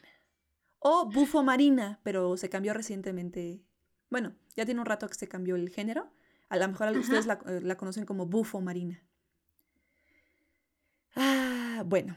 O 0.78 1.10
bufo 1.10 1.42
marina, 1.42 2.00
pero 2.02 2.36
se 2.36 2.48
cambió 2.48 2.72
recientemente. 2.72 3.62
Bueno, 4.08 4.36
ya 4.54 4.64
tiene 4.64 4.80
un 4.80 4.86
rato 4.86 5.08
que 5.08 5.14
se 5.14 5.28
cambió 5.28 5.56
el 5.56 5.70
género. 5.70 6.10
A 6.48 6.56
lo 6.58 6.68
mejor 6.68 6.96
ustedes 6.96 7.26
eh, 7.26 7.60
la, 7.62 7.76
conocen 7.76 8.06
como 8.06 8.26
bufo 8.26 8.60
marina. 8.60 9.02
Ah, 11.16 11.82
bueno. 11.84 12.16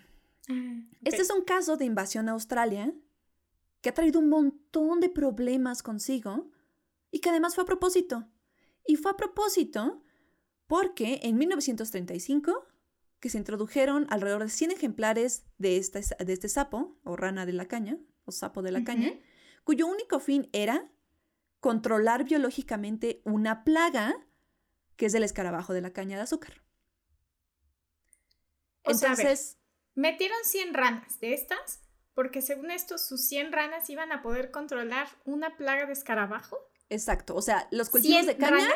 Ah, 0.50 0.82
este 1.04 1.22
es 1.22 1.32
un 1.32 1.44
caso 1.44 1.78
de 1.78 1.86
invasión 1.86 2.30
a 2.30 2.34
Australia 2.34 2.94
que 3.82 3.90
ha 3.90 3.94
traído 3.94 4.20
un 4.20 4.30
montón 4.30 5.00
de 5.00 5.10
problemas 5.10 5.82
consigo 5.82 6.52
y 7.12 7.20
que 7.20 7.30
además 7.30 7.56
fue 7.56 7.64
a 7.64 7.68
propósito. 7.68 8.28
Y 8.90 8.96
fue 8.96 9.12
a 9.12 9.18
propósito 9.18 10.02
porque 10.66 11.20
en 11.22 11.38
1935 11.38 12.66
que 13.20 13.30
se 13.30 13.38
introdujeron 13.38 14.08
alrededor 14.10 14.42
de 14.42 14.50
100 14.50 14.72
ejemplares 14.72 15.44
de 15.60 15.78
este, 15.78 16.02
de 16.26 16.34
este 16.34 16.50
sapo, 16.50 16.98
o 17.04 17.16
rana 17.16 17.46
de 17.46 17.54
la 17.54 17.68
caña, 17.68 18.00
o 18.26 18.32
sapo 18.32 18.64
de 18.64 18.72
la 18.72 18.84
caña, 18.84 19.14
cuyo 19.64 19.86
único 19.86 20.20
fin 20.20 20.50
era 20.54 20.90
controlar 21.60 22.24
biológicamente 22.24 23.22
una 23.26 23.64
plaga 23.64 24.16
que 24.96 25.06
es 25.06 25.14
el 25.14 25.24
escarabajo 25.24 25.74
de 25.74 25.82
la 25.82 25.94
caña 25.94 26.18
de 26.18 26.24
azúcar. 26.24 26.64
Entonces... 28.86 29.60
metieron 29.94 30.40
100 30.44 30.74
ranas 30.74 31.20
de 31.20 31.36
estas 31.36 31.82
porque 32.16 32.42
según 32.42 32.72
esto 32.72 32.98
sus 32.98 33.22
100 33.28 33.52
ranas 33.52 33.88
iban 33.92 34.12
a 34.12 34.24
poder 34.24 34.50
controlar 34.50 35.10
una 35.26 35.58
plaga 35.58 35.86
de 35.86 35.94
escarabajo. 35.94 36.58
Exacto, 36.90 37.36
o 37.36 37.42
sea, 37.42 37.68
los 37.72 37.90
cultivos 37.90 38.26
de 38.26 38.38
caña... 38.38 38.68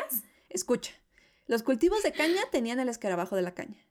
Escucha, 0.48 0.92
los 1.46 1.62
cultivos 1.62 2.02
de 2.02 2.12
caña 2.12 2.42
tenían 2.52 2.78
el 2.78 2.88
escarabajo 2.88 3.34
de 3.34 3.42
la 3.42 3.54
caña 3.54 3.84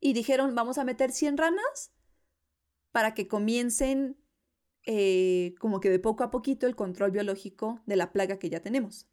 y 0.00 0.12
dijeron, 0.12 0.54
vamos 0.54 0.76
a 0.76 0.84
meter 0.84 1.12
100 1.12 1.38
ranas 1.38 1.92
para 2.92 3.14
que 3.14 3.26
comiencen 3.26 4.18
eh, 4.84 5.54
como 5.58 5.80
que 5.80 5.88
de 5.88 5.98
poco 5.98 6.24
a 6.24 6.30
poquito 6.30 6.66
el 6.66 6.76
control 6.76 7.10
biológico 7.10 7.80
de 7.86 7.96
la 7.96 8.12
plaga 8.12 8.38
que 8.38 8.50
ya 8.50 8.60
tenemos. 8.60 9.08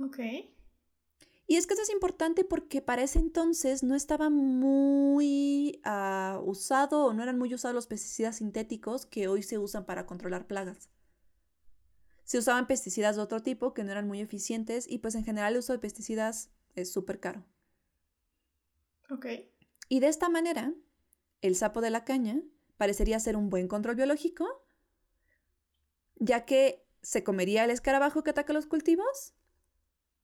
Ok. 0.00 0.18
Y 1.46 1.56
es 1.56 1.66
que 1.66 1.74
eso 1.74 1.82
es 1.82 1.90
importante 1.90 2.44
porque 2.44 2.80
para 2.80 3.02
ese 3.02 3.18
entonces 3.18 3.82
no 3.82 3.94
estaba 3.94 4.30
muy 4.30 5.82
uh, 5.84 6.38
usado 6.48 7.04
o 7.04 7.12
no 7.12 7.22
eran 7.22 7.38
muy 7.38 7.52
usados 7.52 7.74
los 7.74 7.86
pesticidas 7.86 8.36
sintéticos 8.36 9.04
que 9.04 9.28
hoy 9.28 9.42
se 9.42 9.58
usan 9.58 9.84
para 9.84 10.06
controlar 10.06 10.46
plagas. 10.46 10.88
Se 12.24 12.38
usaban 12.38 12.66
pesticidas 12.66 13.16
de 13.16 13.22
otro 13.22 13.42
tipo 13.42 13.74
que 13.74 13.84
no 13.84 13.92
eran 13.92 14.08
muy 14.08 14.20
eficientes 14.20 14.86
y 14.88 14.98
pues 14.98 15.14
en 15.14 15.24
general 15.24 15.52
el 15.52 15.58
uso 15.58 15.72
de 15.72 15.78
pesticidas 15.78 16.50
es 16.74 16.92
súper 16.92 17.20
caro. 17.20 17.44
Ok. 19.10 19.26
Y 19.88 20.00
de 20.00 20.08
esta 20.08 20.28
manera, 20.28 20.72
el 21.42 21.56
sapo 21.56 21.80
de 21.80 21.90
la 21.90 22.04
caña 22.04 22.40
parecería 22.76 23.20
ser 23.20 23.36
un 23.36 23.50
buen 23.50 23.68
control 23.68 23.96
biológico, 23.96 24.66
ya 26.16 26.44
que 26.44 26.86
se 27.02 27.22
comería 27.22 27.64
el 27.64 27.70
escarabajo 27.70 28.22
que 28.22 28.30
ataca 28.30 28.52
los 28.52 28.66
cultivos, 28.66 29.34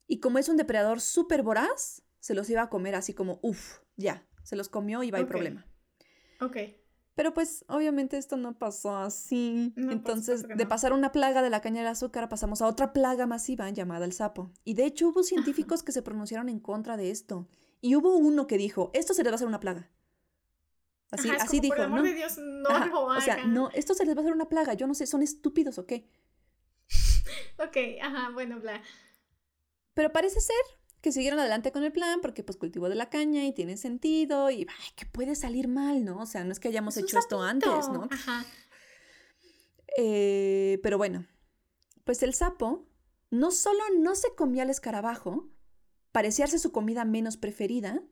y 0.06 0.18
como 0.18 0.38
es 0.38 0.48
un 0.48 0.56
depredador 0.56 1.00
súper 1.00 1.42
voraz, 1.42 2.02
se 2.18 2.34
los 2.34 2.48
iba 2.50 2.62
a 2.62 2.68
comer 2.68 2.94
así 2.94 3.14
como, 3.14 3.38
uff, 3.42 3.80
ya, 3.96 4.26
se 4.42 4.56
los 4.56 4.68
comió 4.68 5.02
y 5.02 5.10
va 5.10 5.18
a 5.18 5.26
problema. 5.26 5.66
Ok. 6.40 6.56
Pero 7.20 7.34
pues 7.34 7.66
obviamente 7.68 8.16
esto 8.16 8.38
no 8.38 8.56
pasó 8.56 8.96
así. 8.96 9.74
Entonces, 9.76 10.48
de 10.48 10.64
pasar 10.64 10.94
una 10.94 11.12
plaga 11.12 11.42
de 11.42 11.50
la 11.50 11.60
caña 11.60 11.82
de 11.82 11.88
azúcar 11.88 12.30
pasamos 12.30 12.62
a 12.62 12.66
otra 12.66 12.94
plaga 12.94 13.26
masiva 13.26 13.68
llamada 13.68 14.06
el 14.06 14.14
sapo. 14.14 14.50
Y 14.64 14.72
de 14.72 14.86
hecho 14.86 15.08
hubo 15.08 15.22
científicos 15.22 15.82
que 15.82 15.92
se 15.92 16.00
pronunciaron 16.00 16.48
en 16.48 16.60
contra 16.60 16.96
de 16.96 17.10
esto. 17.10 17.46
Y 17.82 17.94
hubo 17.94 18.16
uno 18.16 18.46
que 18.46 18.56
dijo, 18.56 18.90
esto 18.94 19.12
se 19.12 19.22
les 19.22 19.30
va 19.30 19.34
a 19.34 19.36
hacer 19.36 19.48
una 19.48 19.60
plaga. 19.60 19.90
Así, 21.10 21.28
así 21.28 21.60
dijo, 21.60 21.86
¿no? 21.88 22.02
De 22.02 22.14
Dios, 22.14 22.38
no 22.38 23.04
O 23.08 23.20
sea, 23.20 23.44
no, 23.44 23.68
esto 23.74 23.92
se 23.92 24.06
les 24.06 24.16
va 24.16 24.20
a 24.20 24.22
hacer 24.22 24.32
una 24.32 24.48
plaga. 24.48 24.72
Yo 24.72 24.86
no 24.86 24.94
sé, 24.94 25.06
¿son 25.06 25.22
estúpidos 25.22 25.78
o 25.78 25.84
qué? 25.84 26.08
ok, 27.58 27.76
ajá, 28.00 28.30
bueno, 28.30 28.60
bla. 28.60 28.80
Pero 29.92 30.10
parece 30.10 30.40
ser 30.40 30.56
que 31.00 31.12
siguieron 31.12 31.40
adelante 31.40 31.72
con 31.72 31.84
el 31.84 31.92
plan 31.92 32.20
porque 32.20 32.42
pues 32.42 32.58
cultivo 32.58 32.88
de 32.88 32.94
la 32.94 33.08
caña 33.08 33.44
y 33.46 33.52
tiene 33.52 33.76
sentido 33.76 34.50
y 34.50 34.66
ay, 34.68 34.92
que 34.96 35.06
puede 35.06 35.34
salir 35.34 35.68
mal, 35.68 36.04
¿no? 36.04 36.18
O 36.18 36.26
sea, 36.26 36.44
no 36.44 36.52
es 36.52 36.60
que 36.60 36.68
hayamos 36.68 36.96
hecho 36.96 37.18
esto 37.18 37.42
antes, 37.42 37.88
¿no? 37.88 38.08
Ajá. 38.10 38.44
Eh, 39.96 40.78
pero 40.82 40.98
bueno, 40.98 41.26
pues 42.04 42.22
el 42.22 42.34
sapo 42.34 42.86
no 43.30 43.50
solo 43.50 43.82
no 43.98 44.14
se 44.14 44.34
comía 44.34 44.64
el 44.64 44.70
escarabajo, 44.70 45.48
parecía 46.12 46.46
ser 46.46 46.60
su 46.60 46.72
comida 46.72 47.04
menos 47.04 47.36
preferida, 47.36 48.02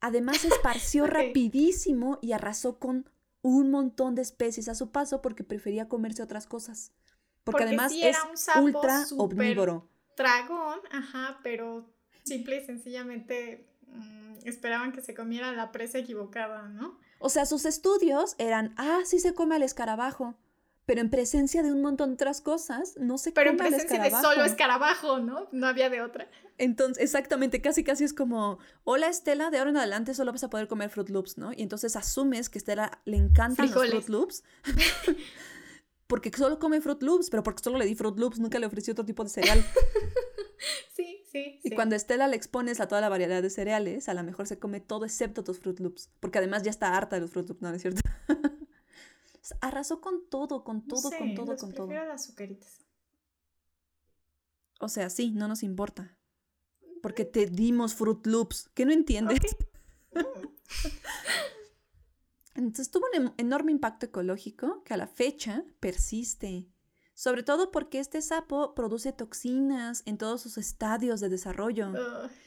además 0.00 0.44
esparció 0.44 1.06
rapidísimo 1.06 2.18
y 2.22 2.32
arrasó 2.32 2.78
con 2.78 3.10
un 3.42 3.70
montón 3.70 4.14
de 4.14 4.22
especies 4.22 4.68
a 4.68 4.74
su 4.74 4.90
paso 4.90 5.22
porque 5.22 5.44
prefería 5.44 5.88
comerse 5.88 6.22
otras 6.22 6.46
cosas. 6.46 6.92
Porque, 7.44 7.64
además 7.64 7.92
es 7.94 8.16
ultra 8.60 9.04
omnívoro. 9.16 9.88
Dragón, 10.16 10.80
ajá, 10.90 11.40
pero 11.42 11.90
simple 12.24 12.62
y 12.62 12.64
sencillamente 12.64 13.66
mm, 13.86 14.46
esperaban 14.46 14.92
que 14.92 15.02
se 15.02 15.14
comiera 15.14 15.52
la 15.52 15.72
presa 15.72 15.98
equivocada, 15.98 16.68
¿no? 16.68 16.98
O 17.18 17.28
sea, 17.28 17.46
sus 17.46 17.64
estudios 17.66 18.34
eran, 18.38 18.74
ah, 18.76 19.00
sí 19.04 19.18
se 19.18 19.34
come 19.34 19.56
al 19.56 19.62
escarabajo, 19.62 20.36
pero 20.86 21.02
en 21.02 21.10
presencia 21.10 21.62
de 21.62 21.72
un 21.72 21.82
montón 21.82 22.10
de 22.10 22.14
otras 22.14 22.40
cosas, 22.40 22.94
no 22.98 23.18
se 23.18 23.30
pero 23.32 23.50
come 23.50 23.58
Pero 23.58 23.68
en 23.68 23.74
presencia 23.74 24.02
de 24.02 24.22
solo 24.22 24.44
escarabajo, 24.44 25.18
¿no? 25.18 25.48
No 25.52 25.66
había 25.66 25.90
de 25.90 26.02
otra. 26.02 26.28
Entonces, 26.58 27.02
exactamente, 27.02 27.62
casi 27.62 27.84
casi 27.84 28.04
es 28.04 28.12
como, 28.12 28.58
hola 28.84 29.08
Estela, 29.08 29.50
de 29.50 29.58
ahora 29.58 29.70
en 29.70 29.76
adelante 29.76 30.14
solo 30.14 30.32
vas 30.32 30.44
a 30.44 30.50
poder 30.50 30.66
comer 30.68 30.90
Fruit 30.90 31.08
Loops, 31.08 31.38
¿no? 31.38 31.52
Y 31.52 31.62
entonces 31.62 31.94
asumes 31.96 32.48
que 32.48 32.58
Estela 32.58 33.00
le 33.04 33.18
encantan 33.18 33.70
los 33.70 33.88
Fruit 33.88 34.08
Loops. 34.08 34.42
porque 36.06 36.32
solo 36.36 36.58
come 36.58 36.80
Fruit 36.80 37.02
Loops, 37.02 37.30
pero 37.30 37.44
porque 37.44 37.62
solo 37.62 37.78
le 37.78 37.86
di 37.86 37.94
Fruit 37.94 38.18
Loops, 38.18 38.40
nunca 38.40 38.58
le 38.58 38.66
ofrecí 38.66 38.90
otro 38.90 39.04
tipo 39.04 39.22
de 39.22 39.30
cereal. 39.30 39.64
sí, 40.96 41.19
sí. 41.30 41.60
Y 41.62 41.70
cuando 41.70 41.96
Estela 41.96 42.28
le 42.28 42.36
expones 42.36 42.80
a 42.80 42.88
toda 42.88 43.00
la 43.00 43.08
variedad 43.08 43.42
de 43.42 43.50
cereales, 43.50 44.08
a 44.08 44.14
lo 44.14 44.22
mejor 44.22 44.46
se 44.46 44.58
come 44.58 44.80
todo 44.80 45.04
excepto 45.04 45.44
tus 45.44 45.58
Fruit 45.58 45.80
Loops, 45.80 46.10
porque 46.20 46.38
además 46.38 46.62
ya 46.62 46.70
está 46.70 46.96
harta 46.96 47.16
de 47.16 47.22
los 47.22 47.30
Fruit 47.30 47.48
Loops, 47.48 47.62
¿no, 47.62 47.70
es 47.70 47.82
cierto? 47.82 48.00
Arrasó 49.60 50.00
con 50.00 50.28
todo, 50.28 50.64
con 50.64 50.86
todo, 50.86 51.10
con 51.10 51.34
todo, 51.34 51.56
con 51.56 51.72
todo. 51.72 51.88
las 51.88 52.22
azucaritas. 52.22 52.78
O 54.80 54.88
sea, 54.88 55.10
sí, 55.10 55.32
no 55.32 55.48
nos 55.48 55.62
importa. 55.62 56.16
Porque 57.02 57.24
te 57.24 57.46
dimos 57.46 57.94
Fruit 57.94 58.26
Loops. 58.26 58.70
¿Qué 58.74 58.84
no 58.84 58.92
entiendes? 58.92 59.56
Entonces 62.54 62.90
tuvo 62.90 63.06
un 63.14 63.32
enorme 63.36 63.72
impacto 63.72 64.06
ecológico 64.06 64.82
que 64.84 64.94
a 64.94 64.96
la 64.96 65.06
fecha 65.06 65.64
persiste. 65.80 66.66
Sobre 67.20 67.42
todo 67.42 67.70
porque 67.70 67.98
este 67.98 68.22
sapo 68.22 68.74
produce 68.74 69.12
toxinas 69.12 70.02
en 70.06 70.16
todos 70.16 70.40
sus 70.40 70.56
estadios 70.56 71.20
de 71.20 71.28
desarrollo. 71.28 71.92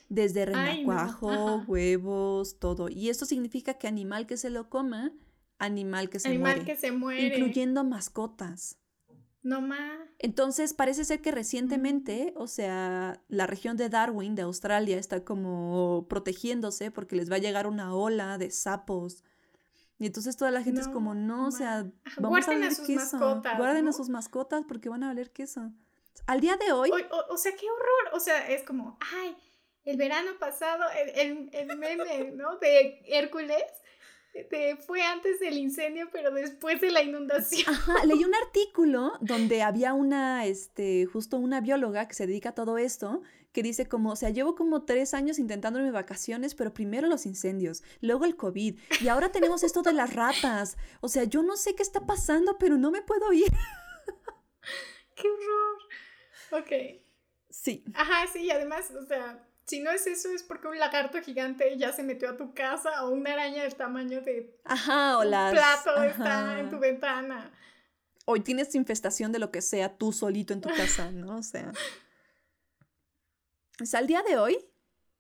desde 0.10 0.48
renacuajo, 0.48 1.64
huevos, 1.68 2.58
todo. 2.58 2.90
Y 2.90 3.10
esto 3.10 3.28
significa 3.28 3.76
que 3.76 3.88
animal 3.88 4.26
que 4.26 4.36
se 4.36 4.50
lo 4.50 4.72
coma, 4.72 5.12
animal 5.60 6.10
que 6.10 6.18
se 6.18 6.30
animal 6.30 6.56
muere. 6.56 6.66
que 6.66 6.76
se 6.76 6.92
muere. 6.92 7.38
Incluyendo 7.38 7.84
mascotas. 7.84 8.80
No 9.44 9.62
más. 9.62 10.10
Entonces 10.18 10.74
parece 10.74 11.06
ser 11.06 11.22
que 11.22 11.30
recientemente, 11.30 12.34
o 12.36 12.48
sea, 12.48 13.22
la 13.28 13.46
región 13.46 13.78
de 13.78 13.90
Darwin, 13.90 14.34
de 14.34 14.42
Australia, 14.42 14.98
está 14.98 15.24
como 15.24 16.08
protegiéndose 16.10 16.90
porque 16.90 17.16
les 17.16 17.32
va 17.32 17.36
a 17.36 17.46
llegar 17.46 17.68
una 17.68 17.94
ola 17.94 18.40
de 18.40 18.50
sapos. 18.50 19.24
Y 20.04 20.08
entonces 20.08 20.36
toda 20.36 20.52
la 20.52 20.62
gente 20.62 20.82
es 20.82 20.90
como, 20.90 21.16
no, 21.16 21.48
o 21.48 21.52
sea, 21.52 21.86
vamos 22.18 22.46
a, 22.46 22.52
a 22.52 22.72
sus 22.72 22.90
Mascotas, 22.90 23.58
Guarden 23.58 23.88
a 23.88 23.94
sus 23.94 24.10
mascotas 24.10 24.66
porque 24.68 24.90
van 24.90 25.02
a 25.02 25.08
valer 25.08 25.32
queso. 25.32 25.72
Al 26.28 26.42
día 26.42 26.58
de 26.58 26.74
hoy. 26.74 26.92
O, 27.30 27.38
sea, 27.38 27.54
qué 27.56 27.66
horror. 27.72 28.14
O 28.14 28.20
sea, 28.20 28.50
es 28.50 28.64
como, 28.64 28.98
ay, 29.16 29.34
el 29.86 29.96
verano 29.96 30.32
pasado, 30.42 30.84
el, 31.16 31.50
el 31.54 31.78
meme, 31.78 32.34
¿no? 32.36 32.58
De 32.58 33.02
Hércules 33.06 33.64
fue 34.86 35.04
antes 35.04 35.40
del 35.40 35.58
incendio, 35.58 36.10
pero 36.12 36.32
después 36.32 36.82
de 36.82 36.92
la 36.92 37.02
inundación. 37.02 37.74
Ajá, 37.74 38.06
leí 38.06 38.26
un 38.26 38.36
artículo 38.46 39.14
donde 39.22 39.62
había 39.62 39.94
una, 39.94 40.46
este, 40.46 41.06
justo 41.06 41.38
una 41.38 41.62
bióloga 41.62 42.10
que 42.10 42.14
se 42.14 42.28
dedica 42.28 42.50
a 42.50 42.56
todo 42.56 42.78
esto, 42.78 43.22
que 43.54 43.64
dice 43.64 43.88
como, 43.88 44.12
o 44.12 44.16
sea, 44.16 44.32
llevo 44.32 44.56
como 44.56 44.84
tres 44.84 45.14
años 45.14 45.40
intentando 45.40 45.80
mis 45.80 45.94
vacaciones, 45.94 46.56
pero 46.56 46.74
primero 46.74 47.08
los 47.08 47.26
incendios, 47.26 47.84
luego 48.02 48.26
el 48.26 48.36
COVID, 48.36 48.80
y 49.00 49.08
ahora 49.08 49.32
tenemos 49.32 49.64
esto 49.64 49.84
de 49.84 49.94
las 49.94 50.14
ratas. 50.14 50.76
O 51.00 51.08
sea, 51.08 51.24
yo 51.24 51.44
no 51.44 51.56
sé 51.56 51.76
qué 51.76 51.84
está 51.84 52.06
pasando, 52.06 52.58
pero 52.58 52.78
no 52.78 52.92
me 52.92 53.04
puedo 53.04 53.32
ir. 53.32 53.48
¡Qué 55.16 55.28
horror! 55.30 56.64
Ok. 56.64 57.02
Sí. 57.50 57.86
Ajá, 57.94 58.28
sí, 58.34 58.46
y 58.46 58.52
además, 58.52 58.92
o 58.92 59.06
sea, 59.06 59.48
si 59.66 59.82
no 59.82 59.92
es 59.92 60.08
eso, 60.08 60.30
es 60.34 60.42
porque 60.42 60.68
un 60.68 60.80
lagarto 60.80 61.22
gigante 61.22 61.78
ya 61.78 61.94
se 61.94 62.04
metió 62.04 62.32
a 62.32 62.38
tu 62.38 62.54
casa 62.54 63.06
o 63.06 63.12
una 63.12 63.34
araña 63.34 63.64
del 63.64 63.76
tamaño 63.76 64.22
de 64.22 64.60
Ajá, 64.66 65.20
o 65.20 65.22
un 65.22 65.30
plato 65.30 66.04
está 66.04 66.60
en 66.60 66.72
tu 66.72 66.80
ventana. 66.80 67.52
Hoy 68.26 68.40
tienes 68.40 68.74
infestación 68.74 69.32
de 69.32 69.40
lo 69.40 69.52
que 69.52 69.62
sea 69.62 69.98
tú 69.98 70.12
solito 70.12 70.54
en 70.54 70.62
tu 70.62 70.70
casa, 70.70 71.12
¿no? 71.12 71.38
O 71.38 71.44
sea. 71.44 71.72
O 73.82 73.86
sea, 73.86 74.00
al 74.00 74.08
día 74.08 74.22
de 74.22 74.38
hoy, 74.38 74.58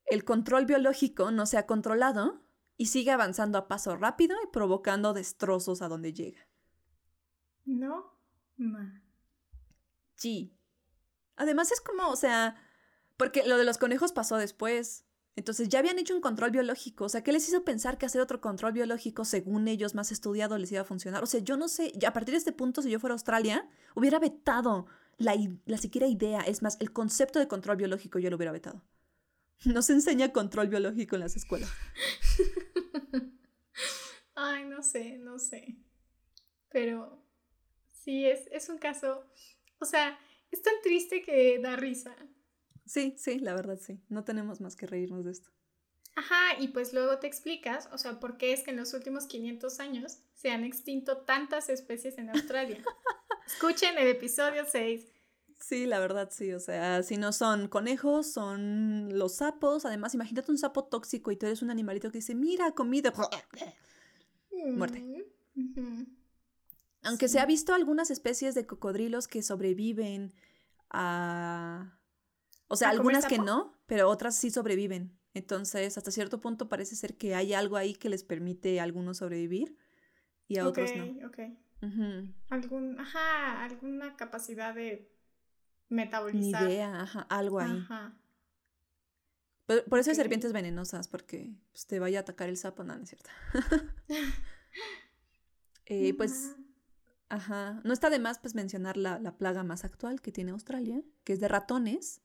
el 0.05 0.23
control 0.23 0.65
biológico 0.65 1.31
no 1.31 1.45
se 1.45 1.57
ha 1.57 1.65
controlado 1.65 2.43
y 2.77 2.87
sigue 2.87 3.11
avanzando 3.11 3.57
a 3.57 3.67
paso 3.67 3.95
rápido 3.95 4.35
y 4.43 4.51
provocando 4.51 5.13
destrozos 5.13 5.81
a 5.81 5.87
donde 5.87 6.13
llega. 6.13 6.47
No, 7.65 8.19
ma. 8.57 9.01
Sí. 10.15 10.57
Además 11.35 11.71
es 11.71 11.81
como, 11.81 12.09
o 12.09 12.15
sea, 12.15 12.55
porque 13.17 13.45
lo 13.45 13.57
de 13.57 13.63
los 13.63 13.77
conejos 13.77 14.11
pasó 14.11 14.37
después. 14.37 15.05
Entonces 15.35 15.67
ya 15.67 15.79
habían 15.79 15.97
hecho 15.97 16.13
un 16.13 16.21
control 16.21 16.51
biológico. 16.51 17.05
O 17.05 17.09
sea, 17.09 17.23
¿qué 17.23 17.31
les 17.31 17.47
hizo 17.47 17.63
pensar 17.63 17.97
que 17.97 18.05
hacer 18.05 18.21
otro 18.21 18.39
control 18.39 18.73
biológico, 18.73 19.25
según 19.25 19.67
ellos, 19.67 19.95
más 19.95 20.11
estudiado, 20.11 20.57
les 20.57 20.71
iba 20.71 20.81
a 20.81 20.85
funcionar? 20.85 21.23
O 21.23 21.25
sea, 21.25 21.39
yo 21.39 21.57
no 21.57 21.67
sé, 21.67 21.91
a 22.05 22.13
partir 22.13 22.33
de 22.33 22.37
este 22.37 22.51
punto, 22.51 22.81
si 22.81 22.91
yo 22.91 22.99
fuera 22.99 23.13
a 23.13 23.15
Australia, 23.15 23.67
hubiera 23.95 24.19
vetado 24.19 24.85
la, 25.17 25.35
la 25.65 25.77
siquiera 25.77 26.07
idea. 26.07 26.41
Es 26.41 26.61
más, 26.61 26.77
el 26.79 26.91
concepto 26.91 27.39
de 27.39 27.47
control 27.47 27.77
biológico 27.77 28.19
yo 28.19 28.29
lo 28.29 28.35
hubiera 28.35 28.51
vetado. 28.51 28.81
No 29.65 29.81
se 29.81 29.93
enseña 29.93 30.33
control 30.33 30.67
biológico 30.67 31.15
en 31.15 31.21
las 31.21 31.37
escuelas. 31.37 31.71
Ay, 34.35 34.65
no 34.65 34.83
sé, 34.83 35.17
no 35.19 35.39
sé. 35.39 35.77
Pero 36.69 37.23
sí, 37.91 38.25
es, 38.25 38.47
es 38.51 38.67
un 38.67 38.77
caso. 38.77 39.25
O 39.79 39.85
sea, 39.85 40.19
es 40.51 40.61
tan 40.61 40.73
triste 40.83 41.21
que 41.21 41.59
da 41.59 41.75
risa. 41.75 42.15
Sí, 42.85 43.15
sí, 43.17 43.39
la 43.39 43.55
verdad 43.55 43.79
sí. 43.79 44.01
No 44.09 44.23
tenemos 44.23 44.59
más 44.59 44.75
que 44.75 44.85
reírnos 44.85 45.23
de 45.23 45.31
esto. 45.31 45.49
Ajá, 46.15 46.59
y 46.59 46.67
pues 46.69 46.93
luego 46.93 47.17
te 47.17 47.27
explicas, 47.27 47.89
o 47.91 47.97
sea, 47.97 48.19
por 48.19 48.37
qué 48.37 48.53
es 48.53 48.61
que 48.61 48.71
en 48.71 48.77
los 48.77 48.93
últimos 48.93 49.25
500 49.25 49.79
años 49.79 50.19
se 50.35 50.51
han 50.51 50.63
extinto 50.63 51.17
tantas 51.17 51.69
especies 51.69 52.17
en 52.17 52.29
Australia. 52.29 52.77
Escuchen 53.47 53.97
el 53.97 54.07
episodio 54.07 54.63
6. 54.69 55.11
Sí, 55.59 55.85
la 55.85 55.99
verdad 55.99 56.29
sí, 56.31 56.53
o 56.53 56.59
sea, 56.59 57.03
si 57.03 57.17
no 57.17 57.31
son 57.31 57.67
conejos, 57.67 58.31
son 58.31 59.17
los 59.17 59.35
sapos. 59.35 59.85
Además, 59.85 60.13
imagínate 60.13 60.51
un 60.51 60.57
sapo 60.57 60.83
tóxico 60.83 61.31
y 61.31 61.37
tú 61.37 61.45
eres 61.45 61.61
un 61.61 61.71
animalito 61.71 62.11
que 62.11 62.17
dice, 62.17 62.35
mira, 62.35 62.73
comida. 62.73 63.13
Muerte. 64.51 65.25
Mm, 65.55 66.03
Aunque 67.03 67.27
se 67.27 67.39
ha 67.39 67.45
visto 67.45 67.73
algunas 67.73 68.11
especies 68.11 68.55
de 68.55 68.67
cocodrilos 68.67 69.27
que 69.27 69.41
sobreviven 69.41 70.33
a 70.89 71.97
o 72.67 72.75
sea, 72.75 72.89
algunas 72.89 73.25
que 73.25 73.37
no, 73.37 73.77
pero 73.85 74.09
otras 74.09 74.35
sí 74.35 74.49
sobreviven. 74.49 75.17
Entonces, 75.33 75.97
hasta 75.97 76.11
cierto 76.11 76.41
punto 76.41 76.69
parece 76.69 76.95
ser 76.95 77.17
que 77.17 77.33
hay 77.35 77.53
algo 77.53 77.77
ahí 77.77 77.95
que 77.95 78.09
les 78.09 78.23
permite 78.23 78.79
a 78.79 78.83
algunos 78.83 79.17
sobrevivir 79.17 79.77
y 80.47 80.57
a 80.57 80.67
otros 80.67 80.91
no. 80.95 81.27
Ok, 81.27 81.39
Algún, 82.49 82.97
ajá, 82.99 83.63
alguna 83.65 84.15
capacidad 84.15 84.73
de 84.73 85.11
metabolizar. 85.89 86.63
Ni 86.63 86.73
idea, 86.73 87.01
ajá, 87.01 87.21
algo 87.29 87.59
ahí. 87.59 87.77
Ajá. 87.77 88.15
Por, 89.65 89.99
eso 89.99 90.09
hay 90.09 90.15
serpientes 90.15 90.53
venenosas, 90.53 91.07
porque 91.07 91.55
pues, 91.71 91.87
te 91.87 91.99
vaya 91.99 92.19
a 92.19 92.21
atacar 92.21 92.47
el 92.47 92.57
sapo, 92.57 92.83
no, 92.83 92.95
no 92.95 93.03
es 93.03 93.09
cierto. 93.09 93.29
eh, 95.85 96.13
pues, 96.13 96.55
ajá, 97.29 97.81
no 97.83 97.91
está 97.91 98.09
de 98.09 98.19
más 98.19 98.39
pues 98.39 98.55
mencionar 98.55 98.97
la, 98.97 99.19
la 99.19 99.37
plaga 99.37 99.63
más 99.63 99.83
actual 99.83 100.21
que 100.21 100.31
tiene 100.31 100.51
Australia, 100.51 101.01
que 101.23 101.33
es 101.33 101.39
de 101.39 101.47
ratones 101.47 102.21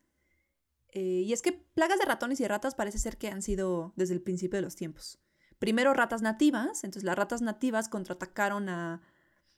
eh, 0.91 1.23
y 1.27 1.33
es 1.33 1.43
que 1.43 1.53
plagas 1.53 1.99
de 1.99 2.05
ratones 2.05 2.41
y 2.41 2.47
ratas 2.47 2.75
parece 2.75 2.99
ser 2.99 3.19
que 3.19 3.29
han 3.29 3.43
sido 3.43 3.93
desde 3.97 4.15
el 4.15 4.23
principio 4.23 4.59
de 4.59 4.63
los 4.63 4.77
tiempos. 4.77 5.19
Primero 5.59 5.93
ratas 5.93 6.23
nativas, 6.23 6.85
entonces 6.85 7.05
las 7.05 7.17
ratas 7.17 7.43
nativas 7.43 7.89
contraatacaron 7.89 8.69
a... 8.69 9.03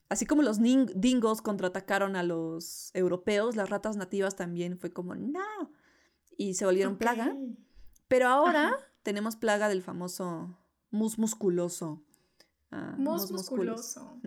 Así 0.09 0.27
como 0.27 0.43
los 0.43 0.59
dingos 0.61 1.41
contraatacaron 1.41 2.17
a 2.17 2.25
los 2.25 2.91
europeos, 2.95 3.55
las 3.55 3.71
ratas 3.71 3.97
nativas 3.97 4.35
también 4.35 4.77
fue 4.77 4.93
como, 4.93 5.15
no, 5.15 5.71
y 6.37 6.55
se 6.55 6.65
volvieron 6.65 6.97
plaga. 6.99 7.37
Pero 8.09 8.27
ahora 8.27 8.77
tenemos 9.05 9.37
plaga 9.37 9.69
del 9.69 9.83
famoso 9.83 10.59
mus 10.91 11.17
musculoso. 11.17 12.03
Ah, 12.73 12.97
mus, 12.99 13.31
musculoso. 13.31 14.21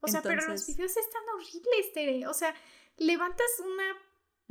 O 0.00 0.08
sea, 0.08 0.22
pero 0.22 0.46
los 0.46 0.66
videos 0.66 0.96
están 0.96 1.22
horribles, 1.34 1.92
Tere. 1.92 2.26
O 2.26 2.32
sea, 2.32 2.54
levantas 2.96 3.48
una 3.60 3.84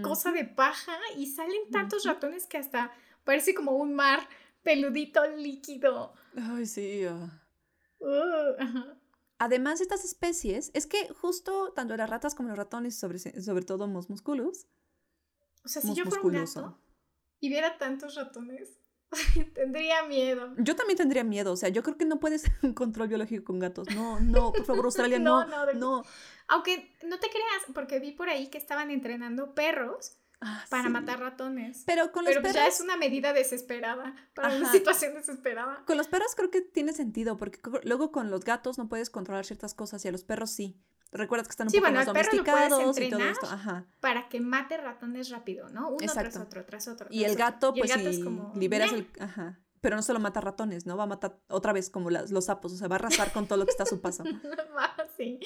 cosa 0.02 0.32
de 0.32 0.46
paja 0.46 0.98
y 1.16 1.28
salen 1.28 1.70
tantos 1.72 2.06
ratones 2.06 2.46
que 2.46 2.58
hasta 2.58 2.92
parece 3.24 3.54
como 3.54 3.74
un 3.74 3.94
mar 3.94 4.28
peludito 4.64 5.26
líquido. 5.28 6.14
Ay, 6.36 6.66
sí. 6.66 7.04
Ah. 7.06 7.44
Además, 9.40 9.82
estas 9.82 10.04
especies, 10.04 10.72
es 10.74 10.88
que 10.88 11.10
justo 11.10 11.72
tanto 11.74 11.96
las 11.96 12.10
ratas 12.10 12.34
como 12.34 12.50
los 12.50 12.58
ratones, 12.58 12.98
sobre, 12.98 13.20
sobre 13.20 13.66
todo 13.66 13.86
los 13.88 14.10
musculus. 14.10 14.66
O 15.64 15.68
sea, 15.68 15.82
si 15.82 15.94
yo 15.94 16.06
fuera 16.06 16.22
un 16.24 16.32
gato 16.34 16.80
y 17.40 17.50
viera 17.50 17.78
tantos 17.78 18.16
ratones, 18.16 18.80
tendría 19.54 20.04
miedo. 20.04 20.54
Yo 20.58 20.76
también 20.76 20.98
tendría 20.98 21.24
miedo, 21.24 21.54
o 21.54 21.56
sea, 21.56 21.70
yo 21.70 21.84
creo 21.84 21.98
que 21.98 22.06
no 22.06 22.20
puedes 22.20 22.44
un 22.62 22.74
control 22.74 23.08
biológico 23.08 23.46
con 23.46 23.60
gatos. 23.60 23.88
No, 23.94 24.20
no, 24.20 24.52
por 24.52 24.66
favor, 24.66 24.86
Australia, 24.86 25.20
no, 25.20 25.46
no, 25.46 25.74
no. 25.74 26.04
Aunque 26.48 26.94
no 27.04 27.20
te 27.20 27.30
creas, 27.30 27.64
porque 27.74 28.00
vi 28.00 28.12
por 28.12 28.30
ahí 28.30 28.48
que 28.48 28.58
estaban 28.58 28.92
entrenando 28.92 29.54
perros 29.54 30.18
ah, 30.42 30.66
para 30.70 30.90
matar 30.90 31.20
ratones. 31.20 31.84
Pero 31.86 32.12
con 32.12 32.24
los 32.26 32.32
Pero 32.32 32.42
pues 32.42 32.54
ya 32.54 32.68
es 32.68 32.82
una 32.82 32.98
medida 32.98 33.34
desesperada, 33.34 34.16
para 34.34 34.56
una 34.56 34.72
situación 34.72 35.14
desesperada. 35.14 35.84
Con 35.86 35.98
los 35.98 36.08
perros 36.08 36.36
creo 36.36 36.52
que 36.52 36.62
tiene 36.62 36.94
sentido, 36.94 37.38
porque 37.38 37.60
luego 37.84 38.12
con 38.12 38.30
los 38.30 38.44
gatos 38.44 38.78
no 38.78 38.88
puedes 38.88 39.10
controlar 39.10 39.46
ciertas 39.46 39.74
cosas 39.74 40.04
y 40.06 40.08
a 40.08 40.12
los 40.12 40.24
perros 40.24 40.52
sí. 40.52 40.82
Recuerdas 41.12 41.48
que 41.48 41.52
están 41.52 41.68
un 41.68 41.74
poco 41.74 41.92
más 41.92 42.06
domesticados 42.06 43.00
y 43.00 43.10
todo 43.10 43.24
esto. 43.24 43.48
Ajá. 43.48 43.86
Para 44.00 44.30
que 44.30 44.40
mate 44.40 44.78
ratones 44.78 45.30
rápido, 45.30 45.70
¿no? 45.70 45.90
Uno 45.90 45.98
tras 45.98 46.38
otro, 46.38 46.66
tras 46.66 46.88
otro. 46.88 47.08
y 47.10 47.24
el 47.24 47.36
gato, 47.36 47.74
pues, 47.74 47.92
si 47.92 48.24
liberas 48.56 48.92
el. 48.94 49.10
Ajá. 49.20 49.60
Pero 49.80 49.96
no 49.96 50.02
solo 50.02 50.20
mata 50.20 50.42
ratones, 50.42 50.86
¿no? 50.86 50.98
Va 50.98 51.04
a 51.04 51.08
matar 51.08 51.40
otra 51.50 51.72
vez 51.72 51.90
como 51.90 52.10
los 52.10 52.46
sapos, 52.46 52.74
o 52.74 52.78
sea, 52.78 52.88
va 52.88 52.96
a 52.96 53.00
arrasar 53.00 53.32
con 53.32 53.48
todo 53.48 53.60
lo 53.60 53.66
que 53.66 53.72
está 53.72 53.84
a 53.84 53.86
su 53.86 54.02
paso. 54.02 54.24
sí. 55.18 55.40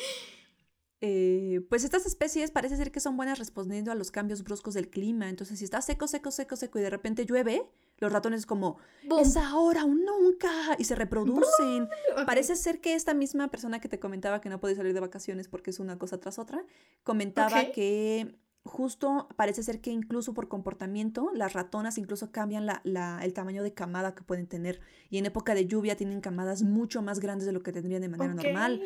Eh, 1.04 1.62
pues 1.68 1.84
estas 1.84 2.06
especies 2.06 2.52
parece 2.52 2.78
ser 2.78 2.92
que 2.92 3.00
son 3.00 3.18
buenas 3.18 3.40
respondiendo 3.40 3.92
a 3.92 3.96
los 3.96 4.12
cambios 4.12 4.44
bruscos 4.44 4.76
del 4.76 4.90
clima. 4.90 5.30
Entonces, 5.30 5.58
si 5.58 5.66
está 5.66 5.82
seco, 5.82 6.08
seco, 6.08 6.30
seco, 6.30 6.56
seco 6.56 6.78
y 6.78 6.84
de 6.84 6.92
repente 6.92 7.26
llueve, 7.26 7.68
los 7.98 8.14
ratones 8.14 8.46
como, 8.46 8.78
es 9.20 9.36
ahora 9.36 9.84
o 9.84 9.88
nunca, 9.88 10.52
y 10.78 10.84
se 10.84 10.94
reproducen. 10.94 11.90
Parece 12.28 12.56
ser 12.56 12.82
que 12.82 12.94
esta 12.94 13.16
misma 13.16 13.50
persona 13.50 13.82
que 13.82 13.90
te 13.90 14.00
comentaba 14.00 14.42
que 14.42 14.50
no 14.50 14.60
puede 14.60 14.76
salir 14.76 14.94
de 14.94 15.00
vacaciones 15.00 15.48
porque 15.48 15.72
es 15.72 15.80
una 15.80 15.98
cosa 15.98 16.20
tras 16.20 16.38
otra, 16.38 16.64
comentaba 17.04 17.72
que 17.72 18.38
justo 18.64 19.28
parece 19.36 19.64
ser 19.64 19.82
que 19.82 19.92
incluso 19.92 20.34
por 20.34 20.48
comportamiento, 20.48 21.32
las 21.34 21.54
ratonas 21.54 21.98
incluso 21.98 22.32
cambian 22.32 22.66
la, 22.66 23.20
el 23.24 23.34
tamaño 23.34 23.64
de 23.64 23.74
camada 23.74 24.14
que 24.14 24.24
pueden 24.24 24.48
tener. 24.48 24.82
Y 25.10 25.18
en 25.18 25.26
época 25.26 25.56
de 25.56 25.66
lluvia 25.66 25.96
tienen 25.96 26.22
camadas 26.22 26.62
mucho 26.62 27.02
más 27.02 27.20
grandes 27.20 27.46
de 27.46 27.54
lo 27.54 27.64
que 27.64 27.72
tendrían 27.72 28.02
de 28.02 28.10
manera 28.10 28.34
normal. 28.34 28.82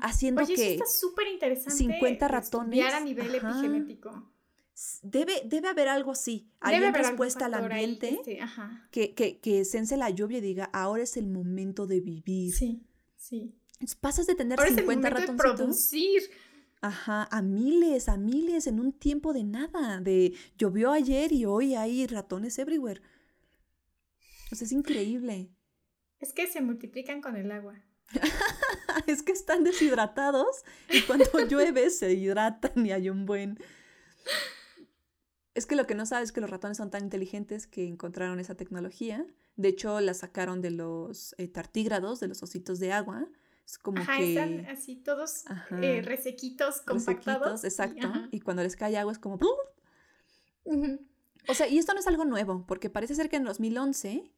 Haciendo 0.00 0.44
que 0.46 0.72
está 0.72 0.86
súper 0.86 1.28
interesante 1.28 1.76
50 1.76 2.28
ratones. 2.28 2.94
a 2.94 3.00
nivel 3.00 3.34
epigenético. 3.34 4.30
Debe, 5.02 5.42
debe 5.44 5.68
haber 5.68 5.88
algo 5.88 6.12
así. 6.12 6.50
Alguien 6.60 6.94
respuesta 6.94 7.46
al 7.46 7.54
ambiente 7.54 8.18
que, 8.90 9.14
que, 9.14 9.38
que 9.38 9.64
sense 9.66 9.96
la 9.96 10.08
lluvia 10.08 10.38
y 10.38 10.40
diga, 10.40 10.70
ahora 10.72 11.02
es 11.02 11.16
el 11.18 11.26
momento 11.26 11.86
de 11.86 12.00
vivir. 12.00 12.54
Sí, 12.54 12.82
sí. 13.16 13.54
Pasas 14.00 14.26
de 14.26 14.34
tener 14.34 14.58
ahora 14.58 14.70
50 14.70 15.08
es 15.08 15.14
el 15.14 15.20
momento 15.20 15.32
De 15.32 15.38
producir. 15.38 16.22
Ajá, 16.82 17.28
a 17.30 17.42
miles, 17.42 18.08
a 18.08 18.16
miles 18.16 18.66
en 18.66 18.80
un 18.80 18.92
tiempo 18.92 19.34
de 19.34 19.44
nada, 19.44 20.00
de 20.00 20.34
llovió 20.56 20.92
ayer 20.92 21.30
y 21.32 21.44
hoy 21.44 21.74
hay 21.74 22.06
ratones 22.06 22.58
everywhere. 22.58 23.02
O 24.50 24.54
sea, 24.54 24.64
es 24.64 24.72
increíble. 24.72 25.50
Es 26.18 26.32
que 26.32 26.46
se 26.46 26.62
multiplican 26.62 27.20
con 27.20 27.36
el 27.36 27.52
agua. 27.52 27.82
es 29.06 29.22
que 29.22 29.32
están 29.32 29.62
deshidratados 29.62 30.64
y 30.88 31.02
cuando 31.02 31.24
llueve 31.48 31.90
se 31.90 32.14
hidratan 32.14 32.86
y 32.86 32.92
hay 32.92 33.10
un 33.10 33.26
buen... 33.26 33.58
Es 35.54 35.66
que 35.66 35.76
lo 35.76 35.86
que 35.86 35.94
no 35.94 36.06
sabes 36.06 36.28
es 36.28 36.32
que 36.32 36.40
los 36.40 36.50
ratones 36.50 36.78
son 36.78 36.90
tan 36.90 37.04
inteligentes 37.04 37.66
que 37.66 37.86
encontraron 37.86 38.40
esa 38.40 38.54
tecnología. 38.54 39.26
De 39.56 39.68
hecho, 39.68 40.00
la 40.00 40.14
sacaron 40.14 40.62
de 40.62 40.70
los 40.70 41.34
eh, 41.36 41.48
tartígrados, 41.48 42.20
de 42.20 42.28
los 42.28 42.42
ositos 42.42 42.78
de 42.78 42.92
agua, 42.92 43.28
como 43.78 44.00
ajá, 44.00 44.16
que... 44.16 44.30
están 44.30 44.66
así 44.66 44.96
todos 44.96 45.44
eh, 45.82 46.02
resequitos, 46.04 46.80
compactados. 46.82 47.64
exacto. 47.64 48.12
Y, 48.30 48.40
cuando 48.40 48.62
les 48.62 48.76
cae 48.76 48.96
agua 48.96 49.12
es 49.12 49.18
como... 49.18 49.38
O 51.48 51.54
sea, 51.54 51.68
y 51.68 51.78
esto 51.78 51.94
no 51.94 52.00
es 52.00 52.06
algo 52.06 52.24
nuevo, 52.24 52.64
porque 52.66 52.90
parece 52.90 53.14
ser 53.14 53.28
que 53.28 53.36
en 53.36 53.44
2011, 53.44 54.30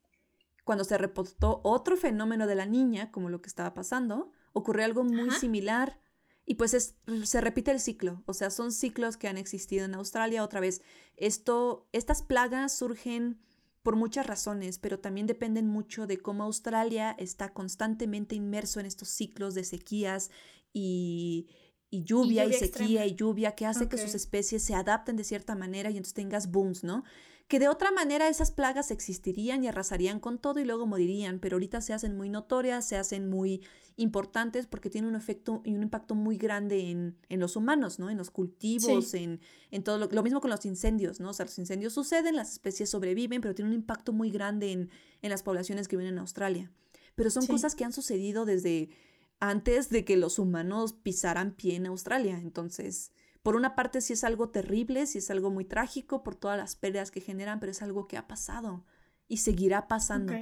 cuando 0.64 0.84
se 0.84 0.98
reportó 0.98 1.60
otro 1.64 1.96
fenómeno 1.96 2.46
de 2.46 2.54
la 2.54 2.66
niña, 2.66 3.10
como 3.10 3.28
lo 3.28 3.42
que 3.42 3.48
estaba 3.48 3.74
pasando, 3.74 4.30
ocurrió 4.52 4.84
algo 4.84 5.04
muy 5.04 5.30
similar. 5.30 5.98
Y 6.44 6.54
pues 6.56 6.74
es, 6.74 6.96
se 7.24 7.40
repite 7.40 7.70
el 7.70 7.80
ciclo, 7.80 8.22
o 8.26 8.34
sea, 8.34 8.50
son 8.50 8.72
ciclos 8.72 9.16
que 9.16 9.28
han 9.28 9.36
existido 9.38 9.84
en 9.84 9.94
Australia 9.94 10.42
otra 10.42 10.60
vez. 10.60 10.82
Esto, 11.16 11.88
estas 11.92 12.22
plagas 12.22 12.76
surgen 12.76 13.40
por 13.82 13.96
muchas 13.96 14.26
razones, 14.26 14.78
pero 14.78 15.00
también 15.00 15.26
dependen 15.26 15.66
mucho 15.66 16.06
de 16.06 16.18
cómo 16.18 16.44
Australia 16.44 17.14
está 17.18 17.52
constantemente 17.52 18.34
inmerso 18.34 18.80
en 18.80 18.86
estos 18.86 19.08
ciclos 19.08 19.54
de 19.54 19.64
sequías 19.64 20.30
y, 20.72 21.48
lluvia 21.90 22.44
y, 22.46 22.52
sequía 22.52 23.04
y 23.06 23.14
lluvia 23.14 23.54
que 23.54 23.66
hace 23.66 23.88
que 23.88 23.98
sus 23.98 24.14
especies 24.14 24.62
se 24.62 24.74
adapten 24.74 25.16
de 25.16 25.24
cierta 25.24 25.54
manera 25.54 25.90
y 25.90 25.96
entonces 25.96 26.14
tengas 26.14 26.50
booms, 26.50 26.84
¿no? 26.84 27.04
Que 27.48 27.58
de 27.58 27.68
otra 27.68 27.90
manera 27.90 28.28
esas 28.28 28.50
plagas 28.50 28.90
existirían 28.90 29.62
y 29.62 29.68
arrasarían 29.68 30.20
con 30.20 30.38
todo 30.38 30.60
y 30.60 30.64
luego 30.64 30.86
morirían, 30.86 31.38
pero 31.38 31.56
ahorita 31.56 31.80
se 31.80 31.92
hacen 31.92 32.16
muy 32.16 32.30
notorias, 32.30 32.86
se 32.86 32.96
hacen 32.96 33.28
muy 33.28 33.62
importantes 33.96 34.66
porque 34.66 34.90
tienen 34.90 35.10
un 35.10 35.16
efecto 35.16 35.60
y 35.64 35.74
un 35.74 35.82
impacto 35.82 36.14
muy 36.14 36.38
grande 36.38 36.90
en, 36.90 37.40
los 37.40 37.56
humanos, 37.56 37.98
¿no? 37.98 38.10
En 38.10 38.16
los 38.16 38.30
cultivos, 38.30 39.14
en, 39.14 39.40
todo 39.84 39.98
lo, 39.98 40.06
lo, 40.06 40.22
mismo 40.22 40.40
con 40.40 40.50
los 40.50 40.64
incendios, 40.64 41.20
¿no? 41.20 41.30
O 41.30 41.32
sea, 41.32 41.46
los 41.46 41.58
incendios 41.58 41.92
suceden, 41.92 42.36
las 42.36 42.52
especies 42.52 42.90
sobreviven, 42.90 43.40
pero 43.40 43.54
tienen 43.54 43.72
un 43.72 43.78
impacto 43.78 44.12
muy 44.12 44.30
grande 44.30 44.72
en, 44.72 44.90
las 45.22 45.42
poblaciones 45.42 45.88
que 45.88 45.96
viven 45.96 46.14
en 46.14 46.18
Australia. 46.18 46.72
Pero 47.14 47.30
son 47.30 47.46
cosas 47.46 47.74
que 47.74 47.84
han 47.84 47.92
sucedido 47.92 48.46
desde 48.46 48.90
antes 49.38 49.90
de 49.90 50.04
que 50.04 50.16
los 50.16 50.38
humanos 50.38 50.94
pisaran 50.94 51.54
pie 51.54 51.76
en 51.76 51.86
Australia. 51.86 52.38
Entonces, 52.38 53.12
por 53.42 53.56
una 53.56 53.74
parte 53.74 54.00
sí 54.00 54.12
es 54.12 54.24
algo 54.24 54.50
terrible, 54.50 55.06
sí 55.06 55.18
es 55.18 55.30
algo 55.30 55.50
muy 55.50 55.64
trágico 55.64 56.22
por 56.22 56.36
todas 56.36 56.56
las 56.56 56.76
pérdidas 56.76 57.10
que 57.10 57.20
generan, 57.20 57.60
pero 57.60 57.72
es 57.72 57.82
algo 57.82 58.06
que 58.06 58.16
ha 58.16 58.28
pasado 58.28 58.84
y 59.28 59.38
seguirá 59.38 59.88
pasando. 59.88 60.34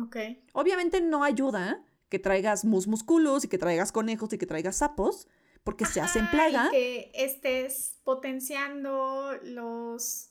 Ok. 0.00 0.16
Obviamente 0.52 1.00
no 1.00 1.22
ayuda 1.22 1.84
que 2.08 2.18
traigas 2.18 2.64
mus 2.64 2.86
musculus 2.86 3.44
y 3.44 3.48
que 3.48 3.58
traigas 3.58 3.92
conejos 3.92 4.32
y 4.32 4.38
que 4.38 4.46
traigas 4.46 4.76
sapos, 4.76 5.28
porque 5.62 5.84
se 5.84 6.00
hacen 6.00 6.28
plaga. 6.30 6.68
Y 6.68 6.70
que 6.70 7.12
estés 7.14 7.98
potenciando 8.04 9.32
los 9.42 10.30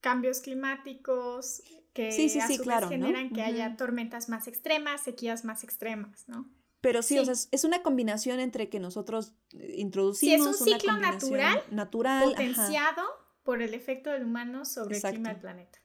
cambios 0.00 0.40
climáticos 0.40 1.62
que 1.92 2.12
sí, 2.12 2.28
sí, 2.28 2.38
a 2.38 2.46
sí, 2.46 2.58
claro, 2.58 2.88
generan 2.88 3.30
que 3.30 3.42
haya 3.42 3.76
tormentas 3.76 4.28
más 4.28 4.46
extremas, 4.46 5.02
sequías 5.02 5.44
más 5.44 5.64
extremas, 5.64 6.28
¿no? 6.28 6.48
Pero 6.80 7.02
sí, 7.02 7.18
o 7.18 7.24
sea, 7.24 7.34
es 7.34 7.64
una 7.64 7.82
combinación 7.82 8.38
entre 8.38 8.68
que 8.68 8.78
nosotros 8.78 9.34
introducimos. 9.52 10.18
Sí, 10.18 10.32
es 10.34 10.40
un 10.40 10.80
ciclo 10.80 10.96
natural, 10.96 11.62
natural 11.70 12.28
potenciado 12.30 13.02
por 13.42 13.62
el 13.62 13.74
efecto 13.74 14.10
del 14.10 14.24
humano 14.24 14.64
sobre 14.64 14.96
el 14.96 15.02
clima 15.02 15.30
del 15.30 15.40
planeta. 15.40 15.78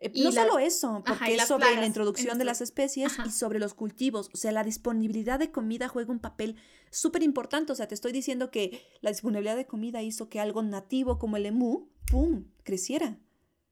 Eh, 0.00 0.12
no 0.22 0.30
solo 0.30 0.60
eso, 0.60 1.02
porque 1.04 1.34
es 1.34 1.46
sobre 1.46 1.74
la 1.74 1.84
introducción 1.84 2.38
de 2.38 2.44
las 2.44 2.60
especies 2.60 3.16
y 3.26 3.30
sobre 3.30 3.58
los 3.58 3.74
cultivos. 3.74 4.30
O 4.32 4.36
sea, 4.36 4.52
la 4.52 4.62
disponibilidad 4.62 5.40
de 5.40 5.50
comida 5.50 5.88
juega 5.88 6.12
un 6.12 6.20
papel 6.20 6.56
súper 6.90 7.24
importante. 7.24 7.72
O 7.72 7.74
sea, 7.74 7.88
te 7.88 7.96
estoy 7.96 8.12
diciendo 8.12 8.52
que 8.52 8.80
la 9.00 9.10
disponibilidad 9.10 9.56
de 9.56 9.66
comida 9.66 10.00
hizo 10.02 10.28
que 10.28 10.38
algo 10.38 10.62
nativo 10.62 11.18
como 11.18 11.36
el 11.36 11.46
emú, 11.46 11.90
¡pum!, 12.08 12.44
creciera. 12.62 13.18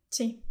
Sí, 0.09 0.43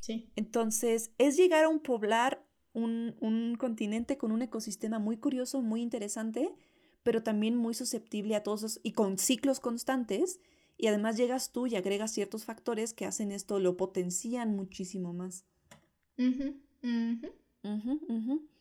sí. 0.00 0.30
Entonces, 0.36 1.10
es 1.18 1.36
llegar 1.36 1.64
a 1.64 1.68
un 1.68 1.80
poblar 1.80 2.46
un, 2.74 3.56
continente 3.58 4.18
con 4.18 4.32
un 4.32 4.42
ecosistema 4.42 4.98
muy 4.98 5.16
curioso, 5.16 5.62
muy 5.62 5.80
interesante, 5.80 6.54
pero 7.02 7.22
también 7.22 7.56
muy 7.56 7.74
susceptible 7.74 8.34
a 8.34 8.42
todos 8.42 8.80
y 8.82 8.92
con 8.92 9.18
ciclos 9.18 9.60
constantes. 9.60 10.40
Y 10.76 10.88
además 10.88 11.16
llegas 11.16 11.52
tú 11.52 11.66
y 11.68 11.76
agregas 11.76 12.12
ciertos 12.12 12.44
factores 12.44 12.92
que 12.92 13.06
hacen 13.06 13.30
esto, 13.30 13.60
lo 13.60 13.76
potencian 13.76 14.56
muchísimo 14.56 15.12
más. 15.12 15.44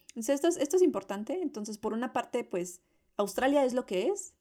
Entonces, 0.09 0.35
esto 0.35 0.47
es, 0.47 0.57
esto 0.57 0.75
es 0.77 0.83
importante. 0.83 1.41
Entonces, 1.41 1.79
por 1.79 1.93
una 1.93 2.13
parte, 2.13 2.43
pues 2.43 2.81
Australia 3.17 3.65
es 3.65 3.73
lo 3.73 3.87
que 3.87 4.09
es 4.09 4.35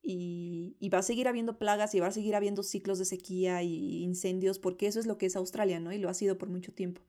y, 0.00 0.76
y, 0.78 0.90
va 0.90 0.98
a 0.98 1.02
seguir 1.02 1.26
habiendo 1.26 1.58
plagas 1.58 1.92
y 1.96 2.00
va 2.00 2.06
a 2.06 2.12
seguir 2.12 2.36
habiendo 2.36 2.62
ciclos 2.62 3.00
de 3.00 3.04
sequía 3.04 3.64
y 3.64 4.02
incendios 4.04 4.60
porque 4.60 4.86
eso 4.86 5.00
es 5.00 5.06
lo 5.06 5.18
que 5.18 5.26
es 5.26 5.34
Australia, 5.34 5.80
¿no? 5.80 5.92
Y 5.92 5.98
lo 5.98 6.08
ha 6.08 6.14
sido 6.14 6.38
por 6.38 6.48
mucho 6.48 6.72
tiempo 6.72 7.02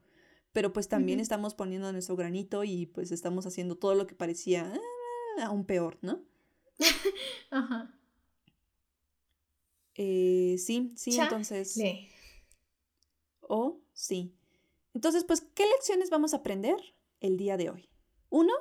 pero 0.51 0.73
pues 0.73 0.87
también 0.87 1.19
estamos 1.19 1.53
poniendo 1.53 1.91
nuestro 1.91 2.15
granito 2.15 2.63
y 2.63 2.87
pues 2.87 3.11
estamos 3.11 3.45
haciendo 3.45 3.77
todo 3.77 3.95
lo 3.95 4.07
que 4.07 4.15
parecía 4.15 4.73
ah, 4.73 5.45
aún 5.45 5.65
peor, 5.65 5.97
¿no? 6.01 6.23
Ajá. 7.51 7.95
Eh, 9.95 10.55
sí, 10.57 10.93
sí, 10.95 11.19
entonces. 11.19 11.77
O 13.41 13.57
oh, 13.57 13.81
sí. 13.93 14.33
Entonces, 14.93 15.23
pues, 15.23 15.41
¿qué 15.41 15.65
lecciones 15.67 16.09
vamos 16.09 16.33
a 16.33 16.37
aprender 16.37 16.77
el 17.19 17.37
día 17.37 17.57
de 17.57 17.69
hoy? 17.69 17.89
Uno, 18.29 18.53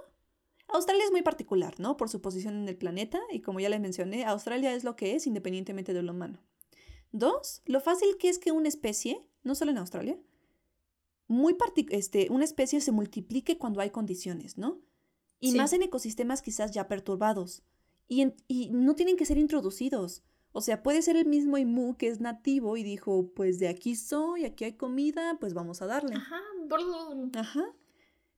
Australia 0.68 1.04
es 1.04 1.10
muy 1.10 1.22
particular, 1.22 1.78
¿no? 1.78 1.96
Por 1.96 2.08
su 2.08 2.20
posición 2.20 2.54
en 2.56 2.68
el 2.68 2.76
planeta 2.76 3.20
y 3.30 3.40
como 3.40 3.60
ya 3.60 3.68
les 3.68 3.80
mencioné, 3.80 4.24
Australia 4.24 4.74
es 4.74 4.84
lo 4.84 4.96
que 4.96 5.14
es 5.14 5.26
independientemente 5.26 5.94
de 5.94 6.02
lo 6.02 6.12
humano. 6.12 6.42
Dos, 7.12 7.62
lo 7.64 7.80
fácil 7.80 8.18
que 8.18 8.28
es 8.28 8.38
que 8.38 8.52
una 8.52 8.68
especie, 8.68 9.26
no 9.42 9.54
solo 9.54 9.70
en 9.70 9.78
Australia, 9.78 10.18
muy 11.28 11.56
este, 11.90 12.28
una 12.30 12.44
especie 12.44 12.80
se 12.80 12.90
multiplique 12.90 13.58
cuando 13.58 13.80
hay 13.80 13.90
condiciones, 13.90 14.56
¿no? 14.58 14.80
Y 15.40 15.52
más 15.52 15.72
en 15.72 15.82
ecosistemas 15.82 16.42
quizás 16.42 16.72
ya 16.72 16.88
perturbados. 16.88 17.62
Y, 18.08 18.32
y, 18.48 18.70
no 18.70 18.96
tienen 18.96 19.16
que 19.16 19.26
ser 19.26 19.38
introducidos. 19.38 20.24
O 20.50 20.62
sea, 20.62 20.82
puede 20.82 21.02
ser 21.02 21.16
el 21.16 21.26
mismo 21.26 21.58
Imu 21.58 21.96
que 21.96 22.08
es 22.08 22.20
nativo 22.20 22.76
y 22.76 22.82
dijo, 22.82 23.30
pues 23.36 23.58
de 23.60 23.68
aquí 23.68 23.94
soy, 23.94 24.46
aquí 24.46 24.64
hay 24.64 24.72
comida, 24.72 25.36
pues 25.38 25.54
vamos 25.54 25.82
a 25.82 25.86
darle. 25.86 26.16
Ajá. 26.16 26.40
Ajá. 27.34 27.72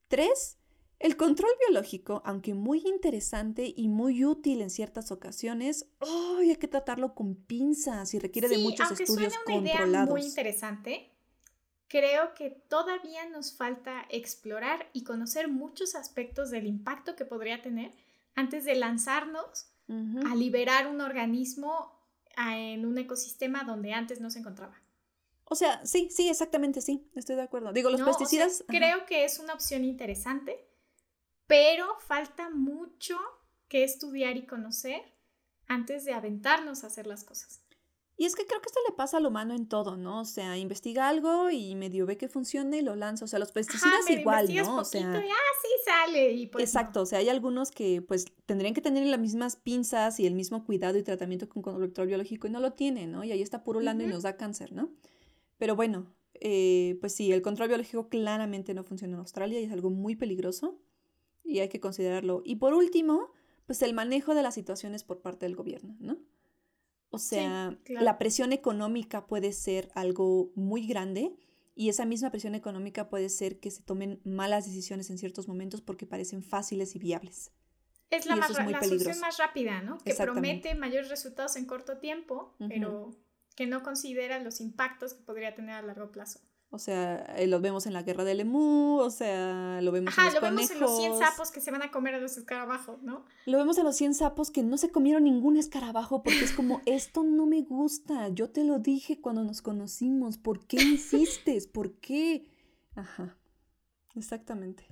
Tres, 0.09 0.59
el 0.99 1.16
control 1.16 1.53
biológico, 1.68 2.20
aunque 2.26 2.53
muy 2.53 2.82
interesante 2.84 3.72
y 3.74 3.88
muy 3.88 4.24
útil 4.24 4.61
en 4.61 4.68
ciertas 4.68 5.12
ocasiones, 5.12 5.86
hay 6.01 6.55
que 6.57 6.68
tratarlo 6.68 7.14
con 7.14 7.36
pinzas 7.36 8.12
y 8.12 8.18
requiere 8.18 8.49
de 8.49 8.59
muchos 8.59 8.91
estudios 8.91 9.32
suena 9.32 9.59
una 9.61 9.86
Idea 9.86 10.07
muy 10.07 10.22
interesante 10.22 11.12
creo 11.91 12.34
que 12.34 12.51
todavía 12.51 13.28
nos 13.28 13.53
falta 13.53 14.07
explorar 14.09 14.88
y 14.93 15.03
conocer 15.03 15.49
muchos 15.49 15.97
aspectos 15.97 16.51
del 16.51 16.66
impacto 16.66 17.16
que 17.16 17.24
podría 17.24 17.61
tener 17.61 17.91
antes 18.36 18.64
de 18.64 18.76
lanzarnos 18.76 19.66
a 20.24 20.36
liberar 20.36 20.86
un 20.86 21.01
organismo 21.01 22.01
en 22.36 22.86
un 22.86 22.97
ecosistema 22.97 23.64
donde 23.64 23.93
antes 23.93 24.20
no 24.20 24.30
se 24.30 24.38
encontraba. 24.38 24.80
O 25.47 25.57
sea, 25.57 25.84
sí, 25.84 26.09
sí, 26.12 26.28
exactamente, 26.28 26.80
sí, 26.80 27.11
estoy 27.16 27.34
de 27.34 27.43
acuerdo. 27.43 27.72
Digo, 27.72 27.91
los 27.91 28.03
pesticidas... 28.03 28.62
creo 28.68 29.05
que 29.05 29.24
es 29.24 29.41
una 29.41 29.53
opción 29.53 29.84
interesante, 29.84 30.64
pero 31.49 31.99
falta 31.99 32.51
mucho 32.51 33.18
que 33.66 33.82
estudiar 33.82 34.36
y 34.36 34.47
conocer 34.47 35.03
antes 35.66 36.05
de 36.05 36.12
aventarnos 36.12 36.84
a 36.84 36.86
hacer 36.86 37.09
las 37.09 37.24
cosas. 37.24 37.62
Y 38.21 38.27
es 38.27 38.37
que 38.37 38.45
creo 38.45 38.61
que 38.61 38.66
esto 38.66 38.81
le 38.87 38.95
pasa 38.95 39.16
al 39.16 39.25
humano 39.25 39.55
en 39.55 39.66
todo, 39.66 39.97
¿no? 39.97 40.21
O 40.21 40.25
sea, 40.27 40.59
investiga 40.59 41.09
algo 41.09 41.49
y 41.49 41.75
medio 41.75 42.05
ve 42.05 42.18
que 42.18 42.29
funciona 42.29 42.77
y 42.77 42.83
lo 42.83 42.95
lanza. 42.95 43.25
O 43.25 43.29
sea, 43.29 43.39
los 43.39 43.51
pesticidas 43.51 44.11
igual, 44.11 44.47
¿no? 44.55 44.77
O 44.77 44.85
sea, 44.85 45.01
y, 45.01 45.05
ah, 45.05 45.53
sí 45.62 45.68
sale. 45.87 46.33
Y 46.33 46.47
pues 46.47 46.64
exacto, 46.64 47.01
o 47.01 47.07
sea, 47.07 47.21
hay 47.21 47.31
algunos 47.31 47.71
que 47.71 48.03
pues 48.03 48.27
tendrían 48.45 48.75
que 48.75 48.83
tener 48.83 49.07
las 49.07 49.18
mismas 49.18 49.57
pinzas 49.57 50.21
y 50.21 50.27
el 50.27 50.35
mismo 50.35 50.66
cuidado 50.66 50.99
y 50.99 51.03
tratamiento 51.03 51.49
con 51.49 51.62
control 51.62 52.09
biológico 52.09 52.47
y 52.47 52.51
no 52.51 52.61
lo 52.61 52.75
tienen, 52.75 53.11
¿no? 53.11 53.25
Y 53.25 53.33
ahí 53.33 53.41
está 53.41 53.64
purulando 53.64 54.05
y 54.05 54.09
nos 54.09 54.25
da 54.25 54.37
cáncer, 54.37 54.75
¿no? 54.75 54.91
Pero 55.57 55.75
bueno, 55.75 56.12
eh, 56.35 56.99
pues 57.01 57.14
sí, 57.14 57.33
el 57.33 57.41
control 57.41 57.68
biológico 57.68 58.11
claramente 58.11 58.75
no 58.75 58.85
funciona 58.85 59.14
en 59.14 59.21
Australia 59.21 59.62
y 59.62 59.64
es 59.64 59.73
algo 59.73 59.89
muy 59.89 60.14
peligroso 60.14 60.79
y 61.43 61.61
hay 61.61 61.71
que 61.71 61.81
considerarlo. 61.81 62.43
Y 62.45 62.57
por 62.57 62.75
último, 62.75 63.33
pues 63.64 63.81
el 63.81 63.95
manejo 63.95 64.35
de 64.35 64.43
las 64.43 64.53
situaciones 64.53 65.05
por 65.05 65.23
parte 65.23 65.47
del 65.47 65.57
gobierno, 65.57 65.97
¿no? 66.01 66.18
O 67.11 67.18
sea, 67.18 67.76
la 67.88 68.18
presión 68.18 68.52
económica 68.52 69.26
puede 69.26 69.52
ser 69.52 69.90
algo 69.94 70.52
muy 70.54 70.86
grande 70.86 71.36
y 71.74 71.88
esa 71.88 72.04
misma 72.04 72.30
presión 72.30 72.54
económica 72.54 73.08
puede 73.08 73.28
ser 73.28 73.58
que 73.58 73.70
se 73.70 73.82
tomen 73.82 74.20
malas 74.24 74.66
decisiones 74.66 75.11
en 75.11 75.18
ciertos 75.18 75.48
momentos 75.48 75.80
porque 75.80 76.06
parecen 76.06 76.42
fáciles 76.42 76.94
y 76.94 76.98
viables. 76.98 77.52
Es 78.11 78.26
la, 78.26 78.36
más, 78.36 78.50
la 78.50 78.82
solución 78.82 79.20
más 79.20 79.38
rápida, 79.38 79.82
¿no? 79.82 79.98
Que 79.98 80.14
promete 80.14 80.74
mayores 80.74 81.08
resultados 81.08 81.56
en 81.56 81.64
corto 81.64 81.98
tiempo, 81.98 82.54
pero 82.68 83.16
que 83.56 83.66
no 83.66 83.82
considera 83.82 84.38
los 84.40 84.61
impactos 84.61 85.14
que 85.14 85.22
podría 85.22 85.54
tener 85.54 85.74
a 85.74 85.82
largo 85.82 86.11
plazo. 86.11 86.40
O 86.73 86.79
sea, 86.79 87.16
eh, 87.37 87.49
lo 87.49 87.61
vemos 87.61 87.87
en 87.87 87.93
la 87.93 88.05
guerra 88.05 88.23
del 88.23 88.39
emú, 88.39 89.01
o 89.01 89.11
sea, 89.11 89.81
lo 89.83 89.91
vemos 89.91 90.16
en 90.16 90.25
los 90.25 90.35
lo 90.35 90.41
vemos 90.41 90.71
en 90.71 90.79
los 90.79 90.97
100 90.99 91.18
sapos 91.18 91.51
que 91.51 91.61
se 91.61 91.73
van 91.73 91.83
a 91.83 91.91
comer 91.91 92.14
a 92.14 92.18
los 92.18 92.37
escarabajos, 92.37 93.03
¿no? 93.03 93.25
Lo 93.45 93.59
vemos 93.59 93.77
en 93.79 93.85
los 93.85 93.97
100 93.97 94.14
sapos 94.14 94.53
que 94.53 94.62
no 94.62 94.79
se 94.79 94.93
comieron 94.93 95.25
ningún 95.25 95.57
escarabajo 95.57 96.23
porque 96.23 96.45
es 96.45 96.53
como, 96.53 96.81
esto 96.87 97.25
no 97.25 97.47
me 97.47 97.62
gusta, 97.62 98.29
yo 98.29 98.51
te 98.51 98.62
lo 98.62 98.79
dije 98.79 99.21
cuando 99.21 99.43
nos 99.43 99.62
conocimos, 99.62 100.39
¿por 100.39 100.64
qué 100.64 100.77
insistes? 100.81 101.66
¿Por 101.66 101.95
qué? 101.95 102.47
Ajá, 102.95 103.37
exactamente. 104.14 104.87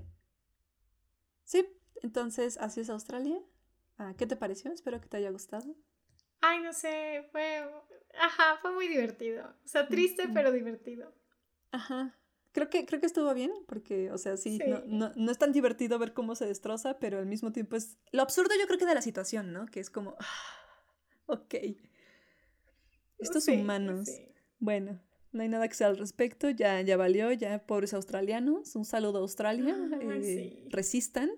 Sí, 1.45 1.65
entonces, 2.03 2.59
así 2.59 2.81
es 2.81 2.91
Australia. 2.91 3.41
Ah, 3.99 4.15
¿Qué 4.19 4.27
te 4.27 4.35
pareció? 4.35 4.73
Espero 4.73 5.01
que 5.01 5.09
te 5.09 5.17
haya 5.17 5.31
gustado. 5.31 5.77
Ay, 6.41 6.61
no 6.61 6.73
sé, 6.73 7.29
fue, 7.31 7.65
ajá, 8.21 8.59
fue 8.63 8.73
muy 8.73 8.89
divertido. 8.89 9.47
O 9.65 9.69
sea, 9.69 9.87
triste, 9.89 10.29
pero 10.35 10.51
divertido. 10.53 11.13
Ajá. 11.73 12.19
Creo 12.53 12.71
que, 12.71 12.87
creo 12.87 13.01
que 13.01 13.07
estuvo 13.07 13.33
bien, 13.35 13.53
porque, 13.67 14.11
o 14.11 14.19
sea, 14.19 14.37
sí, 14.37 14.59
No, 14.87 15.13
no, 15.15 15.31
es 15.31 15.39
tan 15.39 15.53
divertido 15.53 15.99
ver 15.99 16.13
cómo 16.15 16.35
se 16.35 16.47
destroza, 16.47 16.99
pero 16.99 17.19
al 17.19 17.27
mismo 17.27 17.53
tiempo 17.53 17.77
es 17.77 17.99
lo 18.11 18.23
absurdo 18.23 18.55
yo 18.59 18.67
creo 18.67 18.79
que 18.79 18.87
de 18.87 18.95
la 18.95 19.03
situación, 19.03 19.53
¿no? 19.53 19.67
Que 19.67 19.81
es 19.81 19.91
como, 19.91 20.17
ah, 20.19 20.27
ok. 21.27 21.55
Estos 23.19 23.49
humanos. 23.49 24.09
Bueno, 24.59 25.01
no 25.33 25.43
hay 25.43 25.49
nada 25.49 25.69
que 25.69 25.75
sea 25.75 25.89
al 25.89 25.99
respecto, 25.99 26.51
ya, 26.51 26.81
ya 26.81 26.97
valió, 26.97 27.31
ya 27.33 27.65
pobres 27.67 27.95
australianos, 27.95 28.75
un 28.77 28.85
saludo 28.85 29.19
a 29.19 29.23
Australia, 29.23 29.77
eh, 30.01 30.67
resistan. 30.71 31.31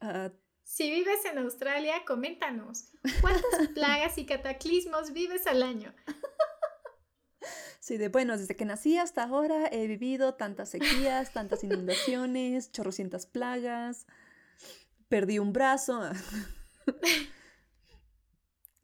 Ah, 0.00 0.30
si 0.68 0.90
vives 0.90 1.24
en 1.24 1.38
Australia, 1.38 2.04
coméntanos, 2.06 2.90
¿cuántas 3.22 3.68
plagas 3.74 4.18
y 4.18 4.26
cataclismos 4.26 5.14
vives 5.14 5.46
al 5.46 5.62
año? 5.62 5.94
Sí, 7.88 7.96
de 7.96 8.10
bueno, 8.10 8.36
desde 8.36 8.54
que 8.54 8.66
nací 8.66 8.98
hasta 8.98 9.22
ahora 9.22 9.66
he 9.72 9.86
vivido 9.86 10.34
tantas 10.34 10.68
sequías, 10.68 11.32
tantas 11.32 11.64
inundaciones, 11.64 12.70
chorrocientas 12.70 13.24
plagas, 13.24 14.06
perdí 15.08 15.38
un 15.38 15.54
brazo. 15.54 16.02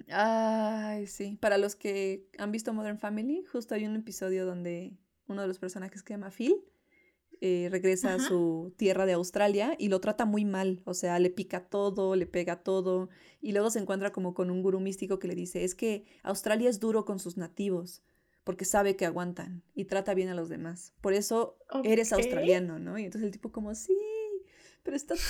Ay, 0.09 1.07
sí. 1.07 1.37
Para 1.39 1.59
los 1.59 1.77
que 1.77 2.31
han 2.39 2.51
visto 2.51 2.73
Modern 2.73 2.99
Family, 2.99 3.45
justo 3.45 3.75
hay 3.75 3.85
un 3.85 3.95
episodio 3.95 4.47
donde 4.47 4.97
uno 5.27 5.43
de 5.43 5.49
los 5.49 5.59
personajes 5.59 6.03
que 6.03 6.09
se 6.09 6.15
llama 6.15 6.31
Phil 6.31 6.65
eh, 7.43 7.69
regresa 7.71 8.15
a 8.15 8.19
su 8.19 8.73
tierra 8.79 9.05
de 9.05 9.13
Australia 9.13 9.77
y 9.79 9.89
lo 9.89 10.01
trata 10.01 10.25
muy 10.25 10.47
mal. 10.47 10.81
O 10.87 10.95
sea, 10.95 11.19
le 11.19 11.29
pica 11.29 11.69
todo, 11.69 12.17
le 12.17 12.25
pega 12.25 12.63
todo. 12.63 13.11
Y 13.43 13.53
luego 13.53 13.69
se 13.69 13.81
encuentra 13.81 14.13
como 14.13 14.33
con 14.33 14.51
un 14.51 14.63
gurú 14.63 14.81
místico 14.81 15.19
que 15.19 15.29
le 15.29 15.35
dice, 15.35 15.63
es 15.63 15.75
que 15.75 16.07
Australia 16.23 16.71
es 16.71 16.81
duro 16.81 17.05
con 17.05 17.19
sus 17.19 17.37
nativos 17.37 18.03
porque 18.45 18.67
sabe 18.67 18.95
que 18.95 19.07
aguantan 19.07 19.63
y 19.75 19.87
trata 19.87 20.15
bien 20.15 20.29
a 20.29 20.35
los 20.35 20.49
demás. 20.51 20.93
Por 21.01 21.15
eso 21.15 21.59
eres 21.83 22.13
australiano, 22.13 22.79
¿no? 22.79 22.99
Y 22.99 23.05
entonces 23.07 23.27
el 23.27 23.33
tipo 23.33 23.51
como, 23.51 23.75
sí, 23.75 23.99
pero 24.83 24.97
está 24.97 25.15
todo, 25.15 25.25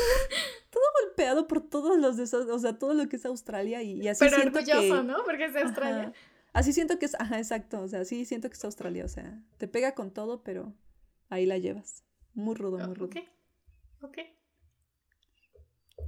todo 0.71 0.83
golpeado 1.03 1.47
por 1.47 1.61
todos 1.61 1.97
los 1.97 2.17
de 2.17 2.25
o 2.37 2.59
sea, 2.59 2.79
todo 2.79 2.93
lo 2.93 3.09
que 3.09 3.17
es 3.17 3.25
Australia 3.25 3.83
y, 3.83 4.07
así 4.09 4.25
pero 4.25 4.43
orgulloso, 4.43 5.03
¿no? 5.05 5.25
Porque 5.25 5.47
es 5.47 5.55
de 5.55 5.61
Australia. 5.63 6.13
Así 6.53 6.73
siento 6.73 6.99
que 6.99 7.07
es, 7.07 7.15
ajá, 7.15 7.39
exacto, 7.39 7.81
o 7.81 7.89
sea, 7.89 8.05
sí 8.05 8.25
siento 8.25 8.49
que 8.49 8.55
es 8.55 8.65
Australia, 8.65 9.05
o 9.05 9.09
sea, 9.09 9.41
te 9.59 9.67
pega 9.67 9.95
con 9.95 10.13
todo, 10.13 10.43
pero 10.43 10.75
ahí 11.29 11.47
la 11.47 11.59
llevas. 11.59 12.05
Muy 12.35 12.55
rudo, 12.55 12.79
muy 12.79 12.95
rudo. 12.95 13.07
Ok, 13.07 13.17
ok. 14.03 14.19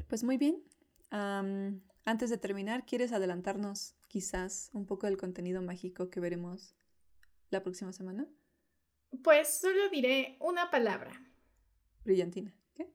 Pues 0.09 0.25
muy 0.25 0.37
bien. 0.37 0.63
antes 1.11 2.31
de 2.31 2.39
terminar, 2.39 2.85
¿quieres 2.85 3.13
adelantarnos 3.13 3.95
quizás 4.09 4.71
un 4.73 4.87
poco 4.87 5.07
del 5.07 5.17
contenido 5.17 5.63
mágico 5.63 6.11
que 6.11 6.21
veremos 6.21 6.77
la 7.51 7.63
próxima 7.63 7.93
semana? 7.93 8.29
Pues 9.23 9.61
solo 9.61 9.89
diré 9.91 10.37
una 10.41 10.71
palabra. 10.71 11.13
Brillantina. 12.05 12.55
¿Qué? 12.75 12.93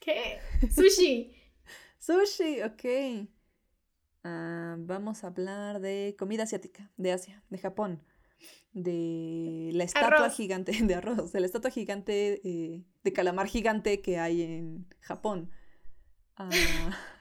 ¿Qué? 0.00 0.40
Sushi. 0.74 1.34
Sushi, 1.98 2.62
ok. 2.62 3.28
Ah, 4.24 4.76
vamos 4.78 5.24
a 5.24 5.28
hablar 5.28 5.80
de 5.80 6.16
comida 6.18 6.42
asiática, 6.42 6.90
de 6.96 7.12
Asia, 7.12 7.42
de 7.50 7.58
Japón, 7.58 8.02
de 8.72 9.70
la 9.72 9.84
estatua 9.84 10.30
gigante, 10.30 10.72
de 10.82 10.94
arroz, 10.94 11.32
de 11.32 11.40
la 11.40 11.46
estatua 11.46 11.70
gigante, 11.70 12.40
eh, 12.44 12.84
de 13.02 13.12
calamar 13.12 13.46
gigante 13.46 14.00
que 14.00 14.18
hay 14.18 14.42
en 14.42 14.86
Japón. 15.00 15.50
Ah, 16.36 16.50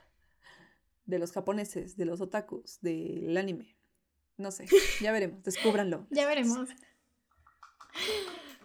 de 1.05 1.19
los 1.19 1.31
japoneses, 1.31 1.97
de 1.97 2.05
los 2.05 2.21
otakus, 2.21 2.79
del 2.81 3.37
anime. 3.37 3.77
No 4.37 4.51
sé, 4.51 4.65
ya 5.01 5.11
veremos, 5.11 5.43
descúbranlo. 5.43 6.07
ya 6.11 6.27
veremos. 6.27 6.69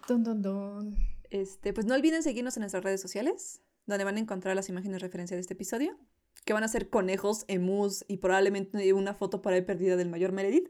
Don, 0.07 0.95
Este, 1.29 1.73
pues 1.73 1.85
no 1.85 1.95
olviden 1.95 2.23
seguirnos 2.23 2.55
en 2.57 2.61
nuestras 2.61 2.83
redes 2.83 3.01
sociales, 3.01 3.61
donde 3.85 4.03
van 4.03 4.17
a 4.17 4.19
encontrar 4.19 4.55
las 4.55 4.69
imágenes 4.69 4.93
de 4.93 4.99
referencia 4.99 5.35
de 5.35 5.41
este 5.41 5.53
episodio, 5.53 5.97
que 6.45 6.53
van 6.53 6.63
a 6.63 6.67
ser 6.67 6.89
conejos, 6.89 7.45
emus 7.47 8.05
y 8.07 8.17
probablemente 8.17 8.93
una 8.93 9.13
foto 9.13 9.41
por 9.41 9.53
ahí 9.53 9.61
perdida 9.61 9.95
del 9.95 10.09
mayor 10.09 10.31
Meredith. 10.31 10.69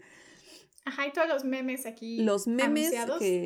Ajá, 0.86 1.08
y 1.08 1.14
todos 1.14 1.28
los 1.28 1.44
memes 1.46 1.86
aquí. 1.86 2.22
Los 2.24 2.48
memes 2.48 2.94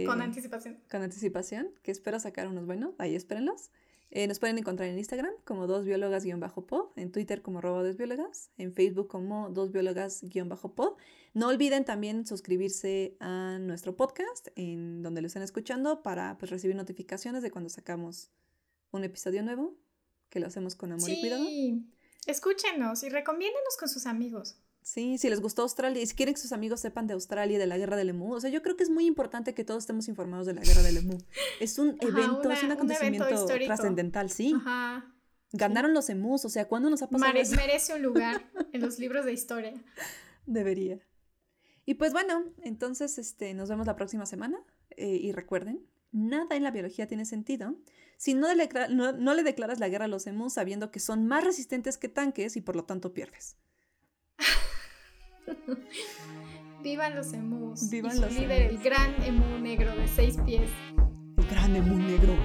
con 0.06 0.22
anticipación. 0.22 0.80
Con 0.90 1.04
anticipación, 1.04 1.72
que 1.84 1.92
espero 1.92 2.20
sacar 2.20 2.48
unos 2.48 2.66
buenos, 2.66 2.96
ahí 2.98 3.16
espérenlos. 3.16 3.70
Eh, 4.10 4.26
nos 4.28 4.40
pueden 4.40 4.58
encontrar 4.58 4.88
en 4.88 4.98
Instagram 4.98 5.34
como 5.44 5.68
dos 5.68 5.84
biólogas-pod, 5.84 6.92
en 6.96 7.12
Twitter 7.12 7.42
como 7.42 7.60
arroba 7.60 7.84
dos 7.84 7.98
biólogas, 7.98 8.52
en 8.58 8.74
Facebook 8.74 9.08
como 9.08 9.50
dos 9.50 9.72
biólogas-pod. 9.72 10.98
No 11.34 11.48
olviden 11.50 11.84
también 11.84 12.26
suscribirse 12.26 13.18
a 13.20 13.60
nuestro 13.60 13.96
podcast 13.98 14.48
en 14.56 15.04
donde 15.04 15.22
lo 15.22 15.28
estén 15.28 15.44
escuchando 15.44 16.04
para 16.04 16.38
pues, 16.38 16.52
recibir 16.52 16.76
notificaciones 16.76 17.44
de 17.44 17.52
cuando 17.52 17.70
sacamos 17.70 18.32
un 18.92 19.04
episodio 19.04 19.44
nuevo, 19.44 19.76
que 20.30 20.40
lo 20.40 20.48
hacemos 20.48 20.76
con 20.76 20.94
amor 20.94 21.10
y 21.10 21.20
cuidado. 21.20 21.46
Escúchenos 22.26 23.04
y 23.04 23.10
recomiéndenos 23.10 23.78
con 23.78 23.90
sus 23.90 24.06
amigos. 24.06 24.58
Sí, 24.88 25.18
si 25.18 25.30
les 25.30 25.42
gustó 25.42 25.64
Australia 25.64 26.02
y 26.02 26.08
si 26.08 26.16
quieren 26.16 26.34
que 26.34 26.40
sus 26.40 26.54
amigos 26.54 26.80
sepan 26.80 27.08
de 27.08 27.14
Australia 27.14 27.58
y 27.58 27.60
de 27.60 27.68
la 27.68 27.78
guerra 27.78 27.98
del 27.98 28.08
emu, 28.08 28.32
o 28.36 28.40
sea, 28.40 28.50
yo 28.50 28.62
creo 28.62 28.78
que 28.78 28.84
es 28.84 28.90
muy 28.90 29.06
importante 29.06 29.54
que 29.54 29.66
todos 29.66 29.84
estemos 29.84 30.08
informados 30.08 30.48
de 30.48 30.54
la 30.54 30.62
guerra 30.62 30.82
del 30.82 30.96
emu. 30.96 31.18
Es 31.60 31.78
un 31.78 31.98
evento, 32.00 32.50
es 32.50 32.64
un 32.64 32.72
acontecimiento 32.72 33.46
trascendental, 33.66 34.30
sí. 34.30 34.54
Ajá. 34.56 35.14
Ganaron 35.52 35.94
los 35.94 36.10
emus, 36.10 36.46
o 36.46 36.50
sea, 36.50 36.70
¿cuándo 36.70 36.90
nos 36.90 37.02
ha 37.02 37.10
pasado 37.10 37.38
eso? 37.38 37.58
Merece 37.58 37.96
un 37.96 38.02
lugar 38.02 38.50
en 38.72 38.80
los 38.80 38.98
libros 38.98 39.26
de 39.26 39.34
historia. 39.34 39.74
Debería. 40.46 41.02
Y 41.86 41.96
pues 41.96 42.14
bueno, 42.14 42.46
entonces 42.62 43.18
este, 43.18 43.54
nos 43.54 43.68
vemos 43.68 43.88
la 43.88 43.98
próxima 43.98 44.26
semana 44.26 44.58
eh, 44.92 45.20
y 45.22 45.34
recuerden, 45.34 45.86
nada 46.14 46.56
en 46.56 46.64
la 46.64 46.72
biología 46.72 47.08
tiene 47.08 47.26
sentido 47.26 47.76
si 48.16 48.36
no 48.36 48.54
le, 48.54 48.70
no, 48.90 49.12
no 49.12 49.34
le 49.34 49.44
declaras 49.44 49.82
la 49.82 49.90
guerra 49.90 50.06
a 50.06 50.08
los 50.08 50.28
emus 50.28 50.54
sabiendo 50.54 50.92
que 50.92 51.02
son 51.02 51.28
más 51.28 51.44
resistentes 51.44 51.98
que 51.98 52.08
tanques 52.08 52.56
y 52.56 52.62
por 52.62 52.78
lo 52.78 52.86
tanto 52.86 53.14
pierdes. 53.14 53.58
Vivan 56.84 57.16
los 57.16 57.34
emus. 57.34 57.90
Vivan 57.90 58.22
los 58.22 58.32
líder, 58.32 58.64
el 58.64 58.78
gran 58.80 59.14
emu 59.24 59.60
negro 59.60 59.96
de 59.96 60.08
seis 60.08 60.38
pies. 60.46 60.70
El 61.38 61.48
gran 61.48 61.76
emu 61.76 61.98
negro. 61.98 62.36